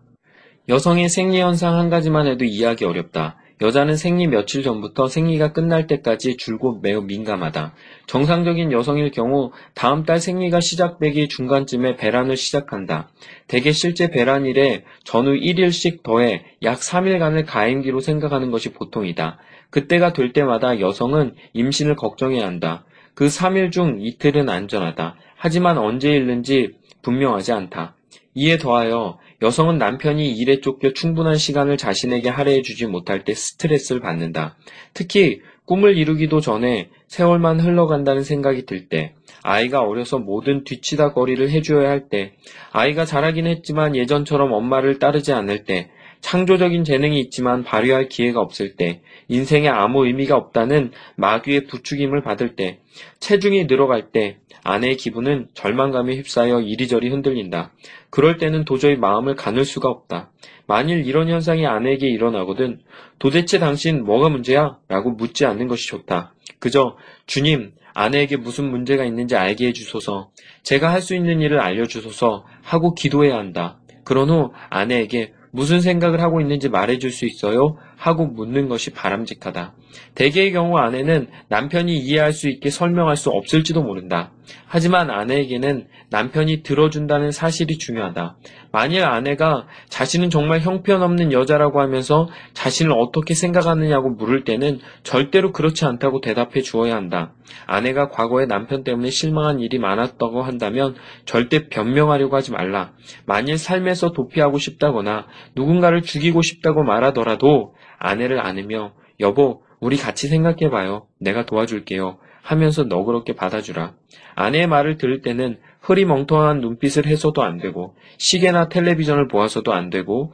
여성의 0.68 1.08
생리현상 1.08 1.78
한 1.78 1.90
가지만 1.90 2.28
해도 2.28 2.44
이해하기 2.44 2.84
어렵다. 2.84 3.38
여자는 3.60 3.96
생리 3.96 4.28
며칠 4.28 4.62
전부터 4.62 5.08
생리가 5.08 5.52
끝날 5.52 5.88
때까지 5.88 6.38
줄곧 6.38 6.80
매우 6.82 7.02
민감하다. 7.02 7.74
정상적인 8.06 8.72
여성일 8.72 9.10
경우 9.10 9.52
다음 9.74 10.04
달 10.04 10.20
생리가 10.20 10.60
시작되기 10.60 11.28
중간쯤에 11.28 11.96
배란을 11.96 12.38
시작한다. 12.38 13.10
대개 13.48 13.72
실제 13.72 14.12
배란일에 14.12 14.84
전후 15.04 15.32
1일씩 15.32 16.04
더해 16.04 16.46
약 16.62 16.80
3일간을 16.80 17.46
가임기로 17.48 18.00
생각하는 18.00 18.52
것이 18.52 18.74
보통이다. 18.74 19.40
그때가 19.72 20.14
될 20.14 20.34
때마다 20.34 20.80
여성은 20.80 21.34
임신을 21.54 21.96
걱정해야 21.96 22.46
한다. 22.46 22.86
그 23.16 23.26
3일 23.26 23.72
중 23.72 23.98
이틀은 24.00 24.50
안전하다. 24.50 25.16
하지만 25.36 25.80
언제 25.80 26.12
잃는지 26.12 26.76
분명하지 27.02 27.54
않다. 27.54 27.96
이에 28.36 28.60
더하여 28.60 29.18
여성은 29.42 29.78
남편이 29.78 30.32
일에 30.32 30.62
쫓겨 30.62 30.94
충분한 30.94 31.36
시간을 31.38 31.78
자신에게 31.78 32.30
할애해주지 32.30 32.88
못할 32.88 33.24
때 33.24 33.34
스트레스를 33.36 34.02
받는다. 34.02 34.58
특히 34.94 35.42
꿈을 35.66 35.98
이루기도 35.98 36.40
전에 36.40 36.90
세월만 37.08 37.60
흘러간다는 37.60 38.24
생각이 38.24 38.66
들 38.66 38.88
때, 38.88 39.14
아이가 39.44 39.82
어려서 39.82 40.18
모든 40.18 40.64
뒤치다 40.64 41.14
거리를 41.14 41.50
해줘야 41.50 41.90
할 41.90 42.08
때, 42.10 42.34
아이가 42.72 43.06
자라긴 43.06 43.48
했지만 43.48 43.96
예전처럼 43.96 44.54
엄마를 44.54 44.98
따르지 44.98 45.34
않을 45.34 45.66
때, 45.66 45.92
창조적인 46.28 46.84
재능이 46.84 47.22
있지만 47.22 47.64
발휘할 47.64 48.10
기회가 48.10 48.42
없을 48.42 48.76
때, 48.76 49.00
인생에 49.30 49.70
아무 49.70 50.06
의미가 50.06 50.36
없다는 50.36 50.92
마귀의 51.16 51.68
부추김을 51.68 52.22
받을 52.22 52.58
때, 52.58 52.80
체중이 53.22 53.64
늘어갈 53.68 54.12
때, 54.12 54.36
아내의 54.62 54.98
기분은 54.98 55.48
절망감에 55.54 56.18
휩싸여 56.18 56.60
이리저리 56.60 57.08
흔들린다. 57.08 57.72
그럴 58.10 58.38
때는 58.38 58.66
도저히 58.66 58.98
마음을 58.98 59.38
가눌 59.38 59.64
수가 59.64 59.88
없다. 59.88 60.32
만일 60.66 61.06
이런 61.06 61.30
현상이 61.30 61.66
아내에게 61.66 62.10
일어나거든 62.10 62.82
도대체 63.20 63.58
당신 63.58 64.04
뭐가 64.04 64.28
문제야? 64.28 64.80
라고 64.90 65.12
묻지 65.12 65.46
않는 65.46 65.70
것이 65.70 65.88
좋다. 65.88 66.34
그저 66.60 66.98
주님, 67.26 67.72
아내에게 67.94 68.36
무슨 68.36 68.70
문제가 68.70 69.06
있는지 69.06 69.38
알게 69.38 69.68
해주소서. 69.68 70.32
제가 70.64 70.92
할 70.92 71.02
수 71.02 71.16
있는 71.16 71.40
일을 71.40 71.62
알려주소서 71.62 72.46
하고 72.64 72.94
기도해야 72.96 73.38
한다. 73.38 73.80
그런 74.04 74.30
후 74.30 74.52
아내에게 74.70 75.37
무슨 75.58 75.82
생각을 75.82 76.22
하고 76.22 76.40
있는지 76.40 76.70
말해줄 76.70 77.10
수 77.10 77.26
있어요? 77.26 77.78
하고 77.96 78.28
묻는 78.28 78.70
것이 78.70 78.92
바람직하다. 78.92 79.74
대개의 80.16 80.52
경우 80.52 80.78
아내는 80.78 81.28
남편이 81.50 81.98
이해할 81.98 82.34
수 82.34 82.50
있게 82.50 82.70
설명할 82.70 83.16
수 83.16 83.30
없을지도 83.30 83.84
모른다. 83.84 84.32
하지만 84.66 85.10
아내에게는 85.10 85.88
남편이 86.10 86.64
들어준다는 86.64 87.32
사실이 87.32 87.78
중요하다. 87.78 88.38
만일 88.72 89.04
아내가 89.04 89.68
자신은 89.90 90.30
정말 90.30 90.60
형편없는 90.62 91.32
여자라고 91.32 91.82
하면서 91.82 92.30
자신을 92.54 92.94
어떻게 92.98 93.34
생각하느냐고 93.34 94.10
물을 94.10 94.44
때는 94.44 94.80
절대로 95.04 95.52
그렇지 95.52 95.86
않다고 95.86 96.22
대답해 96.22 96.62
주어야 96.62 96.96
한다. 96.96 97.34
아내가 97.66 98.10
과거에 98.10 98.46
남편 98.46 98.84
때문에 98.84 99.10
실망한 99.10 99.60
일이 99.60 99.80
많았다고 99.80 100.42
한다면 100.44 100.96
절대 101.26 101.68
변명하려고 101.70 102.36
하지 102.36 102.52
말라. 102.52 102.94
만일 103.26 103.58
삶에서 103.58 104.12
도피하고 104.12 104.58
싶다거나 104.58 105.28
누군가를 105.56 106.02
죽이고 106.02 106.42
싶다고 106.42 106.84
말하더라도 106.84 107.76
아내를 108.00 108.40
안으며 108.40 108.94
여보, 109.20 109.64
우리 109.80 109.98
같이 109.98 110.28
생각해봐요. 110.28 111.08
내가 111.20 111.46
도와줄게요. 111.46 112.18
하면서 112.42 112.84
너그럽게 112.84 113.34
받아주라. 113.34 113.94
아내의 114.36 114.68
말을 114.68 114.98
들을 114.98 115.22
때는 115.22 115.60
흐리멍텅한 115.82 116.62
눈빛을 116.62 117.06
해서도 117.06 117.44
안 117.44 117.58
되고, 117.58 117.96
시계나 118.18 118.70
텔레비전을 118.70 119.28
보아서도 119.28 119.74
안 119.74 119.90
되고, 119.90 120.34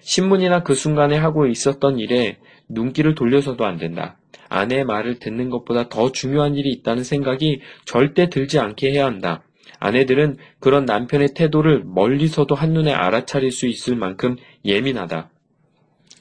신문이나 0.00 0.62
그 0.62 0.74
순간에 0.74 1.16
하고 1.16 1.46
있었던 1.46 1.98
일에 1.98 2.38
눈길을 2.68 3.14
돌려서도 3.14 3.64
안 3.64 3.76
된다. 3.76 4.16
아내의 4.48 4.84
말을 4.84 5.18
듣는 5.18 5.50
것보다 5.50 5.88
더 5.88 6.12
중요한 6.12 6.54
일이 6.54 6.70
있다는 6.70 7.04
생각이 7.04 7.60
절대 7.84 8.30
들지 8.30 8.58
않게 8.58 8.90
해야 8.90 9.06
한다. 9.06 9.42
아내들은 9.78 10.36
그런 10.58 10.84
남편의 10.84 11.28
태도를 11.34 11.84
멀리서도 11.84 12.54
한눈에 12.54 12.92
알아차릴 12.92 13.50
수 13.50 13.66
있을 13.66 13.96
만큼 13.96 14.36
예민하다. 14.64 15.30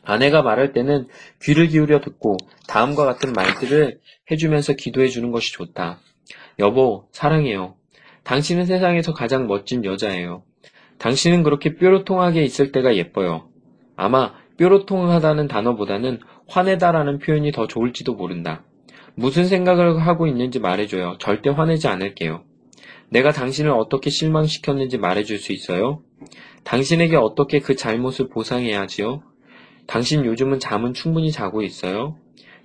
아내가 0.09 0.41
말할 0.41 0.73
때는 0.73 1.07
귀를 1.39 1.67
기울여 1.67 2.01
듣고 2.01 2.37
다음과 2.67 3.05
같은 3.05 3.31
말들을 3.31 3.99
해주면서 4.31 4.73
기도해 4.73 5.07
주는 5.07 5.29
것이 5.29 5.53
좋다. 5.53 5.99
여보, 6.57 7.07
사랑해요. 7.11 7.75
당신은 8.23 8.65
세상에서 8.65 9.13
가장 9.13 9.45
멋진 9.45 9.85
여자예요. 9.85 10.41
당신은 10.97 11.43
그렇게 11.43 11.75
뾰로통하게 11.75 12.41
있을 12.41 12.71
때가 12.71 12.95
예뻐요. 12.95 13.49
아마 13.95 14.33
뾰로통하다는 14.57 15.47
단어보다는 15.47 16.21
화내다라는 16.47 17.19
표현이 17.19 17.51
더 17.51 17.67
좋을지도 17.67 18.15
모른다. 18.15 18.63
무슨 19.13 19.45
생각을 19.45 19.99
하고 19.99 20.25
있는지 20.25 20.59
말해줘요. 20.59 21.17
절대 21.19 21.51
화내지 21.51 21.87
않을게요. 21.87 22.43
내가 23.09 23.31
당신을 23.31 23.69
어떻게 23.69 24.09
실망시켰는지 24.09 24.97
말해줄 24.97 25.37
수 25.37 25.53
있어요? 25.53 26.01
당신에게 26.63 27.15
어떻게 27.15 27.59
그 27.59 27.75
잘못을 27.75 28.29
보상해야지요? 28.29 29.28
당신 29.89 30.23
요즘은 30.23 30.59
잠은 30.59 30.93
충분히 30.93 31.31
자고 31.31 31.63
있어요? 31.63 32.15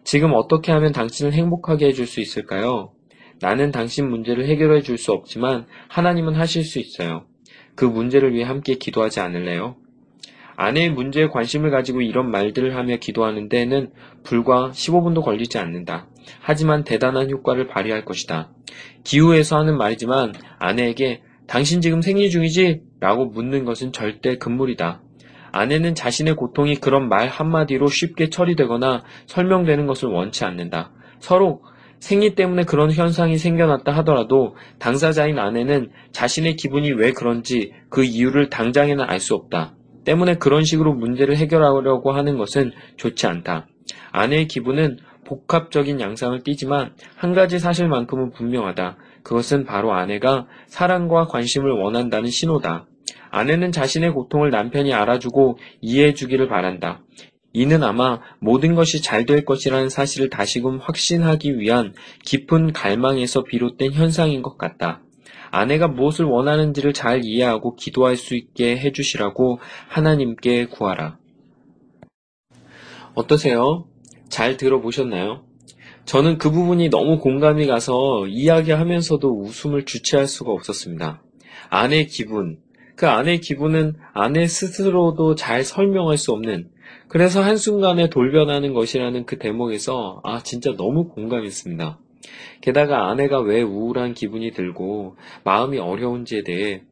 지금 0.05 0.33
어떻게 0.35 0.73
하면 0.73 0.93
당신을 0.93 1.33
행복하게 1.33 1.87
해줄 1.87 2.07
수 2.07 2.21
있을까요? 2.21 2.93
나는 3.41 3.71
당신 3.73 4.11
문제를 4.11 4.47
해결해 4.47 4.83
줄 4.83 4.99
수 4.99 5.13
없지만 5.13 5.65
하나님은 5.89 6.35
하실 6.35 6.65
수 6.65 6.79
있어요. 6.79 7.25
그 7.75 7.87
문제를 7.87 8.35
위해 8.35 8.45
함께 8.45 8.75
기도하지 8.75 9.21
않을래요? 9.21 9.77
아내의 10.57 10.91
문제에 10.91 11.29
관심을 11.29 11.71
가지고 11.71 12.03
이런 12.03 12.31
말들을 12.31 12.77
하며 12.77 12.99
기도하는 12.99 13.49
데에는 13.49 13.91
불과 14.23 14.71
15분도 14.73 15.23
걸리지 15.23 15.57
않는다. 15.57 16.07
하지만 16.41 16.85
대단한 16.85 17.31
효과를 17.31 17.69
발휘할 17.69 18.05
것이다. 18.05 18.51
기후에서 19.03 19.57
하는 19.57 19.79
말이지만 19.79 20.35
아내에게 20.59 21.23
당신 21.47 21.81
지금 21.81 22.03
생리 22.03 22.29
중이지? 22.29 22.83
라고 23.01 23.25
묻는 23.25 23.65
것은 23.65 23.93
절대 23.93 24.37
금물이다. 24.37 25.04
아내는 25.55 25.95
자신의 25.95 26.35
고통이 26.35 26.75
그런 26.77 27.09
말 27.09 27.29
한마디로 27.29 27.87
쉽게 27.87 28.29
처리되거나 28.29 29.05
설명되는 29.27 29.87
것을 29.87 30.09
원치 30.09 30.45
않는다. 30.45 30.91
서로 31.21 31.63
생리 32.01 32.35
때문에 32.35 32.65
그런 32.65 32.91
현상이 32.91 33.39
생겨났다 33.39 33.93
하더라도 33.99 34.57
당사자인 34.81 35.39
아내는 35.39 35.91
자신의 36.11 36.57
기분이 36.57 36.91
왜 36.93 37.13
그런지 37.13 37.73
그 37.89 38.03
이유를 38.03 38.51
당장에는 38.51 39.05
알 39.05 39.21
수 39.21 39.35
없다. 39.37 39.77
때문에 40.05 40.35
그런 40.35 40.65
식으로 40.65 40.93
문제를 40.93 41.37
해결하려고 41.37 42.11
하는 42.11 42.37
것은 42.37 42.73
좋지 42.97 43.27
않다. 43.29 43.69
아내의 44.11 44.49
기분은 44.49 44.99
복합적인 45.25 46.01
양상을 46.01 46.43
띠지만 46.43 46.95
한 47.17 47.33
가지 47.33 47.61
사실만큼은 47.61 48.33
분명하다. 48.33 48.97
그것은 49.23 49.65
바로 49.65 49.93
아내가 49.93 50.47
사랑과 50.67 51.27
관심을 51.29 51.71
원한다는 51.71 52.29
신호다. 52.29 52.87
아내는 53.31 53.73
자신의 53.73 54.13
고통을 54.13 54.51
남편이 54.51 54.93
알아주고 54.93 55.59
이해해주기를 55.81 56.49
바란다. 56.49 57.03
이는 57.53 57.83
아마 57.85 58.21
모든 58.41 58.75
것이 58.75 59.01
잘 59.01 59.27
될 59.27 59.45
것이라는 59.45 59.89
사실을 59.89 60.29
다시금 60.29 60.79
확신하기 60.79 61.59
위한 61.59 61.95
깊은 62.25 62.73
갈망에서 62.73 63.45
비롯된 63.45 63.93
현상인 63.93 64.43
것 64.43 64.59
같다. 64.59 65.01
아내가 65.51 65.87
무엇을 65.87 66.25
원하는지를 66.25 66.93
잘 66.93 67.25
이해하고 67.25 67.77
기도할 67.77 68.17
수 68.17 68.35
있게 68.35 68.77
해주시라고 68.77 69.61
하나님께 69.89 70.67
구하라. 70.67 71.17
어떠세요? 73.15 73.87
잘 74.29 74.57
들어보셨나요? 74.57 75.45
저는 76.07 76.39
그 76.39 76.51
부분이 76.51 76.91
너무 76.91 77.19
공감이 77.21 77.67
가서 77.67 78.27
이야기하면서도 78.27 79.43
웃음을 79.43 79.85
주체할 79.85 80.27
수가 80.27 80.51
없었습니다. 80.51 81.23
아내의 81.71 82.09
기분, 82.09 82.59
그 82.97 83.09
아내의 83.09 83.41
기분은 83.41 83.95
아내 84.13 84.47
스스로도 84.47 85.35
잘 85.35 85.65
설명할 85.65 86.17
수 86.17 86.33
없는 86.33 86.69
그래서 87.09 87.43
한순간에 87.43 88.09
돌변하는 88.09 88.73
것이라는 88.73 89.27
그 89.27 89.39
대목에서 89.39 90.21
아 90.25 90.43
진짜 90.43 90.75
너무 90.77 91.09
공감했습니다. 91.09 91.99
게다가 92.61 93.11
아내가 93.11 93.41
왜 93.41 93.63
우울한 93.63 94.15
기분이 94.15 94.53
들고 94.53 95.17
마음이 95.45 95.79
어려운지에 95.79 96.43
대해 96.43 96.83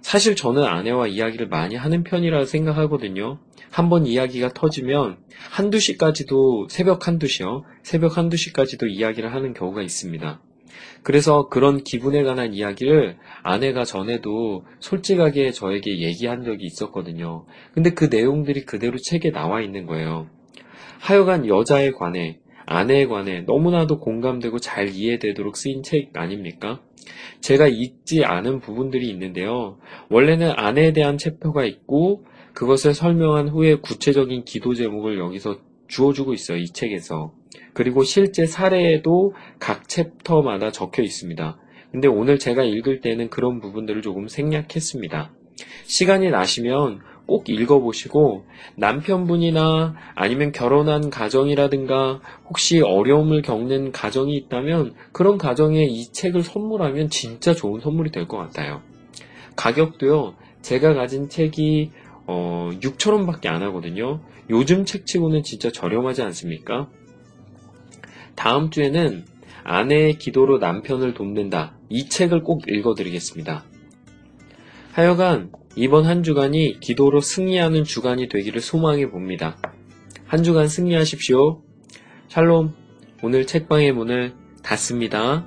사실 0.00 0.36
저는 0.36 0.64
아내와 0.64 1.06
이야기를 1.06 1.48
많이 1.48 1.76
하는 1.76 2.02
편이라 2.02 2.44
생각하거든요. 2.44 3.38
한번 3.70 4.06
이야기가 4.06 4.50
터지면 4.50 5.16
한두 5.50 5.78
시까지도 5.80 6.68
새벽 6.68 7.06
한두 7.06 7.26
시요. 7.26 7.64
새벽 7.82 8.18
한두 8.18 8.36
시까지도 8.36 8.86
이야기를 8.86 9.32
하는 9.32 9.54
경우가 9.54 9.82
있습니다. 9.82 10.40
그래서 11.02 11.48
그런 11.48 11.82
기분에 11.82 12.22
관한 12.22 12.54
이야기를 12.54 13.16
아내가 13.42 13.84
전에도 13.84 14.64
솔직하게 14.80 15.50
저에게 15.52 16.00
얘기한 16.00 16.44
적이 16.44 16.64
있었거든요. 16.66 17.44
근데 17.72 17.90
그 17.90 18.04
내용들이 18.04 18.64
그대로 18.64 18.96
책에 18.98 19.30
나와 19.30 19.60
있는 19.60 19.86
거예요. 19.86 20.28
하여간 21.00 21.48
여자에 21.48 21.90
관해, 21.90 22.38
아내에 22.66 23.06
관해 23.06 23.40
너무나도 23.40 23.98
공감되고 23.98 24.58
잘 24.58 24.88
이해되도록 24.88 25.56
쓰인 25.56 25.82
책 25.82 26.10
아닙니까? 26.14 26.80
제가 27.40 27.66
읽지 27.66 28.24
않은 28.24 28.60
부분들이 28.60 29.08
있는데요. 29.10 29.78
원래는 30.08 30.52
아내에 30.56 30.92
대한 30.92 31.18
챕터가 31.18 31.64
있고 31.64 32.24
그것을 32.54 32.94
설명한 32.94 33.48
후에 33.48 33.76
구체적인 33.76 34.44
기도 34.44 34.74
제목을 34.74 35.18
여기서 35.18 35.58
주어주고 35.92 36.32
있어요. 36.32 36.56
이 36.56 36.68
책에서. 36.68 37.32
그리고 37.74 38.02
실제 38.02 38.46
사례에도 38.46 39.34
각 39.58 39.88
챕터마다 39.88 40.72
적혀 40.72 41.02
있습니다. 41.02 41.58
근데 41.90 42.08
오늘 42.08 42.38
제가 42.38 42.64
읽을 42.64 43.02
때는 43.02 43.28
그런 43.28 43.60
부분들을 43.60 44.00
조금 44.00 44.26
생략했습니다. 44.26 45.32
시간이 45.84 46.30
나시면 46.30 47.00
꼭 47.26 47.48
읽어보시고 47.48 48.46
남편분이나 48.76 49.94
아니면 50.14 50.52
결혼한 50.52 51.10
가정이라든가 51.10 52.20
혹시 52.48 52.80
어려움을 52.80 53.42
겪는 53.42 53.92
가정이 53.92 54.34
있다면 54.34 54.94
그런 55.12 55.36
가정에 55.36 55.84
이 55.84 56.10
책을 56.10 56.42
선물하면 56.42 57.10
진짜 57.10 57.52
좋은 57.54 57.80
선물이 57.80 58.10
될 58.10 58.26
것 58.26 58.38
같아요. 58.38 58.80
가격도요, 59.56 60.34
제가 60.62 60.94
가진 60.94 61.28
책이 61.28 61.90
어, 62.26 62.70
6천원밖에 62.80 63.46
안 63.46 63.62
하거든요. 63.62 64.20
요즘 64.50 64.84
책치고는 64.84 65.42
진짜 65.42 65.70
저렴하지 65.70 66.22
않습니까? 66.22 66.88
다음 68.34 68.70
주에는 68.70 69.24
아내의 69.64 70.18
기도로 70.18 70.58
남편을 70.58 71.14
돕는다. 71.14 71.76
이 71.88 72.08
책을 72.08 72.42
꼭 72.42 72.68
읽어드리겠습니다. 72.68 73.64
하여간 74.92 75.52
이번 75.76 76.04
한 76.04 76.22
주간이 76.22 76.80
기도로 76.80 77.20
승리하는 77.20 77.84
주간이 77.84 78.28
되기를 78.28 78.60
소망해 78.60 79.08
봅니다. 79.08 79.56
한 80.26 80.42
주간 80.42 80.68
승리하십시오. 80.68 81.62
샬롬. 82.28 82.74
오늘 83.22 83.46
책방의 83.46 83.92
문을 83.92 84.34
닫습니다. 84.62 85.46